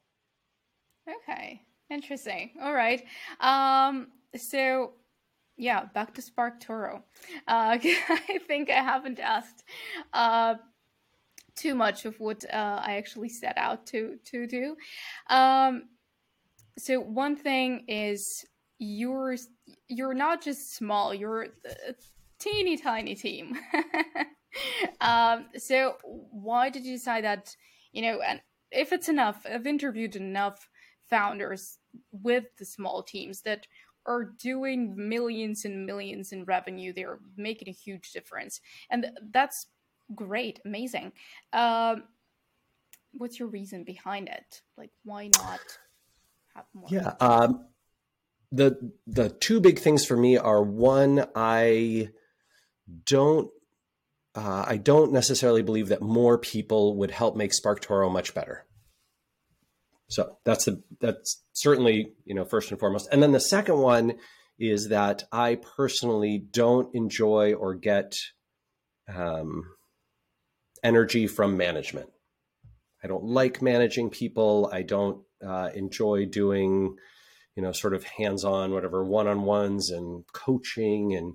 Okay, 1.08 1.62
interesting. 1.90 2.52
All 2.62 2.72
right. 2.72 3.02
Um, 3.40 4.08
so 4.36 4.92
yeah, 5.56 5.84
back 5.94 6.14
to 6.14 6.22
SparkToro. 6.22 7.02
Uh, 7.48 7.78
I 8.08 8.40
think 8.46 8.70
I 8.70 8.82
haven't 8.82 9.18
asked 9.18 9.64
uh, 10.12 10.54
too 11.56 11.74
much 11.74 12.04
of 12.04 12.20
what 12.20 12.44
uh, 12.52 12.80
I 12.82 12.96
actually 12.96 13.28
set 13.28 13.56
out 13.56 13.86
to 13.86 14.18
to 14.26 14.46
do. 14.46 14.76
Um, 15.28 15.84
so 16.78 17.00
one 17.00 17.36
thing 17.36 17.84
is 17.88 18.44
you're 18.78 19.36
you're 19.88 20.14
not 20.14 20.42
just 20.42 20.74
small; 20.74 21.14
you're 21.14 21.44
a 21.64 21.94
teeny 22.38 22.76
tiny 22.76 23.14
team. 23.14 23.56
um, 25.00 25.46
so 25.56 25.96
why 26.04 26.68
did 26.70 26.84
you 26.84 26.96
decide 26.96 27.24
that? 27.24 27.56
You 27.92 28.02
know, 28.02 28.20
and 28.20 28.40
if 28.70 28.92
it's 28.92 29.08
enough, 29.08 29.46
I've 29.50 29.66
interviewed 29.66 30.16
enough 30.16 30.68
founders 31.08 31.78
with 32.12 32.44
the 32.58 32.64
small 32.64 33.02
teams 33.02 33.42
that 33.42 33.66
are 34.04 34.24
doing 34.24 34.94
millions 34.96 35.64
and 35.64 35.86
millions 35.86 36.32
in 36.32 36.44
revenue. 36.44 36.92
They're 36.92 37.18
making 37.36 37.68
a 37.68 37.72
huge 37.72 38.12
difference, 38.12 38.60
and 38.90 39.06
that's 39.32 39.66
great, 40.14 40.60
amazing. 40.64 41.12
Um, 41.52 42.04
what's 43.12 43.38
your 43.38 43.48
reason 43.48 43.84
behind 43.84 44.28
it? 44.28 44.62
Like, 44.76 44.90
why 45.04 45.28
not 45.28 45.60
have 46.54 46.64
more? 46.74 46.88
Yeah, 46.90 47.14
um, 47.20 47.66
the 48.52 48.92
the 49.06 49.30
two 49.30 49.60
big 49.60 49.78
things 49.78 50.04
for 50.04 50.16
me 50.16 50.36
are 50.36 50.62
one, 50.62 51.26
I 51.34 52.10
don't. 53.04 53.50
Uh, 54.34 54.66
I 54.68 54.76
don't 54.76 55.12
necessarily 55.12 55.62
believe 55.62 55.88
that 55.88 56.02
more 56.02 56.36
people 56.36 56.98
would 56.98 57.10
help 57.10 57.36
make 57.36 57.52
SparkToro 57.52 58.12
much 58.12 58.34
better. 58.34 58.66
So 60.08 60.36
that's 60.44 60.66
the 60.66 60.82
that's 61.00 61.42
certainly 61.52 62.12
you 62.24 62.34
know 62.34 62.44
first 62.44 62.70
and 62.70 62.78
foremost. 62.78 63.08
And 63.10 63.22
then 63.22 63.32
the 63.32 63.40
second 63.40 63.78
one 63.78 64.14
is 64.58 64.88
that 64.88 65.24
I 65.32 65.56
personally 65.76 66.38
don't 66.50 66.94
enjoy 66.94 67.54
or 67.54 67.74
get 67.74 68.14
um, 69.12 69.64
energy 70.82 71.26
from 71.26 71.56
management. 71.56 72.10
I 73.02 73.08
don't 73.08 73.24
like 73.24 73.62
managing 73.62 74.10
people. 74.10 74.70
I 74.72 74.82
don't 74.82 75.22
uh, 75.46 75.70
enjoy 75.74 76.26
doing 76.26 76.96
you 77.54 77.62
know 77.62 77.72
sort 77.72 77.94
of 77.94 78.04
hands-on 78.04 78.72
whatever 78.72 79.02
one-on-ones 79.02 79.90
and 79.90 80.24
coaching 80.32 81.14
and 81.14 81.34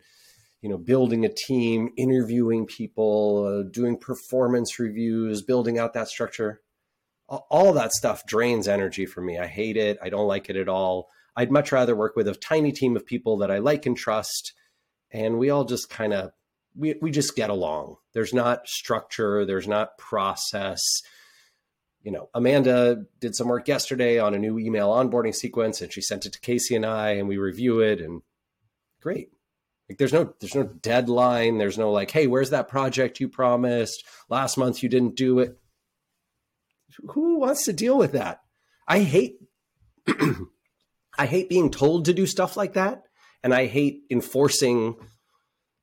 you 0.61 0.69
know 0.69 0.77
building 0.77 1.25
a 1.25 1.33
team 1.47 1.89
interviewing 1.97 2.65
people 2.67 3.45
uh, 3.45 3.69
doing 3.71 3.97
performance 3.97 4.79
reviews 4.79 5.41
building 5.41 5.79
out 5.79 5.93
that 5.93 6.07
structure 6.07 6.61
all 7.49 7.73
that 7.73 7.93
stuff 7.93 8.25
drains 8.25 8.67
energy 8.67 9.05
for 9.05 9.21
me. 9.21 9.39
I 9.39 9.47
hate 9.47 9.77
it. 9.77 9.97
I 10.03 10.09
don't 10.09 10.27
like 10.27 10.49
it 10.49 10.57
at 10.57 10.67
all. 10.67 11.09
I'd 11.35 11.51
much 11.51 11.71
rather 11.71 11.95
work 11.95 12.15
with 12.15 12.27
a 12.27 12.35
tiny 12.35 12.71
team 12.71 12.95
of 12.95 13.05
people 13.05 13.37
that 13.37 13.51
I 13.51 13.59
like 13.59 13.85
and 13.85 13.95
trust, 13.95 14.53
and 15.11 15.37
we 15.39 15.49
all 15.49 15.63
just 15.63 15.89
kind 15.89 16.13
of 16.13 16.31
we 16.75 16.95
we 17.01 17.11
just 17.11 17.35
get 17.35 17.49
along. 17.49 17.97
There's 18.13 18.33
not 18.33 18.67
structure. 18.67 19.45
There's 19.45 19.67
not 19.67 19.97
process. 19.97 20.81
You 22.03 22.11
know, 22.11 22.29
Amanda 22.33 23.05
did 23.19 23.35
some 23.35 23.47
work 23.47 23.67
yesterday 23.67 24.17
on 24.17 24.33
a 24.33 24.39
new 24.39 24.57
email 24.57 24.89
onboarding 24.89 25.35
sequence, 25.35 25.81
and 25.81 25.93
she 25.93 26.01
sent 26.01 26.25
it 26.25 26.33
to 26.33 26.39
Casey 26.39 26.75
and 26.75 26.85
I, 26.85 27.11
and 27.11 27.27
we 27.27 27.37
review 27.37 27.79
it, 27.79 28.01
and 28.01 28.21
great. 29.01 29.29
Like 29.87 29.97
there's 29.97 30.13
no 30.13 30.33
there's 30.39 30.55
no 30.55 30.63
deadline. 30.63 31.57
There's 31.57 31.77
no 31.77 31.91
like, 31.91 32.11
hey, 32.11 32.27
where's 32.27 32.49
that 32.51 32.69
project 32.69 33.19
you 33.19 33.27
promised 33.27 34.03
last 34.29 34.57
month? 34.57 34.81
You 34.81 34.89
didn't 34.89 35.15
do 35.15 35.39
it 35.39 35.57
who 37.09 37.39
wants 37.39 37.65
to 37.65 37.73
deal 37.73 37.97
with 37.97 38.13
that? 38.13 38.41
I 38.87 38.99
hate 38.99 39.37
I 41.17 41.25
hate 41.25 41.49
being 41.49 41.71
told 41.71 42.05
to 42.05 42.13
do 42.13 42.25
stuff 42.25 42.57
like 42.57 42.73
that 42.73 43.03
and 43.43 43.53
I 43.53 43.67
hate 43.67 44.03
enforcing 44.09 44.95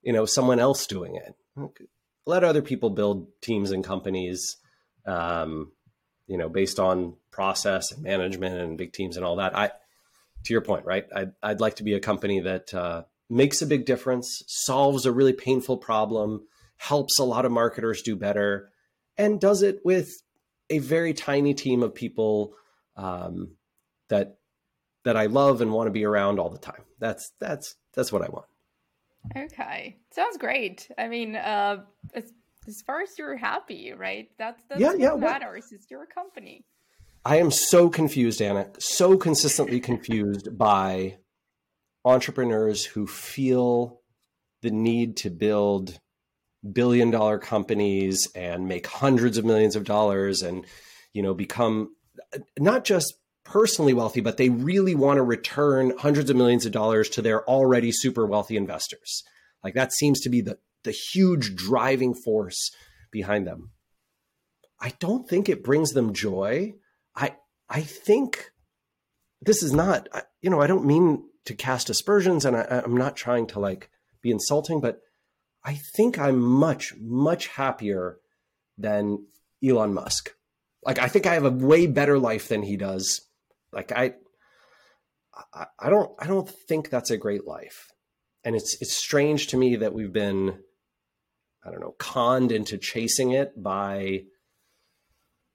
you 0.09 0.15
know 0.15 0.25
someone 0.25 0.59
else 0.59 0.87
doing 0.87 1.17
it. 1.17 1.35
Let 2.25 2.43
other 2.43 2.63
people 2.63 2.89
build 2.89 3.27
teams 3.43 3.73
and 3.73 3.85
companies 3.85 4.57
um, 5.05 5.71
you 6.27 6.39
know 6.39 6.49
based 6.49 6.81
on 6.81 7.17
process 7.31 7.93
and 7.93 8.03
management 8.03 8.59
and 8.59 8.79
big 8.79 8.95
teams 8.95 9.19
and 9.19 9.27
all 9.27 9.37
that. 9.37 9.55
I 9.55 9.71
to 10.45 10.55
your 10.55 10.63
point, 10.63 10.87
right? 10.87 11.05
I'd, 11.15 11.33
I'd 11.43 11.61
like 11.61 11.77
to 11.77 11.83
be 11.83 11.93
a 11.93 12.01
company 12.01 12.41
that 12.41 12.73
uh, 12.73 13.03
makes 13.29 13.61
a 13.61 13.67
big 13.67 13.85
difference, 13.85 14.43
solves 14.47 15.05
a 15.05 15.13
really 15.13 15.35
painful 15.35 15.77
problem, 15.77 16.47
helps 16.79 17.19
a 17.19 17.25
lot 17.25 17.45
of 17.45 17.53
marketers 17.53 18.01
do 18.01 18.17
better, 18.17 18.71
and 19.19 19.39
does 19.39 19.61
it 19.61 19.81
with 19.85 20.23
a 20.71 20.79
very 20.79 21.13
tiny 21.13 21.53
team 21.53 21.83
of 21.83 21.95
people 21.95 22.55
um, 22.97 23.57
that 24.09 24.39
that 25.05 25.19
I 25.19 25.27
love 25.27 25.61
and 25.61 25.71
want 25.71 25.89
to 25.89 25.93
be 25.93 26.07
around 26.07 26.39
all 26.39 26.49
the 26.49 26.57
time. 26.57 26.85
That's 26.99 27.31
that's 27.39 27.75
that's 27.93 28.11
what 28.11 28.23
I 28.23 28.31
want. 28.31 28.47
Okay, 29.37 29.97
sounds 30.11 30.37
great. 30.37 30.91
I 30.97 31.09
mean, 31.09 31.37
uh, 31.37 31.83
as, 32.15 32.33
as 32.67 32.83
far 32.83 33.03
as 33.03 33.19
you're 33.19 33.37
happy, 33.37 33.93
right? 33.93 34.31
That's 34.39 34.63
that's 34.69 34.81
yeah, 34.81 34.91
what 34.91 34.99
yeah, 35.01 35.15
matters. 35.15 35.67
Well, 35.71 35.79
it's 35.79 35.91
your 35.91 36.07
company. 36.07 36.65
I 37.25 37.37
am 37.37 37.51
so 37.51 37.91
confused, 37.91 38.41
Anna. 38.41 38.69
So 38.79 39.17
consistently 39.17 39.81
confused 39.93 40.57
by 40.57 41.19
entrepreneurs 42.05 42.85
who 42.85 43.07
feel 43.07 44.01
the 44.63 44.71
need 44.71 45.17
to 45.19 45.31
build 45.31 45.99
billion 46.73 47.11
dollar 47.11 47.39
companies 47.39 48.29
and 48.35 48.67
make 48.67 48.87
hundreds 48.87 49.39
of 49.39 49.45
millions 49.45 49.77
of 49.77 49.85
dollars 49.85 50.43
and 50.43 50.65
you 51.13 51.23
know 51.23 51.33
become 51.33 51.95
not 52.59 52.85
just 52.85 53.15
personally 53.49 53.95
wealthy 53.95 54.21
but 54.21 54.37
they 54.37 54.49
really 54.49 54.95
want 54.95 55.17
to 55.17 55.23
return 55.23 55.93
hundreds 55.99 56.31
of 56.31 56.37
millions 56.37 56.67
of 56.67 56.73
dollars 56.73 57.09
to 57.09 57.23
their 57.23 57.49
already 57.49 57.91
super 57.93 58.27
wealthy 58.27 58.57
investors 58.57 59.23
like 59.65 59.75
that 59.75 59.93
seems 59.93 60.21
to 60.21 60.29
be 60.29 60.41
the 60.41 60.59
the 60.85 60.93
huge 60.93 61.57
driving 61.57 62.15
force 62.15 62.71
behind 63.11 63.47
them 63.47 63.71
i 64.81 64.93
don't 65.01 65.29
think 65.29 65.49
it 65.49 65.65
brings 65.65 65.93
them 65.93 66.13
joy 66.13 66.73
i 67.17 67.35
i 67.69 67.81
think 67.81 68.51
this 69.41 69.63
is 69.63 69.73
not 69.73 70.09
you 70.43 70.51
know 70.51 70.61
i 70.61 70.67
don't 70.67 70.85
mean 70.85 71.23
to 71.45 71.55
cast 71.55 71.91
aspersions 71.91 72.45
and 72.45 72.57
I, 72.57 72.83
i'm 72.85 72.97
not 72.97 73.17
trying 73.17 73.47
to 73.49 73.61
like 73.61 73.91
be 74.23 74.31
insulting 74.31 74.81
but 74.81 75.01
I 75.65 75.75
think 75.75 76.19
I'm 76.19 76.41
much, 76.41 76.95
much 76.99 77.49
happier 77.49 78.19
than 78.77 79.27
Elon 79.63 79.93
Musk. 79.93 80.35
Like, 80.83 80.99
I 80.99 81.09
think 81.09 81.27
I 81.27 81.35
have 81.35 81.45
a 81.45 81.51
way 81.51 81.87
better 81.87 82.19
life 82.19 82.49
than 82.49 82.63
he 82.63 82.77
does. 82.77 83.21
Like, 83.73 83.93
I, 83.93 84.15
I, 85.55 85.67
I 85.79 85.91
don't, 85.91 86.11
I 86.19 86.27
don't 86.27 86.49
think 86.49 86.91
that's 86.91 87.11
a 87.11 87.17
great 87.17 87.47
life. 87.47 87.93
And 88.45 88.57
it's, 88.57 88.77
it's 88.81 88.97
strange 88.97 89.49
to 89.49 89.57
me 89.57 89.77
that 89.77 89.93
we've 89.93 90.13
been, 90.13 90.59
I 91.65 91.71
don't 91.71 91.81
know, 91.81 91.95
conned 91.99 92.53
into 92.53 92.79
chasing 92.79 93.33
it 93.33 93.61
by 93.61 94.25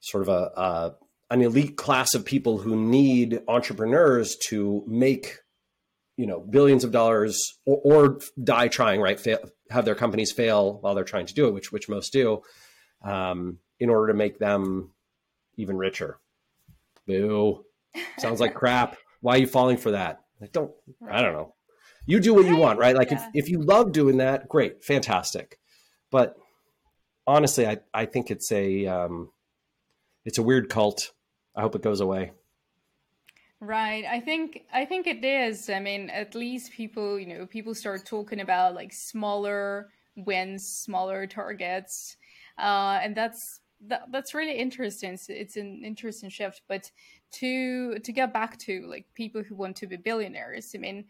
sort 0.03 0.24
of 0.24 0.30
a, 0.30 0.61
a 0.61 0.95
an 1.30 1.41
elite 1.41 1.78
class 1.78 2.14
of 2.14 2.26
people 2.26 2.59
who 2.59 2.76
need 2.76 3.41
entrepreneurs 3.47 4.36
to 4.36 4.84
make 4.86 5.38
you 6.18 6.28
know 6.28 6.39
billions 6.39 6.84
of 6.84 6.91
dollars 6.91 7.39
or, 7.66 7.82
or 7.84 8.20
die 8.43 8.68
trying 8.68 9.01
right? 9.01 9.20
Fail, 9.20 9.39
have 9.72 9.86
their 9.86 9.95
companies 9.95 10.32
fail 10.32 10.78
while 10.82 10.93
they're 10.93 11.03
trying 11.03 11.26
to 11.26 11.34
do 11.34 11.47
it 11.47 11.53
which 11.53 11.72
which 11.72 11.89
most 11.89 12.14
do 12.14 12.41
um, 13.03 13.57
in 13.80 13.89
order 13.89 14.11
to 14.11 14.18
make 14.18 14.38
them 14.38 14.91
even 15.57 15.78
richer. 15.78 16.20
Boo 17.07 17.64
sounds 18.17 18.39
like 18.39 18.53
crap 18.53 18.97
why 19.21 19.35
are 19.35 19.39
you 19.39 19.47
falling 19.47 19.77
for 19.77 19.91
that 19.91 20.21
like 20.41 20.51
don't 20.51 20.71
i 21.09 21.21
don't 21.21 21.33
know 21.33 21.53
you 22.05 22.19
do 22.19 22.33
what 22.33 22.45
you 22.45 22.57
want 22.57 22.79
right 22.79 22.95
like 22.95 23.11
yeah. 23.11 23.29
if, 23.33 23.45
if 23.45 23.49
you 23.49 23.61
love 23.61 23.91
doing 23.91 24.17
that 24.17 24.47
great 24.49 24.83
fantastic 24.83 25.59
but 26.11 26.35
honestly 27.25 27.65
i 27.67 27.77
i 27.93 28.05
think 28.05 28.31
it's 28.31 28.51
a 28.51 28.85
um, 28.85 29.29
it's 30.25 30.37
a 30.37 30.43
weird 30.43 30.69
cult 30.69 31.11
i 31.55 31.61
hope 31.61 31.75
it 31.75 31.81
goes 31.81 32.01
away 32.01 32.31
Right. 33.63 34.03
I 34.03 34.19
think 34.19 34.65
I 34.73 34.83
think 34.83 35.07
it 35.07 35.23
is. 35.23 35.69
I 35.69 35.79
mean, 35.79 36.09
at 36.09 36.35
least 36.35 36.73
people, 36.73 37.17
you 37.17 37.25
know, 37.25 37.45
people 37.45 37.73
start 37.73 38.05
talking 38.05 38.41
about 38.41 38.75
like 38.75 38.91
smaller 38.91 39.87
wins, 40.17 40.67
smaller 40.67 41.25
targets. 41.27 42.17
Uh, 42.57 42.99
and 43.01 43.15
that's 43.15 43.61
that, 43.88 44.11
that's 44.11 44.34
really 44.34 44.57
interesting. 44.57 45.13
It's, 45.13 45.29
it's 45.29 45.57
an 45.57 45.81
interesting 45.84 46.29
shift. 46.29 46.61
But 46.67 46.91
to 47.34 47.99
to 47.99 48.11
get 48.11 48.34
back 48.34 48.57
to 48.59 48.86
like 48.88 49.05
people 49.13 49.43
who 49.43 49.55
want 49.55 49.75
to 49.77 49.88
be 49.88 49.97
billionaires, 49.97 50.71
I 50.75 50.77
mean, 50.77 51.05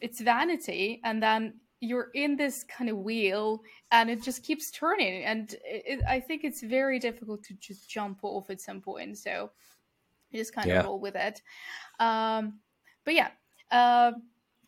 it's 0.00 0.20
vanity, 0.20 1.00
and 1.04 1.22
then 1.22 1.54
you're 1.80 2.10
in 2.14 2.36
this 2.36 2.64
kind 2.64 2.88
of 2.90 2.98
wheel, 2.98 3.62
and 3.90 4.10
it 4.10 4.22
just 4.22 4.42
keeps 4.42 4.70
turning. 4.70 5.24
And 5.24 5.52
it, 5.64 5.82
it, 5.86 6.00
I 6.08 6.20
think 6.20 6.44
it's 6.44 6.62
very 6.62 6.98
difficult 6.98 7.42
to 7.44 7.54
just 7.54 7.88
jump 7.88 8.20
off 8.22 8.50
at 8.50 8.60
some 8.60 8.80
point. 8.80 9.18
So 9.18 9.50
you 10.30 10.40
just 10.40 10.54
kind 10.54 10.68
yeah. 10.68 10.80
of 10.80 10.86
roll 10.86 11.00
with 11.00 11.16
it. 11.16 11.42
Um, 12.00 12.60
but 13.04 13.14
yeah, 13.14 13.28
uh, 13.70 14.12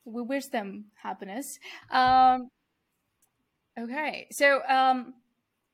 we 0.04 0.22
wish 0.22 0.46
them 0.46 0.86
happiness. 0.94 1.58
Um, 1.90 2.50
okay, 3.78 4.26
so 4.30 4.60
um, 4.68 5.14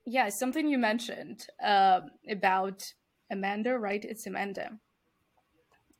yeah, 0.06 0.28
something 0.28 0.68
you 0.68 0.78
mentioned 0.78 1.46
uh, 1.64 2.00
about 2.28 2.92
Amanda, 3.30 3.78
right? 3.78 4.04
It's 4.04 4.26
Amanda. 4.26 4.78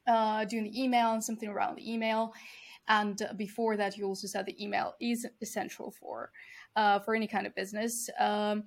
Uh, 0.07 0.44
doing 0.44 0.64
the 0.64 0.82
email 0.82 1.12
and 1.12 1.24
something 1.24 1.48
around 1.48 1.76
the 1.76 1.92
email. 1.92 2.34
And 2.88 3.20
before 3.36 3.78
that, 3.78 3.96
you 3.96 4.05
also 4.07 4.26
said 4.26 4.44
the 4.44 4.62
email 4.62 4.94
is 5.00 5.26
essential 5.40 5.90
for 5.90 6.30
uh, 6.76 6.98
for 6.98 7.14
any 7.14 7.26
kind 7.26 7.46
of 7.46 7.55
business. 7.55 8.11
Um, 8.18 8.64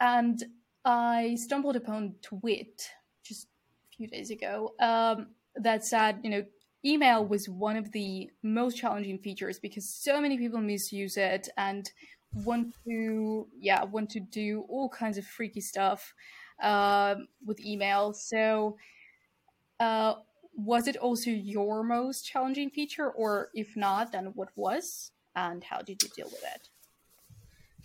and 0.00 0.42
I 0.84 1.36
stumbled 1.36 1.76
upon 1.76 2.14
tweet 2.22 2.88
just 3.24 3.46
a 3.92 3.96
few 3.96 4.06
days 4.06 4.30
ago 4.30 4.74
um, 4.80 5.28
that 5.56 5.84
said, 5.84 6.20
you 6.22 6.30
know, 6.30 6.44
email 6.84 7.24
was 7.24 7.48
one 7.48 7.76
of 7.76 7.90
the 7.92 8.30
most 8.42 8.76
challenging 8.76 9.18
features 9.18 9.58
because 9.58 9.88
so 9.88 10.20
many 10.20 10.38
people 10.38 10.60
misuse 10.60 11.16
it 11.16 11.48
and 11.56 11.90
want 12.34 12.74
to, 12.86 13.46
yeah, 13.58 13.84
want 13.84 14.10
to 14.10 14.20
do 14.20 14.64
all 14.68 14.88
kinds 14.88 15.18
of 15.18 15.26
freaky 15.26 15.60
stuff 15.60 16.14
um, 16.62 17.28
with 17.44 17.60
email. 17.60 18.12
So, 18.14 18.76
uh, 19.80 20.14
was 20.54 20.86
it 20.86 20.96
also 20.96 21.30
your 21.30 21.82
most 21.82 22.26
challenging 22.26 22.70
feature, 22.70 23.10
or 23.10 23.48
if 23.54 23.76
not, 23.76 24.12
then 24.12 24.32
what 24.34 24.50
was, 24.54 25.10
and 25.34 25.64
how 25.64 25.78
did 25.78 26.02
you 26.02 26.08
deal 26.14 26.26
with 26.26 26.44
it? 26.54 26.68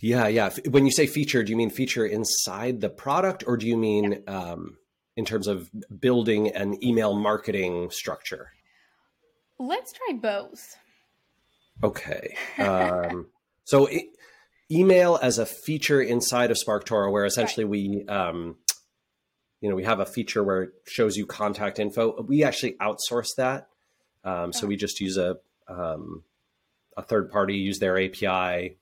Yeah, 0.00 0.28
yeah. 0.28 0.50
When 0.68 0.84
you 0.84 0.92
say 0.92 1.06
feature, 1.06 1.42
do 1.42 1.50
you 1.50 1.56
mean 1.56 1.70
feature 1.70 2.06
inside 2.06 2.80
the 2.80 2.90
product, 2.90 3.42
or 3.46 3.56
do 3.56 3.66
you 3.66 3.76
mean 3.76 4.22
yeah. 4.26 4.52
um, 4.52 4.76
in 5.16 5.24
terms 5.24 5.48
of 5.48 5.70
building 5.98 6.48
an 6.54 6.82
email 6.84 7.14
marketing 7.14 7.90
structure? 7.90 8.52
Let's 9.58 9.92
try 9.92 10.16
both. 10.16 10.76
Okay. 11.82 12.36
Um, 12.58 13.26
so, 13.64 13.86
it, 13.86 14.04
email 14.70 15.18
as 15.22 15.38
a 15.38 15.46
feature 15.46 16.00
inside 16.00 16.50
of 16.50 16.56
SparkToro, 16.56 17.10
where 17.10 17.24
essentially 17.24 17.64
right. 17.64 17.70
we, 17.70 18.04
um, 18.08 18.56
you 19.60 19.68
know, 19.68 19.74
we 19.74 19.84
have 19.84 20.00
a 20.00 20.06
feature 20.06 20.44
where 20.44 20.62
it 20.64 20.70
shows 20.86 21.16
you 21.16 21.26
contact 21.26 21.78
info. 21.78 22.22
We 22.22 22.44
actually 22.44 22.74
outsource 22.74 23.34
that, 23.36 23.68
um, 24.24 24.52
so 24.52 24.66
we 24.66 24.76
just 24.76 25.00
use 25.00 25.16
a 25.16 25.38
um, 25.68 26.22
a 26.96 27.02
third 27.02 27.30
party, 27.30 27.54
use 27.54 27.78
their 27.78 27.98
API 27.98 28.76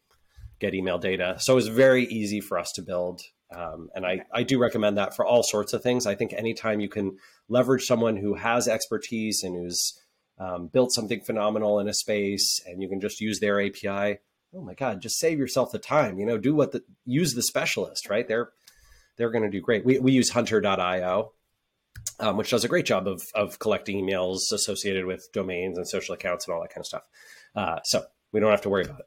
get 0.59 0.75
email 0.75 0.99
data. 0.99 1.37
So 1.39 1.57
it's 1.59 1.67
very 1.67 2.05
easy 2.07 2.41
for 2.41 2.59
us 2.59 2.73
to 2.73 2.83
build. 2.83 3.23
Um, 3.55 3.91
and 3.95 4.07
I, 4.07 4.23
I 4.33 4.43
do 4.43 4.59
recommend 4.59 4.97
that 4.97 5.15
for 5.15 5.25
all 5.25 5.43
sorts 5.43 5.73
of 5.73 5.83
things. 5.83 6.07
I 6.07 6.15
think 6.15 6.33
anytime 6.33 6.81
you 6.81 6.89
can 6.89 7.19
leverage 7.49 7.85
someone 7.85 8.17
who 8.17 8.35
has 8.35 8.67
expertise 8.67 9.43
and 9.43 9.55
who's 9.55 10.01
um, 10.39 10.67
built 10.69 10.93
something 10.93 11.21
phenomenal 11.21 11.79
in 11.79 11.89
a 11.89 11.95
space 11.95 12.61
and 12.67 12.83
you 12.83 12.89
can 12.89 13.01
just 13.01 13.21
use 13.21 13.39
their 13.39 13.61
API, 13.61 14.19
oh 14.55 14.63
my 14.63 14.75
God, 14.75 15.01
just 15.01 15.19
save 15.19 15.39
yourself 15.39 15.73
the 15.73 15.79
time, 15.79 16.19
you 16.19 16.27
know, 16.27 16.39
do 16.39 16.55
what 16.55 16.73
the, 16.73 16.83
use 17.05 17.35
the 17.35 17.43
specialist, 17.43 18.09
right? 18.09 18.27
They're, 18.27 18.51
they're 19.17 19.31
going 19.31 19.45
to 19.45 19.51
do 19.51 19.61
great. 19.61 19.85
We, 19.85 19.99
we 19.99 20.13
use 20.13 20.31
hunter.io, 20.31 21.33
um, 22.21 22.37
which 22.37 22.51
does 22.51 22.65
a 22.65 22.69
great 22.69 22.87
job 22.87 23.07
of, 23.07 23.23
of 23.35 23.59
collecting 23.59 24.05
emails 24.05 24.39
associated 24.53 25.05
with 25.07 25.29
domains 25.33 25.79
and 25.79 25.89
social 25.89 26.15
accounts 26.15 26.47
and 26.47 26.55
all 26.55 26.63
that 26.63 26.71
kind 26.71 26.83
of 26.83 26.87
stuff. 26.87 27.03
Uh, 27.55 27.81
so 27.85 28.05
we 28.33 28.41
don't 28.41 28.51
have 28.51 28.63
to 28.63 28.69
worry 28.69 28.85
about 28.85 29.01
it 29.01 29.07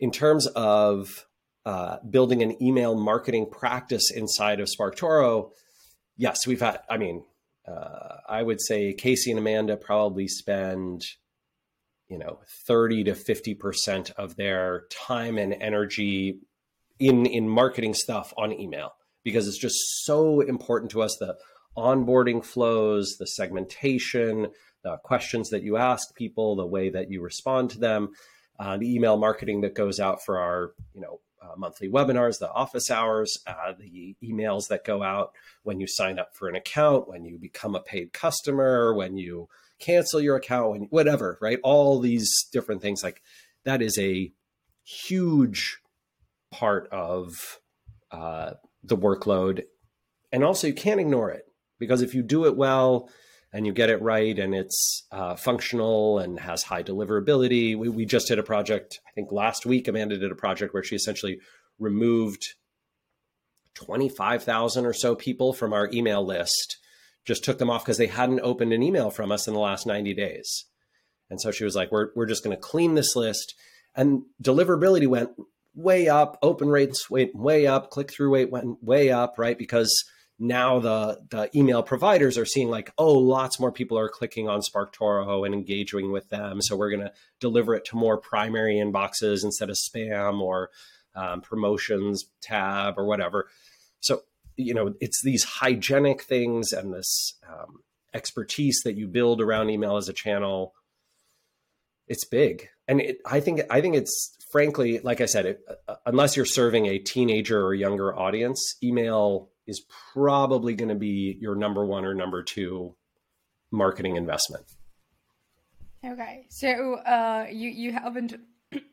in 0.00 0.10
terms 0.10 0.46
of 0.48 1.26
uh, 1.66 1.98
building 2.08 2.42
an 2.42 2.60
email 2.62 2.94
marketing 2.96 3.46
practice 3.50 4.10
inside 4.10 4.60
of 4.60 4.68
SparkToro, 4.68 5.50
yes, 6.16 6.46
we've 6.46 6.60
had, 6.60 6.80
I 6.88 6.96
mean, 6.96 7.22
uh, 7.68 8.16
I 8.28 8.42
would 8.42 8.60
say 8.60 8.94
Casey 8.94 9.30
and 9.30 9.38
Amanda 9.38 9.76
probably 9.76 10.26
spend, 10.26 11.02
you 12.10 12.18
know, 12.18 12.40
30 12.66 13.04
to 13.04 13.12
50% 13.12 14.10
of 14.12 14.36
their 14.36 14.84
time 14.90 15.38
and 15.38 15.54
energy 15.54 16.40
in, 16.98 17.24
in 17.26 17.48
marketing 17.48 17.94
stuff 17.94 18.34
on 18.36 18.52
email 18.52 18.92
because 19.22 19.46
it's 19.46 19.58
just 19.58 19.78
so 20.04 20.40
important 20.40 20.90
to 20.90 21.02
us. 21.02 21.16
The 21.18 21.36
onboarding 21.76 22.44
flows, 22.44 23.16
the 23.18 23.26
segmentation, 23.26 24.48
the 24.82 24.96
questions 24.98 25.50
that 25.50 25.62
you 25.62 25.76
ask 25.76 26.14
people, 26.14 26.56
the 26.56 26.66
way 26.66 26.90
that 26.90 27.10
you 27.10 27.22
respond 27.22 27.70
to 27.70 27.78
them 27.78 28.10
uh, 28.60 28.76
the 28.76 28.94
email 28.94 29.16
marketing 29.16 29.62
that 29.62 29.74
goes 29.74 29.98
out 29.98 30.22
for 30.22 30.38
our, 30.38 30.74
you 30.94 31.00
know, 31.00 31.20
uh, 31.42 31.54
monthly 31.56 31.88
webinars, 31.88 32.38
the 32.38 32.52
office 32.52 32.90
hours, 32.90 33.38
uh, 33.46 33.72
the 33.78 34.14
emails 34.22 34.68
that 34.68 34.84
go 34.84 35.02
out 35.02 35.32
when 35.62 35.80
you 35.80 35.86
sign 35.86 36.18
up 36.18 36.36
for 36.36 36.46
an 36.46 36.54
account, 36.54 37.08
when 37.08 37.24
you 37.24 37.38
become 37.38 37.74
a 37.74 37.80
paid 37.80 38.12
customer, 38.12 38.92
when 38.92 39.16
you 39.16 39.48
cancel 39.80 40.20
your 40.20 40.36
account, 40.36 40.76
and 40.76 40.86
whatever, 40.90 41.38
right? 41.40 41.58
All 41.62 42.00
these 42.00 42.30
different 42.52 42.82
things 42.82 43.02
like 43.02 43.22
that 43.64 43.82
is 43.82 43.98
a 43.98 44.32
huge 44.84 45.78
part 46.50 46.88
of 46.92 47.58
uh, 48.10 48.52
the 48.82 48.96
workload, 48.96 49.64
and 50.32 50.44
also 50.44 50.66
you 50.66 50.74
can't 50.74 51.00
ignore 51.00 51.30
it 51.30 51.46
because 51.78 52.02
if 52.02 52.14
you 52.14 52.22
do 52.22 52.46
it 52.46 52.56
well, 52.56 53.10
and 53.52 53.66
you 53.66 53.72
get 53.72 53.90
it 53.90 54.00
right 54.00 54.38
and 54.38 54.54
it's 54.54 55.06
uh, 55.10 55.34
functional 55.34 56.18
and 56.18 56.38
has 56.38 56.62
high 56.62 56.82
deliverability. 56.82 57.76
We, 57.76 57.88
we 57.88 58.04
just 58.04 58.28
did 58.28 58.38
a 58.38 58.44
project, 58.44 59.00
I 59.08 59.10
think 59.12 59.32
last 59.32 59.66
week, 59.66 59.88
Amanda 59.88 60.18
did 60.18 60.30
a 60.30 60.36
project 60.36 60.72
where 60.72 60.84
she 60.84 60.96
essentially 60.96 61.40
removed 61.78 62.54
25,000 63.74 64.86
or 64.86 64.92
so 64.92 65.14
people 65.14 65.52
from 65.52 65.72
our 65.72 65.88
email 65.92 66.24
list, 66.24 66.78
just 67.24 67.44
took 67.44 67.58
them 67.58 67.70
off 67.70 67.84
because 67.84 67.98
they 67.98 68.06
hadn't 68.06 68.40
opened 68.40 68.72
an 68.72 68.82
email 68.82 69.10
from 69.10 69.30
us 69.30 69.46
in 69.46 69.54
the 69.54 69.60
last 69.60 69.86
90 69.86 70.14
days. 70.14 70.64
And 71.28 71.40
so 71.40 71.50
she 71.50 71.64
was 71.64 71.76
like, 71.76 71.92
we're, 71.92 72.08
we're 72.16 72.26
just 72.26 72.42
going 72.42 72.56
to 72.56 72.60
clean 72.60 72.94
this 72.94 73.14
list. 73.14 73.54
And 73.94 74.22
deliverability 74.42 75.06
went 75.06 75.30
way 75.74 76.08
up, 76.08 76.38
open 76.42 76.68
rates 76.68 77.08
went 77.08 77.34
way 77.34 77.66
up, 77.66 77.90
click 77.90 78.12
through 78.12 78.34
rate 78.34 78.50
went 78.50 78.82
way 78.82 79.10
up, 79.10 79.34
right? 79.38 79.56
Because 79.56 79.94
now 80.40 80.78
the 80.78 81.20
the 81.28 81.50
email 81.54 81.82
providers 81.82 82.38
are 82.38 82.46
seeing 82.46 82.70
like 82.70 82.90
oh 82.96 83.12
lots 83.12 83.60
more 83.60 83.70
people 83.70 83.98
are 83.98 84.08
clicking 84.08 84.48
on 84.48 84.62
sparktoro 84.62 85.44
and 85.44 85.54
engaging 85.54 86.10
with 86.10 86.30
them 86.30 86.62
so 86.62 86.74
we're 86.74 86.88
going 86.88 87.02
to 87.02 87.12
deliver 87.40 87.74
it 87.74 87.84
to 87.84 87.94
more 87.94 88.16
primary 88.16 88.76
inboxes 88.76 89.44
instead 89.44 89.68
of 89.68 89.76
spam 89.76 90.40
or 90.40 90.70
um, 91.14 91.42
promotions 91.42 92.24
tab 92.40 92.94
or 92.96 93.04
whatever 93.04 93.48
you 94.60 94.74
know 94.74 94.94
it's 95.00 95.22
these 95.22 95.44
hygienic 95.44 96.22
things 96.22 96.72
and 96.72 96.92
this 96.92 97.34
um, 97.48 97.80
expertise 98.14 98.80
that 98.84 98.96
you 98.96 99.06
build 99.06 99.40
around 99.40 99.70
email 99.70 99.96
as 99.96 100.08
a 100.08 100.12
channel. 100.12 100.74
It's 102.08 102.24
big. 102.24 102.68
And 102.88 103.00
it, 103.00 103.18
i 103.24 103.38
think 103.38 103.60
i 103.70 103.80
think 103.80 103.94
it's 103.94 104.36
frankly 104.50 104.98
like 105.04 105.20
i 105.20 105.26
said 105.26 105.46
it, 105.46 105.60
uh, 105.86 105.94
unless 106.06 106.36
you're 106.36 106.44
serving 106.44 106.86
a 106.86 106.98
teenager 106.98 107.64
or 107.64 107.72
younger 107.72 108.18
audience 108.18 108.74
email 108.82 109.50
is 109.70 109.80
probably 110.12 110.74
going 110.74 110.88
to 110.88 110.96
be 110.96 111.38
your 111.40 111.54
number 111.54 111.86
one 111.86 112.04
or 112.04 112.12
number 112.12 112.42
two 112.42 112.96
marketing 113.70 114.16
investment. 114.16 114.64
Okay, 116.04 116.46
so 116.48 116.94
uh, 116.94 117.46
you 117.50 117.68
you 117.68 117.92
haven't 117.92 118.34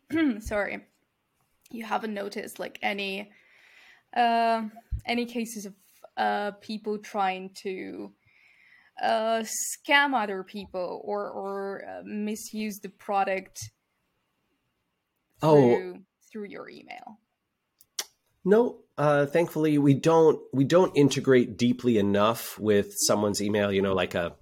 sorry, 0.40 0.86
you 1.72 1.84
haven't 1.84 2.14
noticed 2.14 2.60
like 2.60 2.78
any 2.82 3.32
uh, 4.16 4.64
any 5.08 5.26
cases 5.26 5.66
of 5.66 5.74
uh, 6.18 6.52
people 6.62 6.98
trying 6.98 7.52
to 7.64 8.12
uh, 9.02 9.44
scam 9.44 10.14
other 10.14 10.44
people 10.44 11.02
or 11.04 11.30
or 11.30 11.84
uh, 11.88 12.02
misuse 12.06 12.80
the 12.80 12.90
product 12.90 13.60
oh. 15.42 15.56
through, 15.56 15.94
oh 15.96 16.02
through 16.32 16.46
your 16.46 16.70
email. 16.70 17.20
No, 18.44 18.80
uh, 18.98 19.26
thankfully 19.26 19.78
we 19.78 19.94
don't 19.94 20.40
we 20.54 20.64
don't 20.64 20.96
integrate 20.96 21.58
deeply 21.58 21.98
enough 21.98 22.58
with 22.60 22.94
someone's 23.06 23.42
email. 23.42 23.72
You 23.72 23.82
know, 23.82 23.94
like 23.94 24.16
a 24.16 24.34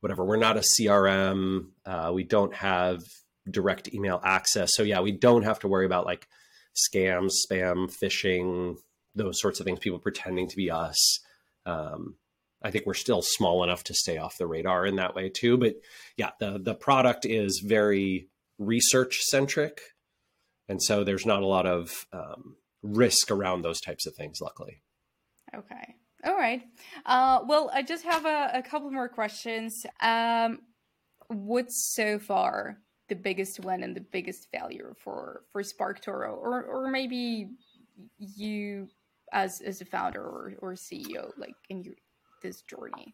whatever. 0.00 0.24
We're 0.24 0.36
not 0.36 0.56
a 0.56 0.64
CRM. 0.78 1.70
Uh, 1.84 2.10
we 2.14 2.24
don't 2.24 2.54
have 2.54 3.02
direct 3.50 3.92
email 3.94 4.20
access. 4.22 4.70
So 4.74 4.82
yeah, 4.82 5.00
we 5.00 5.12
don't 5.12 5.42
have 5.42 5.58
to 5.60 5.68
worry 5.68 5.86
about 5.86 6.06
like 6.06 6.28
scams, 6.76 7.32
spam, 7.50 7.92
phishing, 8.02 8.76
those 9.14 9.40
sorts 9.40 9.60
of 9.60 9.66
things. 9.66 9.78
People 9.78 9.98
pretending 9.98 10.48
to 10.48 10.56
be 10.56 10.70
us. 10.70 11.20
Um, 11.66 12.16
I 12.62 12.70
think 12.70 12.86
we're 12.86 12.94
still 12.94 13.22
small 13.22 13.64
enough 13.64 13.84
to 13.84 13.94
stay 13.94 14.18
off 14.18 14.38
the 14.38 14.46
radar 14.46 14.86
in 14.86 14.96
that 14.96 15.14
way 15.14 15.28
too. 15.28 15.56
But 15.56 15.76
yeah, 16.16 16.30
the 16.38 16.58
the 16.58 16.74
product 16.74 17.24
is 17.24 17.62
very 17.64 18.28
research 18.58 19.20
centric, 19.20 19.80
and 20.68 20.82
so 20.82 21.04
there's 21.04 21.26
not 21.26 21.42
a 21.42 21.46
lot 21.46 21.66
of 21.66 22.06
um, 22.12 22.56
risk 22.82 23.30
around 23.30 23.62
those 23.62 23.80
types 23.80 24.06
of 24.06 24.14
things, 24.14 24.38
luckily. 24.40 24.82
Okay. 25.54 25.94
All 26.24 26.36
right. 26.36 26.62
Uh, 27.06 27.40
well, 27.46 27.70
I 27.72 27.82
just 27.82 28.04
have 28.04 28.26
a, 28.26 28.50
a 28.54 28.62
couple 28.62 28.90
more 28.90 29.08
questions. 29.08 29.86
Um, 30.02 30.60
what's 31.28 31.94
so 31.94 32.18
far 32.18 32.78
the 33.08 33.14
biggest 33.16 33.60
win 33.60 33.82
and 33.82 33.96
the 33.96 34.00
biggest 34.00 34.48
failure 34.52 34.94
for 35.02 35.42
for 35.50 35.62
SparkToro, 35.62 36.32
or 36.36 36.62
or 36.62 36.90
maybe 36.90 37.48
you 38.18 38.88
as 39.32 39.60
as 39.60 39.80
a 39.80 39.84
founder 39.84 40.22
or, 40.22 40.54
or 40.60 40.74
CEO, 40.74 41.30
like 41.38 41.54
in 41.68 41.82
your 41.82 41.94
this 42.42 42.62
journey? 42.62 43.12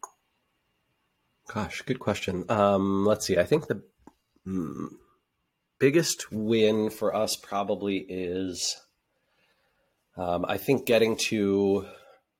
Gosh, 1.53 1.81
good 1.83 1.99
question. 1.99 2.45
Um, 2.49 3.05
let's 3.05 3.25
see. 3.25 3.37
I 3.37 3.45
think 3.45 3.67
the 3.67 3.81
mm, 4.45 4.89
biggest 5.79 6.31
win 6.31 6.89
for 6.89 7.15
us 7.15 7.35
probably 7.35 7.97
is 8.09 8.77
Um, 10.17 10.45
I 10.47 10.57
think 10.57 10.85
getting 10.85 11.15
to 11.29 11.85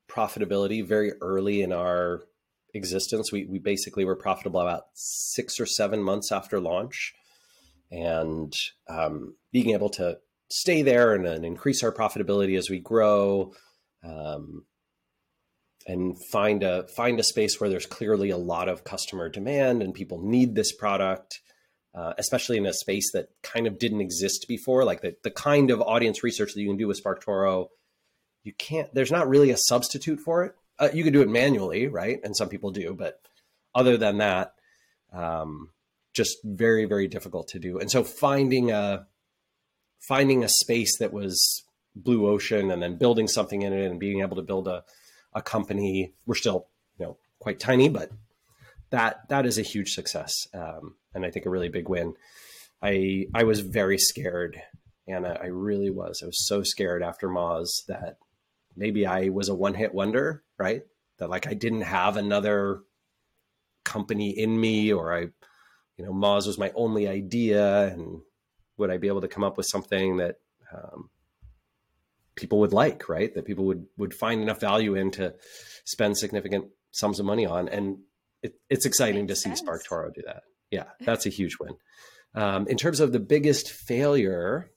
profitability 0.09 0.85
very 0.85 1.13
early 1.21 1.61
in 1.61 1.71
our 1.71 2.23
existence, 2.73 3.31
we, 3.31 3.45
we 3.45 3.59
basically 3.59 4.03
were 4.03 4.15
profitable 4.15 4.59
about 4.59 4.85
six 4.93 5.59
or 5.59 5.65
seven 5.67 6.01
months 6.01 6.31
after 6.31 6.59
launch. 6.59 7.13
And 7.91 8.53
um, 8.89 9.35
being 9.53 9.69
able 9.69 9.89
to 9.91 10.17
stay 10.49 10.81
there 10.81 11.13
and, 11.13 11.25
and, 11.25 11.45
increase 11.45 11.83
our 11.83 11.91
profitability 11.91 12.57
as 12.57 12.69
we 12.69 12.79
grow 12.79 13.53
um, 14.03 14.65
and 15.85 16.17
find 16.31 16.63
a 16.63 16.87
find 16.87 17.19
a 17.19 17.23
space 17.23 17.59
where 17.59 17.69
there's 17.69 17.85
clearly 17.85 18.29
a 18.29 18.37
lot 18.37 18.69
of 18.69 18.83
customer 18.83 19.29
demand 19.29 19.81
and 19.81 19.93
people 19.93 20.21
need 20.21 20.55
this 20.55 20.71
product 20.71 21.39
uh, 21.97 22.13
especially 22.19 22.57
in 22.57 22.65
a 22.67 22.73
space 22.73 23.11
that 23.11 23.29
kind 23.41 23.65
of 23.65 23.79
didn't 23.79 24.01
exist 24.01 24.45
before, 24.47 24.83
like 24.83 25.01
the, 25.01 25.15
the 25.23 25.31
kind 25.31 25.71
of 25.71 25.81
audience 25.81 26.23
research 26.23 26.53
that 26.53 26.61
you 26.61 26.67
can 26.67 26.77
do 26.77 26.87
with 26.87 27.03
SparkToro. 27.03 27.69
You 28.43 28.53
can't, 28.53 28.93
there's 28.93 29.11
not 29.11 29.27
really 29.27 29.49
a 29.49 29.57
substitute 29.57 30.19
for 30.19 30.43
it. 30.43 30.53
Uh, 30.77 30.89
you 30.93 31.03
can 31.03 31.11
do 31.11 31.23
it 31.23 31.27
manually, 31.27 31.87
right? 31.87 32.19
And 32.23 32.37
some 32.37 32.49
people 32.49 32.69
do, 32.69 32.93
but 32.93 33.19
other 33.73 33.97
than 33.97 34.19
that, 34.19 34.53
um, 35.11 35.71
just 36.13 36.37
very, 36.43 36.85
very 36.85 37.07
difficult 37.07 37.47
to 37.49 37.59
do. 37.59 37.79
And 37.79 37.89
so 37.89 38.03
finding 38.03 38.69
a, 38.69 39.07
finding 40.07 40.43
a 40.43 40.49
space 40.49 40.99
that 40.99 41.11
was 41.11 41.63
blue 42.03 42.27
ocean 42.27 42.71
and 42.71 42.81
then 42.81 42.97
building 42.97 43.27
something 43.27 43.61
in 43.61 43.73
it 43.73 43.85
and 43.85 43.99
being 43.99 44.21
able 44.21 44.35
to 44.35 44.41
build 44.41 44.67
a, 44.67 44.83
a 45.33 45.41
company, 45.41 46.13
we're 46.25 46.35
still, 46.35 46.67
you 46.97 47.05
know, 47.05 47.17
quite 47.39 47.59
tiny, 47.59 47.89
but 47.89 48.11
that 48.89 49.27
that 49.29 49.45
is 49.45 49.57
a 49.57 49.63
huge 49.63 49.91
success, 49.93 50.47
um, 50.53 50.95
and 51.13 51.25
I 51.25 51.31
think 51.31 51.45
a 51.45 51.49
really 51.49 51.69
big 51.69 51.89
win. 51.89 52.13
I 52.81 53.27
I 53.33 53.43
was 53.43 53.59
very 53.59 53.97
scared, 53.97 54.61
Anna. 55.07 55.37
I 55.41 55.47
really 55.47 55.89
was. 55.89 56.21
I 56.23 56.27
was 56.27 56.47
so 56.47 56.63
scared 56.63 57.03
after 57.03 57.27
Moz 57.27 57.85
that 57.87 58.17
maybe 58.75 59.05
I 59.05 59.29
was 59.29 59.49
a 59.49 59.55
one 59.55 59.73
hit 59.73 59.93
wonder, 59.93 60.43
right? 60.57 60.83
That 61.17 61.29
like 61.29 61.47
I 61.47 61.53
didn't 61.53 61.81
have 61.81 62.17
another 62.17 62.81
company 63.83 64.29
in 64.29 64.59
me, 64.59 64.93
or 64.93 65.13
I, 65.13 65.21
you 65.97 66.05
know, 66.05 66.13
Moz 66.13 66.47
was 66.47 66.57
my 66.57 66.71
only 66.75 67.07
idea, 67.07 67.87
and 67.87 68.21
would 68.77 68.91
I 68.91 68.97
be 68.97 69.07
able 69.07 69.21
to 69.21 69.27
come 69.27 69.43
up 69.43 69.57
with 69.57 69.65
something 69.65 70.17
that 70.17 70.35
um, 70.73 71.09
people 72.37 72.59
would 72.59 72.73
like, 72.73 73.09
right? 73.09 73.33
That 73.33 73.45
people 73.45 73.65
would 73.65 73.85
would 73.97 74.13
find 74.13 74.41
enough 74.41 74.59
value 74.59 74.95
in 74.95 75.11
to 75.11 75.35
spend 75.83 76.17
significant 76.17 76.67
sums 76.91 77.19
of 77.19 77.25
money 77.25 77.45
on, 77.45 77.67
and 77.67 77.97
it, 78.41 78.53
it's 78.69 78.85
exciting 78.85 79.27
to 79.27 79.35
see 79.35 79.49
SparkToro 79.49 80.13
do 80.13 80.21
that. 80.25 80.43
Yeah, 80.71 80.85
that's 81.01 81.25
a 81.25 81.29
huge 81.29 81.57
win. 81.59 81.75
Um, 82.33 82.67
in 82.67 82.77
terms 82.77 82.99
of 82.99 83.11
the 83.11 83.19
biggest 83.19 83.69
failure, 83.69 84.71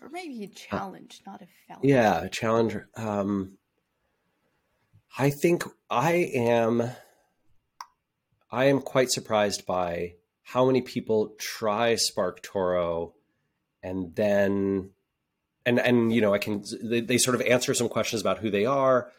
or 0.00 0.08
maybe 0.10 0.44
a 0.44 0.48
challenge, 0.48 1.20
uh, 1.26 1.32
not 1.32 1.42
a 1.42 1.46
failure. 1.66 1.94
Yeah, 1.94 2.22
a 2.22 2.28
challenge. 2.28 2.76
Um, 2.96 3.58
I 5.18 5.30
think 5.30 5.64
I 5.90 6.30
am. 6.34 6.90
I 8.50 8.64
am 8.66 8.80
quite 8.80 9.10
surprised 9.10 9.66
by 9.66 10.14
how 10.42 10.64
many 10.64 10.80
people 10.80 11.34
try 11.38 11.94
SparkToro 11.94 13.12
and 13.82 14.14
then 14.14 14.90
and 15.68 15.78
and 15.78 16.12
you 16.12 16.20
know 16.20 16.34
I 16.34 16.38
can 16.38 16.64
they, 16.82 17.00
they 17.00 17.18
sort 17.18 17.34
of 17.34 17.42
answer 17.42 17.74
some 17.74 17.88
questions 17.88 18.20
about 18.20 18.38
who 18.38 18.50
they 18.50 18.66
are 18.66 19.10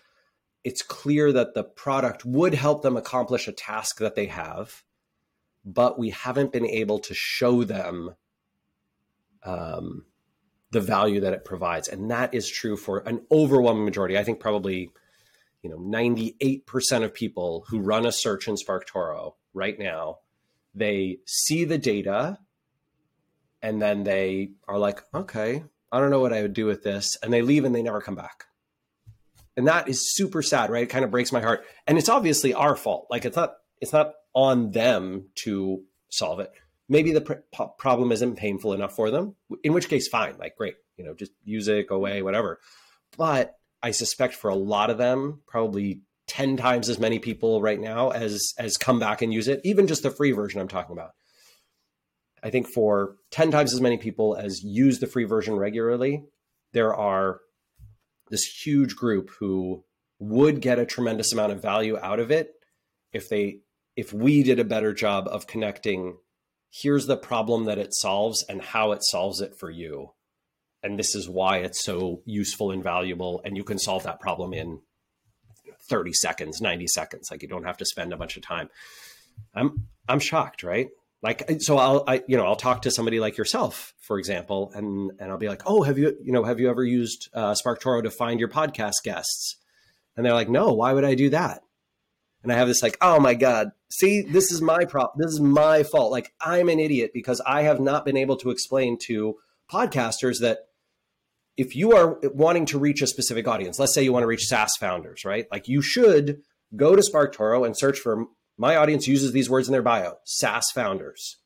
it's 0.64 0.82
clear 0.82 1.32
that 1.32 1.54
the 1.54 1.64
product 1.64 2.26
would 2.26 2.54
help 2.54 2.82
them 2.82 2.98
accomplish 2.98 3.48
a 3.48 3.52
task 3.52 4.00
that 4.00 4.16
they 4.16 4.26
have, 4.26 4.84
but 5.64 5.98
we 5.98 6.10
haven't 6.10 6.52
been 6.52 6.66
able 6.66 7.00
to 7.00 7.14
show 7.14 7.64
them 7.64 8.16
um, 9.44 10.06
the 10.72 10.82
value 10.82 11.22
that 11.22 11.34
it 11.34 11.46
provides. 11.46 11.88
And 11.88 12.12
that 12.12 12.34
is 12.34 12.50
true 12.50 12.76
for 12.76 13.00
an 13.00 13.26
overwhelming 13.32 13.86
majority. 13.86 14.18
I 14.18 14.24
think 14.24 14.40
probably, 14.40 14.92
you 15.62 15.70
know, 15.70 15.78
98% 15.78 17.04
of 17.04 17.14
people 17.14 17.66
who 17.70 17.80
run 17.80 18.06
a 18.06 18.12
search 18.12 18.48
in 18.48 18.56
SparkToro 18.56 19.36
right 19.54 19.80
now, 19.80 20.20
they 20.76 21.20
see 21.26 21.64
the 21.64 21.78
data 21.78 22.38
and 23.62 23.82
then 23.82 24.04
they 24.04 24.52
are 24.68 24.78
like, 24.78 25.02
okay, 25.14 25.64
I 25.92 26.00
don't 26.00 26.12
know 26.12 26.20
what 26.20 26.34
I 26.34 26.42
would 26.42 26.54
do 26.54 26.66
with 26.66 26.84
this. 26.84 27.18
And 27.22 27.34
they 27.34 27.42
leave 27.42 27.66
and 27.66 27.74
they 27.74 27.82
never 27.82 28.02
come 28.02 28.16
back. 28.16 28.46
And 29.58 29.68
that 29.68 29.90
is 29.90 30.14
super 30.14 30.42
sad, 30.42 30.70
right? 30.70 30.84
It 30.84 30.90
kind 30.90 31.04
of 31.04 31.12
breaks 31.12 31.32
my 31.32 31.42
heart. 31.42 31.66
And 31.88 31.98
it's 31.98 32.10
obviously 32.10 32.54
our 32.54 32.76
fault. 32.76 33.08
Like 33.10 33.26
it's 33.26 33.36
not 33.36 33.56
it's 33.82 33.94
not 33.94 34.14
on 34.34 34.72
them 34.72 35.30
to 35.44 35.84
solve 36.10 36.40
it. 36.40 36.52
Maybe 36.88 37.12
the 37.12 37.22
pr- 37.22 37.64
problem 37.78 38.12
isn't 38.12 38.36
painful 38.36 38.74
enough 38.74 38.96
for 38.96 39.12
them, 39.12 39.36
in 39.64 39.74
which 39.74 39.90
case 39.90 40.08
fine, 40.08 40.38
like 40.38 40.56
great, 40.56 40.76
you 40.98 41.06
know, 41.06 41.14
just 41.14 41.32
use 41.44 41.68
it, 41.68 41.88
go 41.88 41.96
away, 41.96 42.22
whatever. 42.22 42.60
But 43.18 43.56
I 43.82 43.92
suspect 43.92 44.34
for 44.34 44.50
a 44.50 44.56
lot 44.56 44.90
of 44.90 44.98
them, 44.98 45.42
probably 45.48 46.02
10 46.28 46.58
times 46.58 46.90
as 46.90 47.00
many 47.00 47.20
people 47.20 47.62
right 47.62 47.80
now 47.80 48.10
as 48.10 48.54
as 48.58 48.78
come 48.78 49.00
back 49.00 49.22
and 49.22 49.34
use 49.34 49.48
it, 49.48 49.62
even 49.64 49.88
just 49.88 50.04
the 50.04 50.12
free 50.12 50.32
version 50.32 50.62
I'm 50.62 50.68
talking 50.68 50.94
about. 50.94 51.12
I 52.44 52.50
think 52.50 52.68
for 52.68 53.16
10 53.32 53.52
times 53.52 53.74
as 53.74 53.82
many 53.82 53.98
people 53.98 54.36
as 54.36 54.64
use 54.64 55.00
the 55.00 55.08
free 55.08 55.26
version 55.26 55.56
regularly, 55.56 56.24
there 56.74 56.94
are 56.96 57.40
this 58.30 58.44
huge 58.44 58.96
group 58.96 59.30
who 59.40 59.84
would 60.20 60.62
get 60.62 60.80
a 60.80 60.86
tremendous 60.86 61.34
amount 61.34 61.52
of 61.52 61.62
value 61.62 61.98
out 61.98 62.20
of 62.20 62.32
it 62.32 62.52
if 63.14 63.30
they 63.30 63.60
if 63.96 64.14
we 64.14 64.44
did 64.44 64.60
a 64.60 64.66
better 64.66 64.94
job 64.94 65.28
of 65.28 65.48
connecting 65.48 66.18
here's 66.72 67.08
the 67.08 67.18
problem 67.18 67.66
that 67.66 67.80
it 67.80 67.94
solves 67.94 68.46
and 68.48 68.62
how 68.62 68.92
it 68.92 69.04
solves 69.04 69.42
it 69.42 69.56
for 69.58 69.70
you. 69.70 70.12
And 70.84 71.00
this 71.00 71.16
is 71.16 71.28
why 71.28 71.58
it's 71.58 71.84
so 71.84 72.22
useful 72.26 72.72
and 72.72 72.84
valuable 72.84 73.42
and 73.44 73.58
you 73.58 73.64
can 73.64 73.80
solve 73.80 74.04
that 74.04 74.20
problem 74.20 74.54
in 74.54 74.82
30 75.90 76.14
seconds 76.14 76.62
90 76.62 76.88
seconds. 76.88 77.30
Like 77.32 77.42
you 77.42 77.48
don't 77.48 77.66
have 77.66 77.78
to 77.78 77.86
spend 77.86 78.14
a 78.14 78.18
bunch 78.18 78.38
of 78.38 78.44
time. 78.44 78.70
I'm 79.54 79.88
i'm 80.08 80.20
shocked 80.20 80.64
right 80.64 80.90
like 81.22 81.50
so 81.60 81.78
i'll 81.78 82.04
i 82.08 82.24
you 82.28 82.38
know 82.38 82.46
i'll 82.46 82.56
talk 82.56 82.82
to 82.82 82.92
somebody 82.92 83.20
like 83.20 83.38
yourself 83.38 83.94
for 84.00 84.20
example 84.20 84.72
and 84.74 85.12
and 85.20 85.32
i'll 85.32 85.38
be 85.38 85.50
like 85.50 85.64
oh 85.66 85.84
have 85.84 85.98
you 85.98 86.16
you 86.24 86.32
know 86.32 86.44
have 86.44 86.60
you 86.60 86.70
ever 86.70 86.84
used 86.84 87.30
uh, 87.34 87.54
sparktoro 87.54 88.02
to 88.04 88.12
find 88.12 88.40
your 88.40 88.50
podcast 88.50 89.04
guests? 89.04 89.58
And 90.16 90.26
they're 90.26 90.34
like 90.34 90.50
no 90.50 90.74
why 90.74 90.94
would 90.94 91.06
i 91.06 91.16
do 91.16 91.30
that? 91.30 91.62
And 92.44 92.52
i 92.52 92.56
have 92.56 92.68
this 92.68 92.82
like 92.82 92.98
oh 93.02 93.20
my 93.20 93.34
god 93.34 93.72
see 93.90 94.22
this 94.22 94.52
is 94.52 94.62
my 94.62 94.86
prop 94.86 95.14
this 95.18 95.32
is 95.32 95.40
my 95.40 95.84
fault. 95.84 96.12
Like 96.12 96.34
i'm 96.42 96.70
an 96.70 96.80
idiot 96.80 97.12
because 97.14 97.42
i 97.46 97.64
have 97.64 97.80
not 97.80 98.06
been 98.06 98.18
able 98.18 98.38
to 98.38 98.50
explain 98.50 98.98
to 99.08 99.36
podcasters 99.72 100.40
that 100.40 100.60
if 101.58 101.76
you 101.76 101.92
are 101.92 102.20
wanting 102.34 102.66
to 102.66 102.80
reach 102.80 103.02
a 103.02 103.08
specific 103.08 103.48
audience 103.48 103.78
let's 103.78 103.94
say 103.94 104.04
you 104.04 104.14
want 104.14 104.24
to 104.24 104.28
reach 104.28 104.46
saas 104.46 104.72
founders 104.80 105.26
right? 105.26 105.48
Like 105.52 105.68
you 105.68 105.82
should 105.82 106.42
go 106.76 106.96
to 106.96 107.02
sparktoro 107.02 107.66
and 107.66 107.78
search 107.78 108.00
for 108.00 108.26
my 108.60 108.76
audience 108.76 109.08
uses 109.08 109.32
these 109.32 109.50
words 109.50 109.70
in 109.70 109.72
their 109.72 109.82
bio 109.82 110.18
SaaS 110.26 110.66
founders 110.76 111.38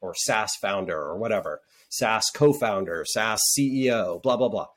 or 0.00 0.14
SaaS 0.14 0.56
founder 0.56 0.96
or 0.96 1.18
whatever, 1.18 1.60
SaaS 1.90 2.30
co 2.34 2.54
founder, 2.54 3.04
SaaS 3.06 3.40
CEO, 3.56 4.20
blah, 4.22 4.38
blah, 4.38 4.48
blah. 4.48 4.68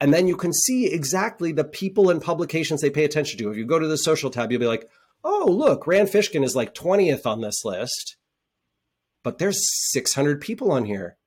And 0.00 0.12
then 0.12 0.26
you 0.26 0.36
can 0.36 0.52
see 0.52 0.86
exactly 0.86 1.52
the 1.52 1.64
people 1.64 2.10
and 2.10 2.20
publications 2.20 2.80
they 2.80 2.90
pay 2.90 3.04
attention 3.04 3.38
to. 3.38 3.50
If 3.50 3.58
you 3.58 3.66
go 3.66 3.78
to 3.78 3.86
the 3.86 3.98
social 3.98 4.30
tab, 4.30 4.50
you'll 4.50 4.60
be 4.60 4.66
like, 4.66 4.88
oh, 5.22 5.46
look, 5.48 5.86
Rand 5.86 6.08
Fishkin 6.08 6.44
is 6.44 6.56
like 6.56 6.74
20th 6.74 7.26
on 7.26 7.42
this 7.42 7.62
list, 7.64 8.16
but 9.22 9.38
there's 9.38 9.60
600 9.92 10.40
people 10.40 10.72
on 10.72 10.86
here. 10.86 11.18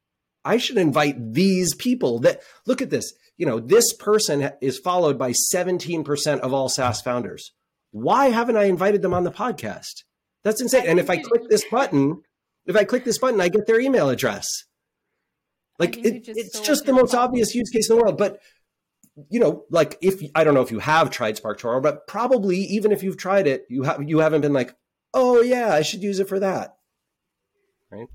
I 0.44 0.58
should 0.58 0.78
invite 0.78 1.34
these 1.34 1.76
people 1.76 2.20
that 2.20 2.42
look 2.66 2.82
at 2.82 2.90
this. 2.90 3.14
You 3.38 3.46
know, 3.46 3.60
this 3.60 3.94
person 3.94 4.52
is 4.62 4.80
followed 4.80 5.18
by 5.18 5.34
17% 5.54 6.40
of 6.40 6.54
all 6.54 6.70
SaaS 6.70 7.02
founders. 7.02 7.52
Why 7.92 8.30
haven't 8.30 8.58
I 8.58 8.66
invited 8.66 9.02
them 9.02 9.14
on 9.14 9.24
the 9.24 9.32
podcast? 9.32 10.04
That's 10.48 10.62
insane. 10.62 10.86
And 10.88 10.98
if 10.98 11.10
I 11.10 11.18
click 11.18 11.50
this 11.50 11.66
button, 11.70 12.22
if 12.66 12.78
I 12.78 12.86
click 12.86 13.04
this 13.04 13.18
button, 13.18 13.42
I 13.42 13.50
get 13.50 13.68
their 13.68 13.82
email 13.82 14.10
address. 14.10 14.64
Like 15.78 15.98
it, 15.98 16.24
just 16.24 16.40
it's 16.40 16.60
just 16.62 16.86
the 16.86 16.94
most 16.94 17.14
obvious 17.14 17.54
use 17.54 17.70
case 17.70 17.90
in 17.90 17.98
the 17.98 18.02
world. 18.02 18.18
But 18.18 18.40
you 19.30 19.42
know, 19.42 19.66
like 19.70 19.98
if 20.02 20.22
I 20.36 20.46
don't 20.46 20.54
know 20.54 20.62
if 20.62 20.72
you 20.72 20.80
have 20.80 21.10
tried 21.10 21.36
Spark 21.36 21.60
SparkToro, 21.60 21.84
but 21.84 22.08
probably 22.08 22.60
even 22.60 22.94
if 22.94 23.04
you've 23.04 23.18
tried 23.18 23.46
it, 23.46 23.66
you 23.70 23.84
have 23.84 24.02
you 24.08 24.20
haven't 24.20 24.40
been 24.40 24.54
like, 24.54 24.74
oh 25.14 25.42
yeah, 25.42 25.74
I 25.74 25.82
should 25.82 26.02
use 26.02 26.22
it 26.22 26.30
for 26.30 26.40
that. 26.40 26.78
Right. 27.92 28.08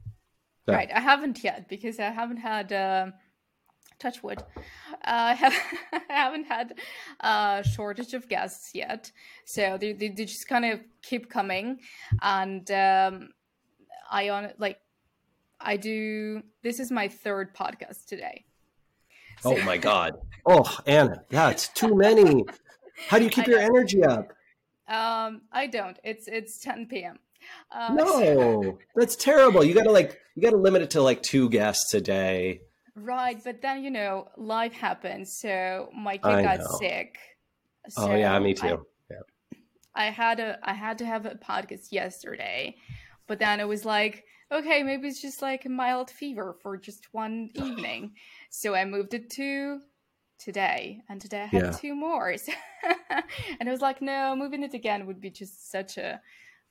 So. 0.64 0.72
Right. 0.72 0.91
I 0.91 1.01
haven't 1.01 1.45
yet 1.45 1.68
because 1.68 2.01
I 2.01 2.05
haven't 2.05 2.39
had. 2.39 2.72
Uh 2.72 3.07
touch 4.03 4.22
wood. 4.22 4.42
Uh, 5.05 5.36
I 5.36 6.03
haven't 6.09 6.44
had 6.44 6.74
a 7.20 7.64
shortage 7.64 8.14
of 8.14 8.28
guests 8.28 8.74
yet, 8.74 9.11
so 9.44 9.78
they, 9.78 9.92
they, 9.92 10.09
they 10.09 10.24
just 10.24 10.48
kind 10.48 10.64
of 10.64 10.80
keep 11.03 11.30
coming, 11.30 11.78
and 12.20 12.70
um, 12.70 13.30
I 14.11 14.28
on 14.28 14.53
like 14.59 14.78
I 15.61 15.76
do. 15.76 16.42
This 16.62 16.80
is 16.80 16.90
my 16.90 17.09
third 17.09 17.55
podcast 17.55 18.07
today. 18.07 18.44
So. 19.40 19.57
Oh 19.57 19.62
my 19.64 19.78
god! 19.78 20.14
Oh 20.44 20.76
Anna, 20.88 21.22
that's 21.28 21.68
too 21.68 21.94
many. 21.94 22.44
How 23.07 23.18
do 23.18 23.22
you 23.22 23.30
keep 23.30 23.46
your 23.46 23.61
energy 23.61 24.03
up? 24.03 24.32
Um, 24.88 25.42
I 25.53 25.68
don't. 25.68 25.96
It's 26.03 26.26
it's 26.26 26.59
10 26.59 26.86
p.m. 26.86 27.20
Uh, 27.70 27.94
no, 27.94 28.78
that's 28.96 29.14
terrible. 29.14 29.62
You 29.62 29.72
gotta 29.72 29.92
like 29.92 30.18
you 30.34 30.42
gotta 30.42 30.57
limit 30.57 30.82
it 30.82 30.90
to 30.90 31.00
like 31.00 31.22
two 31.22 31.48
guests 31.48 31.94
a 31.94 32.00
day 32.00 32.62
Right, 32.95 33.43
but 33.43 33.62
then 33.62 33.82
you 33.82 33.90
know, 33.90 34.28
life 34.36 34.72
happens. 34.74 35.32
So 35.32 35.88
my 35.97 36.16
kid 36.18 36.26
I 36.26 36.43
got 36.43 36.59
know. 36.61 36.66
sick. 36.78 37.16
oh 37.97 38.14
yeah, 38.14 38.36
So 38.36 38.43
me 38.45 38.51
I, 38.51 38.53
too. 38.55 38.86
yeah. 39.11 39.59
I 39.95 40.05
had 40.07 40.40
a 40.40 40.59
I 40.62 40.72
had 40.74 40.99
to 40.99 41.07
have 41.07 41.26
a 41.26 41.34
podcast 41.36 41.90
yesterday, 41.93 42.76
but 43.26 43.38
then 43.38 43.61
it 43.61 43.68
was 43.68 43.84
like, 43.84 44.24
okay, 44.51 44.82
maybe 44.82 45.09
it's 45.09 45.22
just 45.22 45.40
like 45.43 45.64
a 45.64 45.68
mild 45.70 46.11
fever 46.11 46.57
for 46.62 46.76
just 46.76 47.09
one 47.12 47.51
evening. 47.55 48.12
So 48.51 48.74
I 48.74 48.84
moved 48.84 49.14
it 49.14 49.30
to 49.32 49.80
today, 50.38 51.01
and 51.09 51.20
today 51.20 51.43
I 51.43 51.47
had 51.47 51.62
Yeah. 51.64 51.70
two 51.70 51.95
more. 51.95 52.36
So- 52.36 52.53
and 53.61 53.68
I 53.68 53.72
was 53.72 53.80
like, 53.80 54.03
no, 54.03 54.34
moving 54.36 54.62
it 54.64 54.74
again 54.74 55.07
would 55.07 55.20
be 55.20 55.30
just 55.30 55.70
such 55.70 55.97
a 55.99 56.20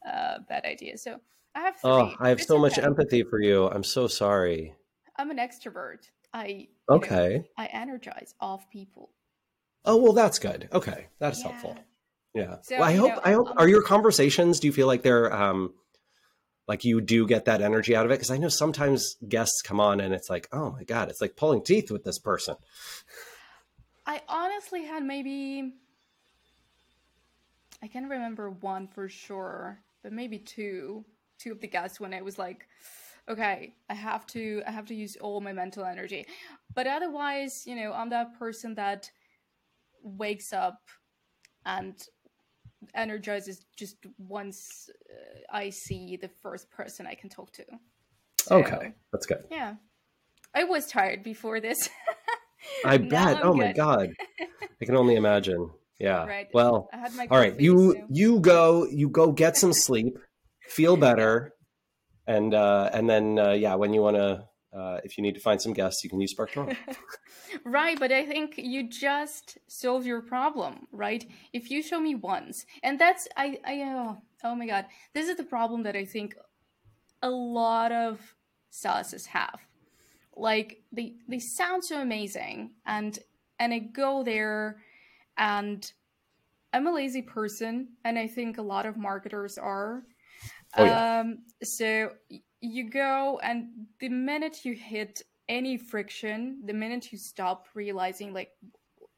uh, 0.08 0.40
bad 0.50 0.66
idea. 0.66 0.98
So 0.98 1.20
I 1.56 1.62
have 1.62 1.76
three. 1.78 1.90
Oh, 1.92 2.14
I 2.20 2.30
have 2.30 2.40
It's 2.40 2.48
so 2.48 2.58
much 2.60 2.78
empathy 2.78 3.24
for 3.24 3.40
you. 3.40 3.68
I'm 3.70 3.84
so 3.84 4.08
sorry. 4.08 4.76
I'm 5.18 5.32
an 5.32 5.38
extrovert. 5.38 6.10
I 6.34 6.46
you 6.48 6.68
know, 6.90 6.96
Okay. 6.98 7.44
I 7.58 7.66
energize 7.68 8.34
off 8.40 8.70
people. 8.70 9.10
Oh 9.86 9.98
well, 9.98 10.14
that's 10.14 10.40
good. 10.40 10.70
Okay, 10.72 11.08
that's 11.20 11.42
helpful. 11.42 11.76
Yeah. 11.76 11.84
Yeah. 12.34 12.56
So, 12.62 12.76
well, 12.78 12.84
I 12.88 12.94
hope. 12.94 13.16
know, 13.16 13.22
I 13.26 13.32
hope. 13.34 13.48
um, 13.50 13.54
Are 13.58 13.68
your 13.68 13.84
conversations? 13.84 14.60
Do 14.60 14.68
you 14.68 14.74
feel 14.74 14.88
like 14.88 15.02
they're 15.04 15.34
um, 15.34 15.74
like 16.68 16.86
you 16.86 17.02
do 17.02 17.28
get 17.28 17.46
that 17.46 17.62
energy 17.62 17.96
out 17.96 18.06
of 18.06 18.12
it? 18.12 18.16
Because 18.16 18.32
I 18.32 18.38
know 18.38 18.48
sometimes 18.48 19.18
guests 19.28 19.62
come 19.62 19.80
on 19.82 20.00
and 20.00 20.14
it's 20.14 20.30
like, 20.30 20.48
oh 20.54 20.72
my 20.72 20.84
god, 20.84 21.10
it's 21.10 21.20
like 21.20 21.36
pulling 21.36 21.64
teeth 21.64 21.92
with 21.92 22.04
this 22.04 22.20
person. 22.20 22.56
I 24.06 24.22
honestly 24.30 24.84
had 24.86 25.04
maybe 25.04 25.74
I 27.84 27.88
can't 27.88 28.10
remember 28.10 28.50
one 28.50 28.88
for 28.88 29.10
sure, 29.10 29.80
but 30.04 30.14
maybe 30.14 30.38
two. 30.38 31.04
Two 31.40 31.52
of 31.52 31.60
the 31.60 31.68
guests 31.68 32.00
when 32.00 32.14
I 32.14 32.22
was 32.22 32.38
like, 32.38 32.68
okay, 33.30 33.76
I 33.90 33.94
have 33.94 34.26
to 34.28 34.62
I 34.68 34.72
have 34.72 34.88
to 34.88 34.96
use 34.96 35.18
all 35.18 35.42
my 35.42 35.54
mental 35.54 35.86
energy. 35.86 36.26
But 36.74 36.88
otherwise, 36.88 37.64
you 37.66 37.76
know, 37.76 37.94
I'm 37.94 38.10
that 38.10 38.38
person 38.38 38.76
that 38.76 39.10
wakes 40.04 40.54
up 40.54 40.80
and 41.66 41.96
energizes 42.96 43.66
just 43.78 43.98
once 44.18 44.90
uh, 45.10 45.56
I 45.56 45.70
see 45.70 46.18
the 46.18 46.30
first 46.42 46.70
person 46.72 47.06
I 47.06 47.16
can 47.16 47.30
talk 47.30 47.52
to. 47.54 47.66
So, 48.40 48.58
Okay, 48.58 48.94
that's 49.12 49.26
good. 49.26 49.44
Yeah. 49.52 49.76
I 50.54 50.64
was 50.66 50.88
tired 50.88 51.24
before 51.24 51.60
this. 51.60 51.90
I 52.86 52.98
bet. 52.98 53.38
I'm 53.38 53.48
Oh 53.48 53.54
my 53.54 53.72
god, 53.72 54.10
I 54.82 54.86
can 54.86 54.96
only 54.96 55.16
imagine. 55.16 55.70
Yeah. 56.00 56.26
Right. 56.28 56.48
Well, 56.54 56.90
I 56.92 56.98
had 56.98 57.14
my 57.16 57.28
all 57.30 57.38
right. 57.38 57.60
You 57.60 58.08
you 58.10 58.40
go 58.40 58.86
you 58.86 59.10
go 59.10 59.32
get 59.32 59.56
some 59.58 59.74
sleep, 59.74 60.18
feel 60.68 60.98
better, 61.08 61.54
and 62.28 62.54
uh, 62.54 62.90
and 62.94 63.10
then 63.10 63.40
uh, 63.40 63.52
yeah, 63.52 63.76
when 63.76 63.94
you 63.94 64.02
want 64.02 64.18
to. 64.18 64.48
Uh, 64.74 65.02
if 65.04 65.18
you 65.18 65.22
need 65.22 65.34
to 65.34 65.42
find 65.42 65.62
some 65.62 65.74
guests, 65.74 66.02
you 66.02 66.10
can 66.10 66.22
use 66.22 66.34
SparkToro. 66.34 66.74
Right, 67.66 68.00
but 68.00 68.12
I 68.12 68.26
think 68.26 68.54
you 68.58 68.88
just 68.88 69.58
solve 69.68 70.06
your 70.06 70.22
problem, 70.22 70.88
right? 70.92 71.26
If 71.52 71.70
you 71.70 71.82
show 71.84 72.00
me 72.00 72.16
once, 72.16 72.66
and 72.82 72.98
that's 72.98 73.28
I 73.36 73.60
I 73.66 73.82
oh, 73.84 74.18
oh 74.44 74.56
my 74.56 74.66
god, 74.66 74.86
this 75.14 75.28
is 75.28 75.36
the 75.36 75.44
problem 75.44 75.84
that 75.84 75.96
I 75.96 76.06
think 76.06 76.36
a 77.22 77.30
lot 77.30 77.92
of 77.92 78.36
SaaSes 78.72 79.26
have. 79.28 79.60
Like 80.36 80.84
they 80.92 81.16
they 81.28 81.40
sound 81.40 81.84
so 81.84 82.02
amazing, 82.02 82.72
and 82.86 83.20
and 83.60 83.74
I 83.74 83.80
go 83.80 84.24
there, 84.24 84.82
and 85.38 85.92
I'm 86.74 86.88
a 86.88 86.94
lazy 86.94 87.22
person, 87.22 87.90
and 88.06 88.18
I 88.18 88.28
think 88.28 88.58
a 88.58 88.64
lot 88.64 88.86
of 88.86 88.98
marketers 88.98 89.58
are. 89.58 90.04
Oh, 90.78 90.86
yeah. 90.86 91.20
Um, 91.20 91.40
so 91.64 92.14
you 92.62 92.90
go, 92.90 93.40
and 93.44 93.70
the 94.00 94.10
minute 94.10 94.64
you 94.64 94.74
hit 94.74 95.22
any 95.50 95.78
friction, 95.78 96.62
the 96.66 96.74
minute 96.74 97.12
you 97.12 97.18
stop 97.18 97.68
realizing 97.74 98.34
like 98.34 98.52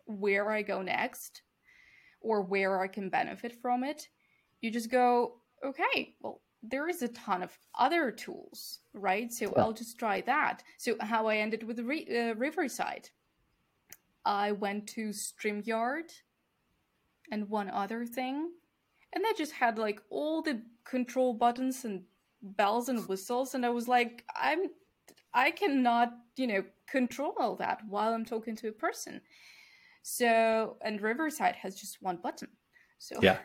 where 0.06 0.51
I 0.51 0.62
go 0.62 0.82
next 0.82 1.43
or 2.22 2.41
where 2.41 2.82
I 2.82 2.88
can 2.88 3.10
benefit 3.10 3.54
from 3.62 3.84
it, 3.84 4.08
you 4.62 4.72
just 4.72 4.89
go, 4.89 5.36
okay, 5.64 6.16
well, 6.22 6.41
there 6.64 6.88
is 6.88 7.01
a 7.01 7.10
ton 7.10 7.43
of 7.43 7.51
other 7.78 8.10
tools, 8.10 8.80
right? 8.93 9.32
So 9.32 9.45
Yeah. 9.45 9.62
I'll 9.64 9.74
just 9.74 9.99
try 9.99 10.22
that. 10.22 10.64
So 10.78 10.95
how 11.01 11.28
I 11.28 11.38
ended 11.38 11.64
with 11.64 11.80
Re- 11.80 12.08
uh, 12.32 12.36
Riverside, 12.36 13.10
I 14.26 14.54
went 14.54 14.88
to 14.89 15.10
StreamYard 15.10 16.12
and 17.32 17.49
one 17.49 17.70
other 17.70 18.06
thing, 18.06 18.49
and 19.12 19.24
they 19.24 19.34
just 19.38 19.51
had 19.51 19.78
like 19.78 20.01
all 20.10 20.41
the 20.41 20.62
control 20.86 21.34
buttons 21.34 21.86
and 21.86 22.04
bells 22.42 22.90
and 22.90 23.08
whistles, 23.08 23.54
and 23.56 23.66
I 23.66 23.70
was 23.70 23.88
like, 23.88 24.24
I'm 24.36 24.70
I 25.34 25.52
cannot, 25.52 26.14
you 26.36 26.48
know, 26.48 26.64
control 26.88 27.34
all 27.40 27.56
that 27.58 27.82
while 27.88 28.14
I'm 28.14 28.26
talking 28.26 28.56
to 28.58 28.68
a 28.68 28.72
person. 28.72 29.22
So, 30.04 30.78
and 30.82 31.02
Riverside 31.02 31.56
has 31.56 31.76
just 31.76 32.02
one 32.02 32.18
button. 32.18 32.50
So, 33.00 33.18
Yeah. 33.22 33.40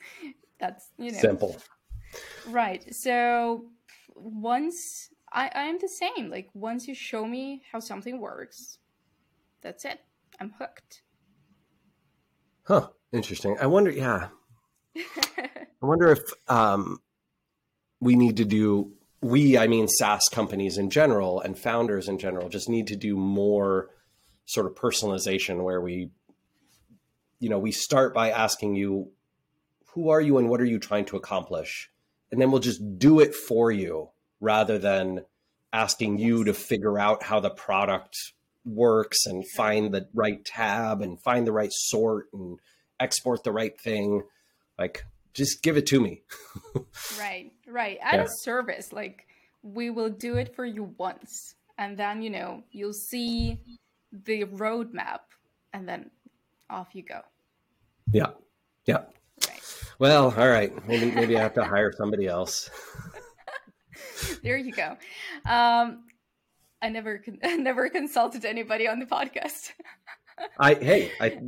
that's, 0.60 0.90
you 0.98 1.12
know, 1.12 1.18
Simple. 1.20 1.56
right. 2.46 2.94
So, 2.94 3.70
once 4.14 5.10
I, 5.32 5.50
I'm 5.54 5.78
the 5.78 5.88
same, 5.88 6.30
like, 6.30 6.50
once 6.54 6.86
you 6.88 6.94
show 6.94 7.24
me 7.26 7.62
how 7.72 7.80
something 7.80 8.20
works, 8.20 8.78
that's 9.62 9.84
it. 9.84 10.00
I'm 10.40 10.52
hooked. 10.58 11.02
Huh. 12.64 12.88
Interesting. 13.12 13.56
I 13.60 13.66
wonder. 13.66 13.90
Yeah. 13.90 14.28
I 14.96 15.86
wonder 15.86 16.12
if 16.12 16.20
um, 16.48 16.98
we 18.00 18.16
need 18.16 18.36
to 18.38 18.44
do. 18.44 18.92
We, 19.22 19.58
I 19.58 19.66
mean, 19.66 19.86
SaaS 19.86 20.28
companies 20.32 20.78
in 20.78 20.90
general 20.90 21.40
and 21.40 21.58
founders 21.58 22.08
in 22.08 22.18
general, 22.18 22.48
just 22.48 22.68
need 22.68 22.86
to 22.86 22.96
do 22.96 23.16
more 23.16 23.90
sort 24.46 24.66
of 24.66 24.74
personalization 24.74 25.62
where 25.62 25.80
we, 25.80 26.10
you 27.38 27.48
know, 27.50 27.58
we 27.58 27.70
start 27.70 28.14
by 28.14 28.30
asking 28.30 28.76
you, 28.76 29.10
who 29.94 30.08
are 30.10 30.20
you 30.20 30.38
and 30.38 30.48
what 30.48 30.60
are 30.60 30.66
you 30.66 30.78
trying 30.78 31.04
to 31.06 31.16
accomplish, 31.16 31.90
and 32.32 32.40
then 32.40 32.50
we'll 32.50 32.60
just 32.60 32.98
do 32.98 33.20
it 33.20 33.34
for 33.34 33.70
you 33.70 34.08
rather 34.40 34.78
than 34.78 35.24
asking 35.72 36.18
you 36.18 36.44
to 36.44 36.54
figure 36.54 36.98
out 36.98 37.22
how 37.22 37.40
the 37.40 37.50
product 37.50 38.16
works 38.64 39.26
and 39.26 39.48
find 39.48 39.92
the 39.92 40.08
right 40.14 40.44
tab 40.44 41.00
and 41.00 41.20
find 41.20 41.46
the 41.46 41.52
right 41.52 41.72
sort 41.72 42.26
and 42.32 42.58
export 42.98 43.44
the 43.44 43.52
right 43.52 43.78
thing. 43.80 44.22
Like, 44.80 45.04
just 45.34 45.62
give 45.62 45.76
it 45.76 45.86
to 45.88 46.00
me. 46.00 46.22
Right, 47.18 47.52
right. 47.68 47.98
At 48.02 48.14
Yeah. 48.14 48.24
a 48.24 48.28
service, 48.28 48.92
like 48.92 49.26
we 49.62 49.90
will 49.90 50.08
do 50.10 50.36
it 50.36 50.54
for 50.56 50.64
you 50.64 50.94
once, 50.98 51.54
and 51.76 51.96
then 51.98 52.22
you 52.22 52.30
know 52.30 52.62
you'll 52.72 52.94
see 52.94 53.60
the 54.10 54.44
roadmap, 54.46 55.20
and 55.74 55.86
then 55.88 56.10
off 56.70 56.88
you 56.94 57.02
go. 57.02 57.20
Yeah. 58.10 58.30
Yeah. 58.86 59.02
Right. 59.48 59.62
Well, 59.98 60.34
all 60.36 60.48
right. 60.48 60.72
Maybe 60.88 61.10
maybe 61.10 61.36
I 61.36 61.42
have 61.42 61.54
to 61.54 61.64
hire 61.64 61.92
somebody 61.92 62.26
else. 62.26 62.70
There 64.42 64.56
you 64.56 64.72
go. 64.72 64.96
Um, 65.44 66.04
I 66.80 66.88
never, 66.88 67.18
con- 67.18 67.38
never 67.62 67.90
consulted 67.90 68.44
anybody 68.44 68.88
on 68.88 68.98
the 68.98 69.04
podcast. 69.06 69.72
I 70.58 70.74
hey, 70.74 71.12
I 71.20 71.40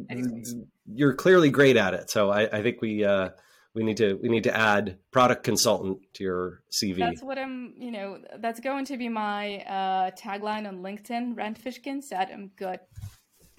you're 0.86 1.14
clearly 1.14 1.50
great 1.50 1.76
at 1.76 1.94
it. 1.94 2.10
So 2.10 2.30
I, 2.30 2.58
I 2.58 2.62
think 2.62 2.80
we 2.80 3.04
uh 3.04 3.30
we 3.74 3.82
need 3.84 3.96
to 3.98 4.18
we 4.22 4.28
need 4.28 4.44
to 4.44 4.56
add 4.56 4.98
product 5.10 5.44
consultant 5.44 5.98
to 6.14 6.24
your 6.24 6.62
CV. 6.70 6.98
That's 6.98 7.22
what 7.22 7.38
I'm. 7.38 7.74
You 7.76 7.90
know, 7.90 8.18
that's 8.38 8.60
going 8.60 8.84
to 8.86 8.96
be 8.96 9.08
my 9.08 9.58
uh, 9.60 10.10
tagline 10.12 10.68
on 10.68 10.82
LinkedIn. 10.82 11.36
Rand 11.36 11.58
Fishkin 11.58 12.02
said, 12.02 12.30
"I'm 12.30 12.50
good." 12.56 12.80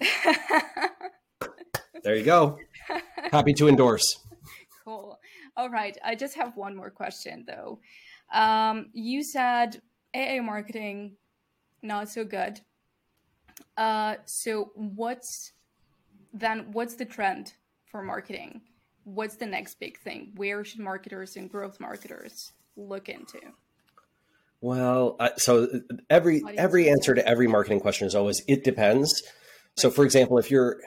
there 2.04 2.14
you 2.14 2.24
go. 2.24 2.58
Happy 3.32 3.52
to 3.54 3.68
endorse. 3.68 4.20
Cool. 4.84 5.18
All 5.56 5.70
right. 5.70 5.96
I 6.04 6.14
just 6.14 6.34
have 6.34 6.56
one 6.56 6.76
more 6.76 6.90
question 6.90 7.44
though. 7.46 7.80
Um, 8.32 8.90
you 8.92 9.24
said 9.24 9.80
AI 10.14 10.40
marketing 10.40 11.16
not 11.82 12.08
so 12.08 12.24
good. 12.24 12.60
Uh, 13.76 14.16
so 14.24 14.70
what's 14.74 15.52
then 16.32 16.66
what's 16.72 16.94
the 16.94 17.04
trend 17.04 17.54
for 17.86 18.02
marketing? 18.02 18.60
What's 19.04 19.36
the 19.36 19.46
next 19.46 19.78
big 19.78 19.98
thing? 19.98 20.32
Where 20.36 20.64
should 20.64 20.80
marketers 20.80 21.36
and 21.36 21.50
growth 21.50 21.78
marketers 21.80 22.52
look 22.76 23.08
into? 23.08 23.40
Well, 24.60 25.16
uh, 25.20 25.30
so 25.36 25.68
every 26.08 26.42
every 26.56 26.88
answer 26.88 27.14
to 27.14 27.26
every 27.28 27.46
marketing 27.46 27.80
question 27.80 28.06
is 28.06 28.14
always 28.14 28.42
it 28.48 28.64
depends. 28.64 29.22
So, 29.76 29.90
for 29.90 30.04
example, 30.04 30.38
if 30.38 30.50
you're, 30.50 30.80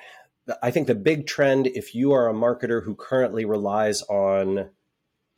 I 0.64 0.72
think 0.72 0.88
the 0.88 0.96
big 0.96 1.28
trend, 1.28 1.68
if 1.68 1.94
you 1.94 2.14
are 2.14 2.30
a 2.30 2.34
marketer 2.34 2.84
who 2.84 2.96
currently 2.96 3.46
relies 3.46 4.02
on 4.04 4.70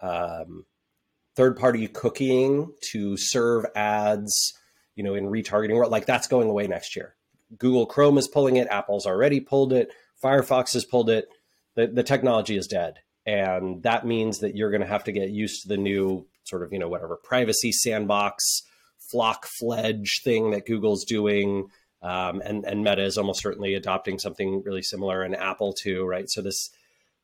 um, 0.01 0.65
third 1.35 1.57
party 1.57 1.87
cookies 1.87 2.67
to 2.91 3.17
serve 3.17 3.65
ads, 3.75 4.53
you 4.95 5.03
know, 5.03 5.15
in 5.15 5.25
retargeting 5.25 5.89
like 5.89 6.05
that's 6.05 6.27
going 6.27 6.49
away 6.49 6.67
next 6.67 6.95
year. 6.95 7.15
Google 7.57 7.85
Chrome 7.85 8.17
is 8.17 8.27
pulling 8.27 8.57
it. 8.57 8.67
Apple's 8.69 9.05
already 9.05 9.39
pulled 9.39 9.73
it. 9.73 9.91
Firefox 10.23 10.73
has 10.73 10.85
pulled 10.85 11.09
it. 11.09 11.27
The, 11.75 11.87
the 11.87 12.03
technology 12.03 12.57
is 12.57 12.67
dead. 12.67 12.99
And 13.25 13.83
that 13.83 14.05
means 14.05 14.39
that 14.39 14.55
you're 14.55 14.71
going 14.71 14.81
to 14.81 14.87
have 14.87 15.03
to 15.05 15.11
get 15.11 15.29
used 15.29 15.63
to 15.63 15.67
the 15.67 15.77
new 15.77 16.27
sort 16.43 16.63
of, 16.63 16.73
you 16.73 16.79
know, 16.79 16.87
whatever 16.89 17.15
privacy 17.15 17.71
sandbox 17.71 18.43
FLoC 19.13 19.45
FLEDGE 19.59 20.21
thing 20.23 20.51
that 20.51 20.65
Google's 20.65 21.05
doing. 21.05 21.67
Um, 22.01 22.41
and, 22.43 22.65
and 22.65 22.83
Meta 22.83 23.03
is 23.03 23.17
almost 23.17 23.41
certainly 23.41 23.73
adopting 23.73 24.19
something 24.19 24.63
really 24.65 24.81
similar, 24.81 25.21
and 25.21 25.35
Apple 25.35 25.73
too, 25.73 26.05
right? 26.05 26.29
So 26.29 26.41
this 26.41 26.69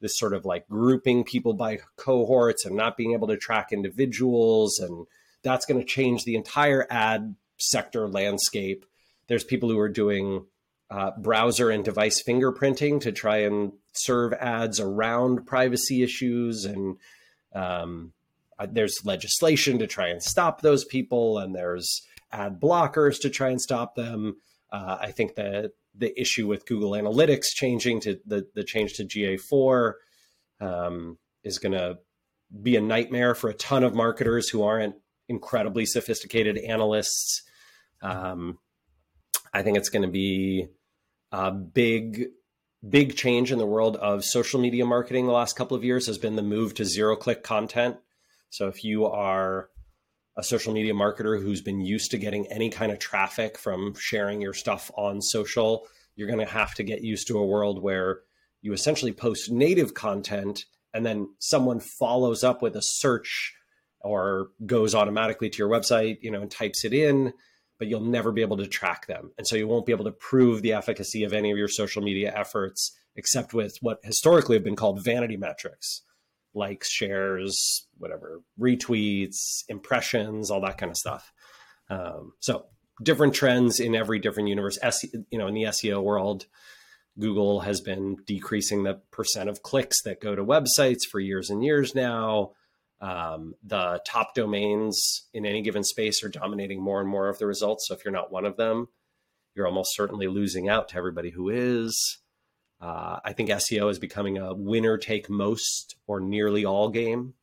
this 0.02 0.18
sort 0.20 0.34
of 0.34 0.46
like 0.46 0.68
grouping 0.68 1.24
people 1.24 1.54
by 1.54 1.80
cohorts 1.96 2.66
and 2.66 2.76
not 2.76 2.98
being 2.98 3.14
able 3.14 3.28
to 3.30 3.38
track 3.38 3.72
individuals, 3.72 4.78
and 4.80 5.08
that's 5.44 5.66
going 5.66 5.80
to 5.80 5.86
change 5.86 6.24
the 6.24 6.36
entire 6.36 6.86
ad 6.90 7.36
sector 7.58 8.08
landscape. 8.08 8.86
There's 9.28 9.44
people 9.44 9.70
who 9.70 9.80
are 9.80 9.90
doing 9.90 10.46
uh, 10.90 11.12
browser 11.18 11.70
and 11.70 11.84
device 11.84 12.22
fingerprinting 12.22 13.02
to 13.02 13.12
try 13.12 13.38
and 13.38 13.74
serve 13.94 14.34
ads 14.34 14.80
around 14.80 15.46
privacy 15.46 16.04
issues 16.04 16.66
and 16.66 16.98
um, 17.54 18.14
uh, 18.58 18.68
there's 18.72 19.06
legislation 19.06 19.80
to 19.80 19.88
try 19.88 20.08
and 20.08 20.22
stop 20.22 20.62
those 20.62 20.86
people, 20.86 21.38
and 21.38 21.56
there's 21.56 22.02
ad 22.32 22.60
blockers 22.60 23.20
to 23.22 23.30
try 23.30 23.50
and 23.50 23.62
stop 23.62 23.96
them. 23.96 24.38
Uh, 24.72 24.98
I 25.02 25.12
think 25.12 25.36
that 25.36 25.72
the 25.94 26.20
issue 26.20 26.48
with 26.48 26.66
Google 26.66 26.92
Analytics 26.92 27.48
changing 27.54 28.02
to 28.02 28.20
the, 28.26 28.48
the 28.54 28.64
change 28.64 28.94
to 28.94 29.06
GA4 29.06 29.94
um, 30.60 31.18
is 31.44 31.60
going 31.60 31.74
to 31.74 32.00
be 32.62 32.76
a 32.76 32.82
nightmare 32.82 33.36
for 33.36 33.50
a 33.50 33.54
ton 33.54 33.84
of 33.84 33.94
marketers 33.94 34.50
who 34.50 34.64
aren't 34.64 34.96
incredibly 35.28 35.86
sophisticated 35.86 36.58
analysts. 36.58 37.44
Um, 38.02 38.60
I 39.56 39.64
think 39.64 39.78
it's 39.78 39.88
going 39.88 40.02
to 40.02 40.12
be 40.12 40.68
a 41.32 41.50
big, 41.50 42.26
big 42.88 43.16
change 43.16 43.54
in 43.54 43.58
the 43.58 43.66
world 43.66 43.96
of 43.96 44.26
social 44.26 44.60
media 44.60 44.86
marketing 44.86 45.28
the 45.28 45.32
last 45.32 45.56
couple 45.56 45.78
of 45.78 45.84
years 45.86 46.08
has 46.08 46.18
been 46.18 46.36
the 46.36 46.42
move 46.42 46.74
to 46.74 46.84
zero 46.84 47.16
click 47.16 47.42
content. 47.42 47.96
So 48.50 48.68
if 48.68 48.84
you 48.84 49.06
are 49.06 49.70
a 50.38 50.44
social 50.44 50.74
media 50.74 50.94
marketer 50.94 51.42
who's 51.42 51.62
been 51.62 51.80
used 51.80 52.12
to 52.12 52.18
getting 52.18 52.48
any 52.48 52.70
kind 52.70 52.92
of 52.92 53.00
traffic 53.00 53.58
from 53.58 53.94
sharing 53.98 54.42
your 54.42 54.54
stuff 54.54 54.92
on 54.98 55.22
social, 55.22 55.88
you're 56.18 56.28
going 56.28 56.46
to 56.46 56.54
have 56.54 56.76
to 56.76 56.84
get 56.84 57.02
used 57.02 57.28
to 57.28 57.38
a 57.38 57.46
world 57.46 57.82
where 57.82 58.24
you 58.62 58.74
essentially 58.74 59.14
post 59.14 59.50
native 59.50 59.94
content 59.94 60.66
and 60.94 61.06
then 61.06 61.30
someone 61.40 61.80
follows 61.80 62.44
up 62.44 62.62
with 62.62 62.76
a 62.76 62.82
search 62.82 63.56
or 64.02 64.50
goes 64.66 64.94
automatically 64.94 65.50
to 65.50 65.60
your 65.60 65.70
website, 65.70 66.18
you 66.20 66.30
know, 66.30 66.42
and 66.42 66.52
types 66.52 66.84
it 66.84 66.94
in, 66.94 67.32
but 67.78 67.88
you'll 67.88 68.02
never 68.02 68.32
be 68.32 68.42
able 68.42 68.58
to 68.58 68.68
track 68.68 69.08
them. 69.08 69.32
And 69.38 69.48
so 69.48 69.56
you 69.56 69.68
won't 69.68 69.86
be 69.86 69.92
able 69.92 70.06
to 70.06 70.12
prove 70.12 70.62
the 70.62 70.74
efficacy 70.74 71.24
of 71.24 71.34
any 71.34 71.52
of 71.52 71.58
your 71.58 71.68
social 71.68 72.02
media 72.02 72.34
efforts 72.36 72.96
except 73.16 73.54
with 73.54 73.78
what 73.82 74.00
historically 74.04 74.56
have 74.56 74.64
been 74.64 74.76
called 74.76 75.04
vanity 75.04 75.38
metrics 75.38 76.02
likes, 76.56 76.90
shares, 76.90 77.86
whatever, 77.98 78.42
retweets, 78.60 79.64
impressions, 79.68 80.50
all 80.50 80.62
that 80.62 80.78
kind 80.78 80.90
of 80.90 80.98
stuff. 80.98 81.34
Um, 81.90 82.32
so 82.40 82.68
different 83.04 83.34
trends 83.34 83.80
in 83.80 83.94
every 83.94 84.20
different 84.20 84.50
universe. 84.50 84.80
S, 84.82 85.04
you 85.30 85.38
know, 85.38 85.48
in 85.48 85.54
the 85.54 85.64
SEO 85.64 86.02
world, 86.02 86.46
Google 87.20 87.62
has 87.62 87.82
been 87.82 88.18
decreasing 88.26 88.84
the 88.84 89.02
percent 89.12 89.50
of 89.50 89.64
clicks 89.64 90.02
that 90.04 90.22
go 90.22 90.36
to 90.36 90.44
websites 90.44 91.02
for 91.10 91.20
years 91.20 91.50
and 91.50 91.64
years 91.64 91.94
now. 91.94 92.52
Um, 93.06 93.54
the 93.64 94.02
top 94.04 94.34
domains 94.34 95.28
in 95.32 95.46
any 95.46 95.62
given 95.62 95.84
space 95.84 96.24
are 96.24 96.30
dominating 96.30 96.82
more 96.82 97.00
and 97.00 97.08
more 97.08 97.30
of 97.30 97.38
the 97.38 97.46
results. 97.46 97.88
So 97.88 97.94
if 97.94 98.04
you're 98.04 98.12
not 98.12 98.32
one 98.32 98.46
of 98.46 98.58
them, 98.58 98.88
you're 99.54 99.68
almost 99.68 99.96
certainly 99.96 100.26
losing 100.26 100.70
out 100.70 100.90
to 100.90 100.98
everybody 100.98 101.30
who 101.30 101.50
is. 101.50 102.18
Uh, 102.82 103.20
I 103.24 103.34
think 103.34 103.50
SEO 103.50 103.92
is 103.92 104.00
becoming 104.00 104.40
a 104.40 104.56
winner 104.56 104.98
take 104.98 105.30
most 105.30 105.98
or 106.08 106.20
nearly 106.20 106.66
all 106.66 106.90
game. 106.90 107.36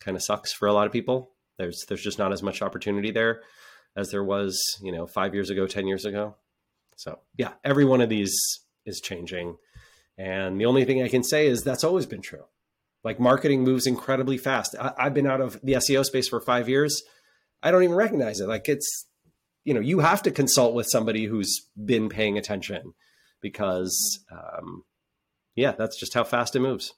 Kind 0.00 0.16
of 0.16 0.22
sucks 0.24 0.52
for 0.52 0.66
a 0.66 0.72
lot 0.72 0.88
of 0.88 0.92
people. 0.92 1.30
There's 1.56 1.84
there's 1.86 2.02
just 2.02 2.18
not 2.18 2.32
as 2.32 2.42
much 2.42 2.60
opportunity 2.60 3.12
there 3.12 3.42
as 3.96 4.10
there 4.10 4.24
was, 4.24 4.60
you 4.82 4.90
know, 4.90 5.06
five 5.06 5.32
years 5.32 5.48
ago, 5.48 5.68
ten 5.68 5.86
years 5.86 6.04
ago. 6.04 6.34
So 6.96 7.20
yeah, 7.36 7.52
every 7.64 7.84
one 7.84 8.00
of 8.00 8.08
these 8.08 8.36
is 8.84 9.00
changing, 9.00 9.58
and 10.16 10.60
the 10.60 10.66
only 10.66 10.84
thing 10.84 11.02
I 11.04 11.08
can 11.08 11.22
say 11.22 11.46
is 11.46 11.62
that's 11.62 11.84
always 11.84 12.06
been 12.06 12.22
true. 12.22 12.44
Like 13.04 13.20
marketing 13.20 13.62
moves 13.62 13.86
incredibly 13.86 14.38
fast. 14.38 14.74
I, 14.78 14.92
I've 14.98 15.14
been 15.14 15.26
out 15.26 15.40
of 15.40 15.60
the 15.62 15.74
SEO 15.74 16.04
space 16.04 16.28
for 16.28 16.40
five 16.40 16.68
years. 16.68 17.02
I 17.62 17.70
don't 17.70 17.82
even 17.82 17.96
recognize 17.96 18.40
it. 18.40 18.48
Like 18.48 18.68
it's, 18.68 19.06
you 19.64 19.74
know, 19.74 19.80
you 19.80 20.00
have 20.00 20.22
to 20.22 20.30
consult 20.30 20.74
with 20.74 20.88
somebody 20.88 21.26
who's 21.26 21.66
been 21.82 22.08
paying 22.08 22.38
attention 22.38 22.94
because 23.40 24.24
um, 24.30 24.84
yeah, 25.54 25.72
that's 25.72 25.98
just 25.98 26.14
how 26.14 26.24
fast 26.24 26.56
it 26.56 26.60
moves. 26.60 26.94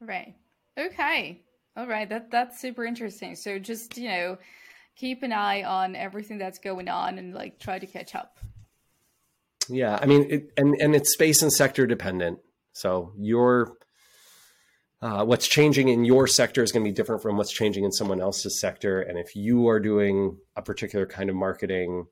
Right. 0.00 0.34
Okay. 0.78 1.42
All 1.76 1.86
right. 1.86 2.08
That 2.08 2.30
that's 2.30 2.60
super 2.60 2.84
interesting. 2.84 3.34
So 3.36 3.58
just 3.58 3.96
you 3.96 4.08
know, 4.08 4.38
keep 4.96 5.22
an 5.22 5.32
eye 5.32 5.62
on 5.62 5.96
everything 5.96 6.38
that's 6.38 6.58
going 6.58 6.88
on 6.88 7.18
and 7.18 7.34
like 7.34 7.58
try 7.58 7.78
to 7.78 7.86
catch 7.86 8.14
up. 8.14 8.38
Yeah, 9.68 9.98
I 10.00 10.06
mean, 10.06 10.26
it, 10.30 10.52
and 10.56 10.74
and 10.80 10.94
it's 10.94 11.12
space 11.12 11.42
and 11.42 11.52
sector 11.52 11.86
dependent. 11.86 12.38
So 12.72 13.12
your 13.18 13.77
uh, 15.00 15.24
what's 15.24 15.46
changing 15.46 15.88
in 15.88 16.04
your 16.04 16.26
sector 16.26 16.62
is 16.62 16.72
going 16.72 16.84
to 16.84 16.90
be 16.90 16.94
different 16.94 17.22
from 17.22 17.36
what's 17.36 17.52
changing 17.52 17.84
in 17.84 17.92
someone 17.92 18.20
else's 18.20 18.60
sector. 18.60 19.00
And 19.00 19.18
if 19.18 19.36
you 19.36 19.68
are 19.68 19.78
doing 19.78 20.36
a 20.56 20.62
particular 20.62 21.06
kind 21.06 21.30
of 21.30 21.36
marketing, 21.36 22.06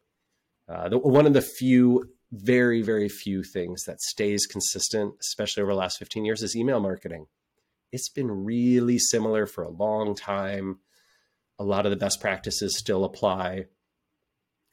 uh, 0.68 0.88
the, 0.88 0.98
one 0.98 1.26
of 1.26 1.32
the 1.32 1.42
few 1.42 2.04
very, 2.32 2.82
very 2.82 3.08
few 3.08 3.42
things 3.42 3.84
that 3.84 4.00
stays 4.00 4.46
consistent, 4.46 5.14
especially 5.20 5.62
over 5.62 5.72
the 5.72 5.78
last 5.78 5.98
15 5.98 6.24
years, 6.24 6.42
is 6.42 6.56
email 6.56 6.80
marketing. 6.80 7.26
It's 7.92 8.08
been 8.08 8.44
really 8.44 8.98
similar 8.98 9.46
for 9.46 9.64
a 9.64 9.70
long 9.70 10.14
time. 10.14 10.78
A 11.58 11.64
lot 11.64 11.86
of 11.86 11.90
the 11.90 11.96
best 11.96 12.20
practices 12.20 12.76
still 12.76 13.04
apply. 13.04 13.66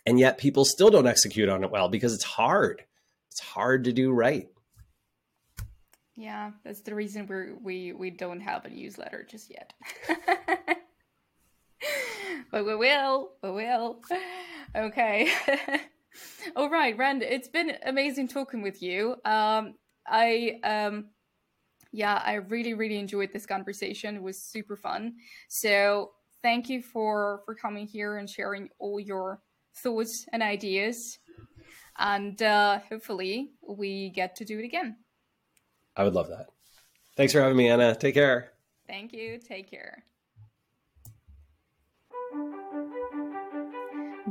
And 0.06 0.20
yet 0.20 0.38
people 0.38 0.66
still 0.66 0.90
don't 0.90 1.08
execute 1.08 1.50
on 1.50 1.64
it 1.64 1.72
well 1.72 1.90
because 1.90 2.14
it's 2.14 2.24
hard. 2.24 2.84
It's 3.32 3.40
hard 3.40 3.86
to 3.86 3.94
do 3.94 4.12
right. 4.12 4.48
Yeah, 6.16 6.52
that's 6.64 6.82
the 6.82 6.94
reason 6.94 7.28
we 7.28 7.54
we 7.62 7.94
we 7.94 8.10
don't 8.12 8.42
have 8.42 8.66
a 8.66 8.70
newsletter 8.70 9.26
just 9.28 9.50
yet. 9.50 9.74
but 12.52 12.66
we 12.66 12.76
will. 12.76 13.32
We 13.42 13.52
will. 13.52 14.02
Okay. 14.76 15.32
All 16.56 16.70
right, 16.70 16.96
Rand, 16.96 17.24
it's 17.24 17.48
been 17.48 17.74
amazing 17.86 18.28
talking 18.28 18.62
with 18.62 18.82
you. 18.84 19.16
Um, 19.26 19.74
I 20.08 20.60
um, 20.64 21.06
yeah, 21.92 22.22
I 22.26 22.36
really 22.36 22.74
really 22.76 23.00
enjoyed 23.00 23.32
this 23.34 23.46
conversation. 23.46 24.16
It 24.16 24.22
was 24.24 24.42
super 24.42 24.76
fun. 24.76 25.16
So 25.50 26.12
thank 26.44 26.70
you 26.70 26.82
for 26.82 27.42
for 27.46 27.56
coming 27.56 27.88
here 27.88 28.18
and 28.18 28.30
sharing 28.30 28.70
all 28.80 29.00
your 29.00 29.40
thoughts 29.78 30.26
and 30.32 30.44
ideas. 30.44 31.20
And 31.98 32.42
uh, 32.42 32.80
hopefully 32.90 33.52
we 33.68 34.10
get 34.12 34.36
to 34.38 34.46
do 34.46 34.60
it 34.60 34.66
again. 34.66 34.98
I 35.96 36.04
would 36.04 36.14
love 36.14 36.30
that. 36.30 36.48
Thanks 37.16 37.34
for 37.34 37.42
having 37.42 37.58
me, 37.58 37.70
Anna. 37.70 37.96
Take 37.96 38.16
care. 38.16 38.52
Thank 38.88 39.14
you. 39.14 39.38
Take 39.38 39.70
care. 39.70 40.04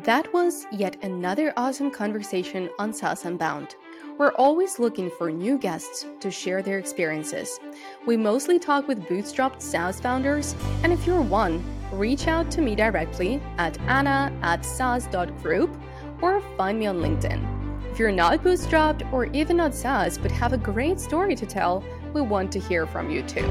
That 0.05 0.33
was 0.33 0.67
yet 0.73 0.97
another 1.05 1.53
awesome 1.57 1.91
conversation 1.91 2.69
on 2.79 2.93
SaaS 2.93 3.25
Unbound. 3.25 3.77
We're 4.19 4.33
always 4.33 4.79
looking 4.79 5.11
for 5.17 5.31
new 5.31 5.59
guests 5.59 6.07
to 6.21 6.31
share 6.31 6.63
their 6.63 6.79
experiences. 6.79 7.61
We 8.05 8.17
mostly 8.17 8.59
talk 8.59 8.89
with 8.89 9.05
bootstrapped 9.05 9.63
SaaS 9.63 10.01
founders, 10.01 10.57
and 10.83 10.93
if 10.93 11.07
you're 11.07 11.23
one, 11.23 11.63
reach 11.93 12.27
out 12.27 12.51
to 12.53 12.63
me 12.63 12.75
directly 12.75 13.41
at 13.59 13.79
anna 13.83 14.33
at 14.43 14.65
saas.group 14.65 15.71
or 16.21 16.41
find 16.57 16.79
me 16.79 16.87
on 16.87 16.99
LinkedIn. 16.99 17.52
If 17.93 17.99
you're 17.99 18.11
not 18.11 18.43
bootstrapped 18.43 19.13
or 19.13 19.27
even 19.27 19.59
not 19.59 19.75
SaaS 19.75 20.17
but 20.17 20.31
have 20.31 20.55
a 20.55 20.57
great 20.57 20.99
story 20.99 21.37
to 21.37 21.45
tell, 21.45 21.85
we 22.15 22.23
want 22.23 22.51
to 22.53 22.59
hear 22.59 22.87
from 22.87 23.11
you 23.11 23.21
too. 23.21 23.45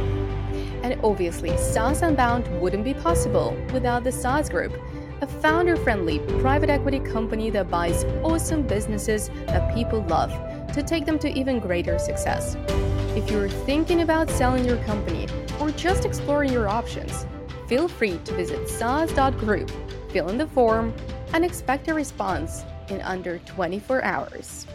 And 0.82 1.00
obviously, 1.04 1.56
SaaS 1.58 2.02
Unbound 2.02 2.48
wouldn't 2.60 2.84
be 2.84 2.96
possible 2.96 3.56
without 3.72 4.04
the 4.04 4.12
SaaS 4.12 4.50
Group 4.50 4.74
a 5.22 5.28
founder 5.28 5.78
friendly 5.78 6.18
private 6.40 6.72
equity 6.72 7.00
company 7.00 7.52
that 7.52 7.70
buys 7.70 8.04
awesome 8.24 8.64
businesses 8.64 9.30
that 9.46 9.76
people 9.76 10.02
love 10.06 10.32
to 10.74 10.82
take 10.82 11.06
them 11.06 11.20
to 11.20 11.30
even 11.30 11.60
greater 11.60 12.00
success. 12.00 12.58
If 13.16 13.30
you're 13.30 13.48
thinking 13.48 14.02
about 14.02 14.28
selling 14.28 14.66
your 14.66 14.78
company 14.86 15.28
or 15.60 15.70
just 15.70 16.04
exploring 16.04 16.52
your 16.52 16.68
options, 16.68 17.28
feel 17.68 17.88
free 17.88 18.18
to 18.26 18.34
visit 18.34 18.68
saas.group, 18.68 19.70
fill 20.10 20.30
in 20.30 20.40
the 20.40 20.48
form, 20.48 20.96
and 21.32 21.46
expect 21.46 21.90
a 21.90 21.94
response 21.94 22.66
in 22.92 23.02
under 23.02 23.40
24 23.40 24.04
hours. 24.04 24.68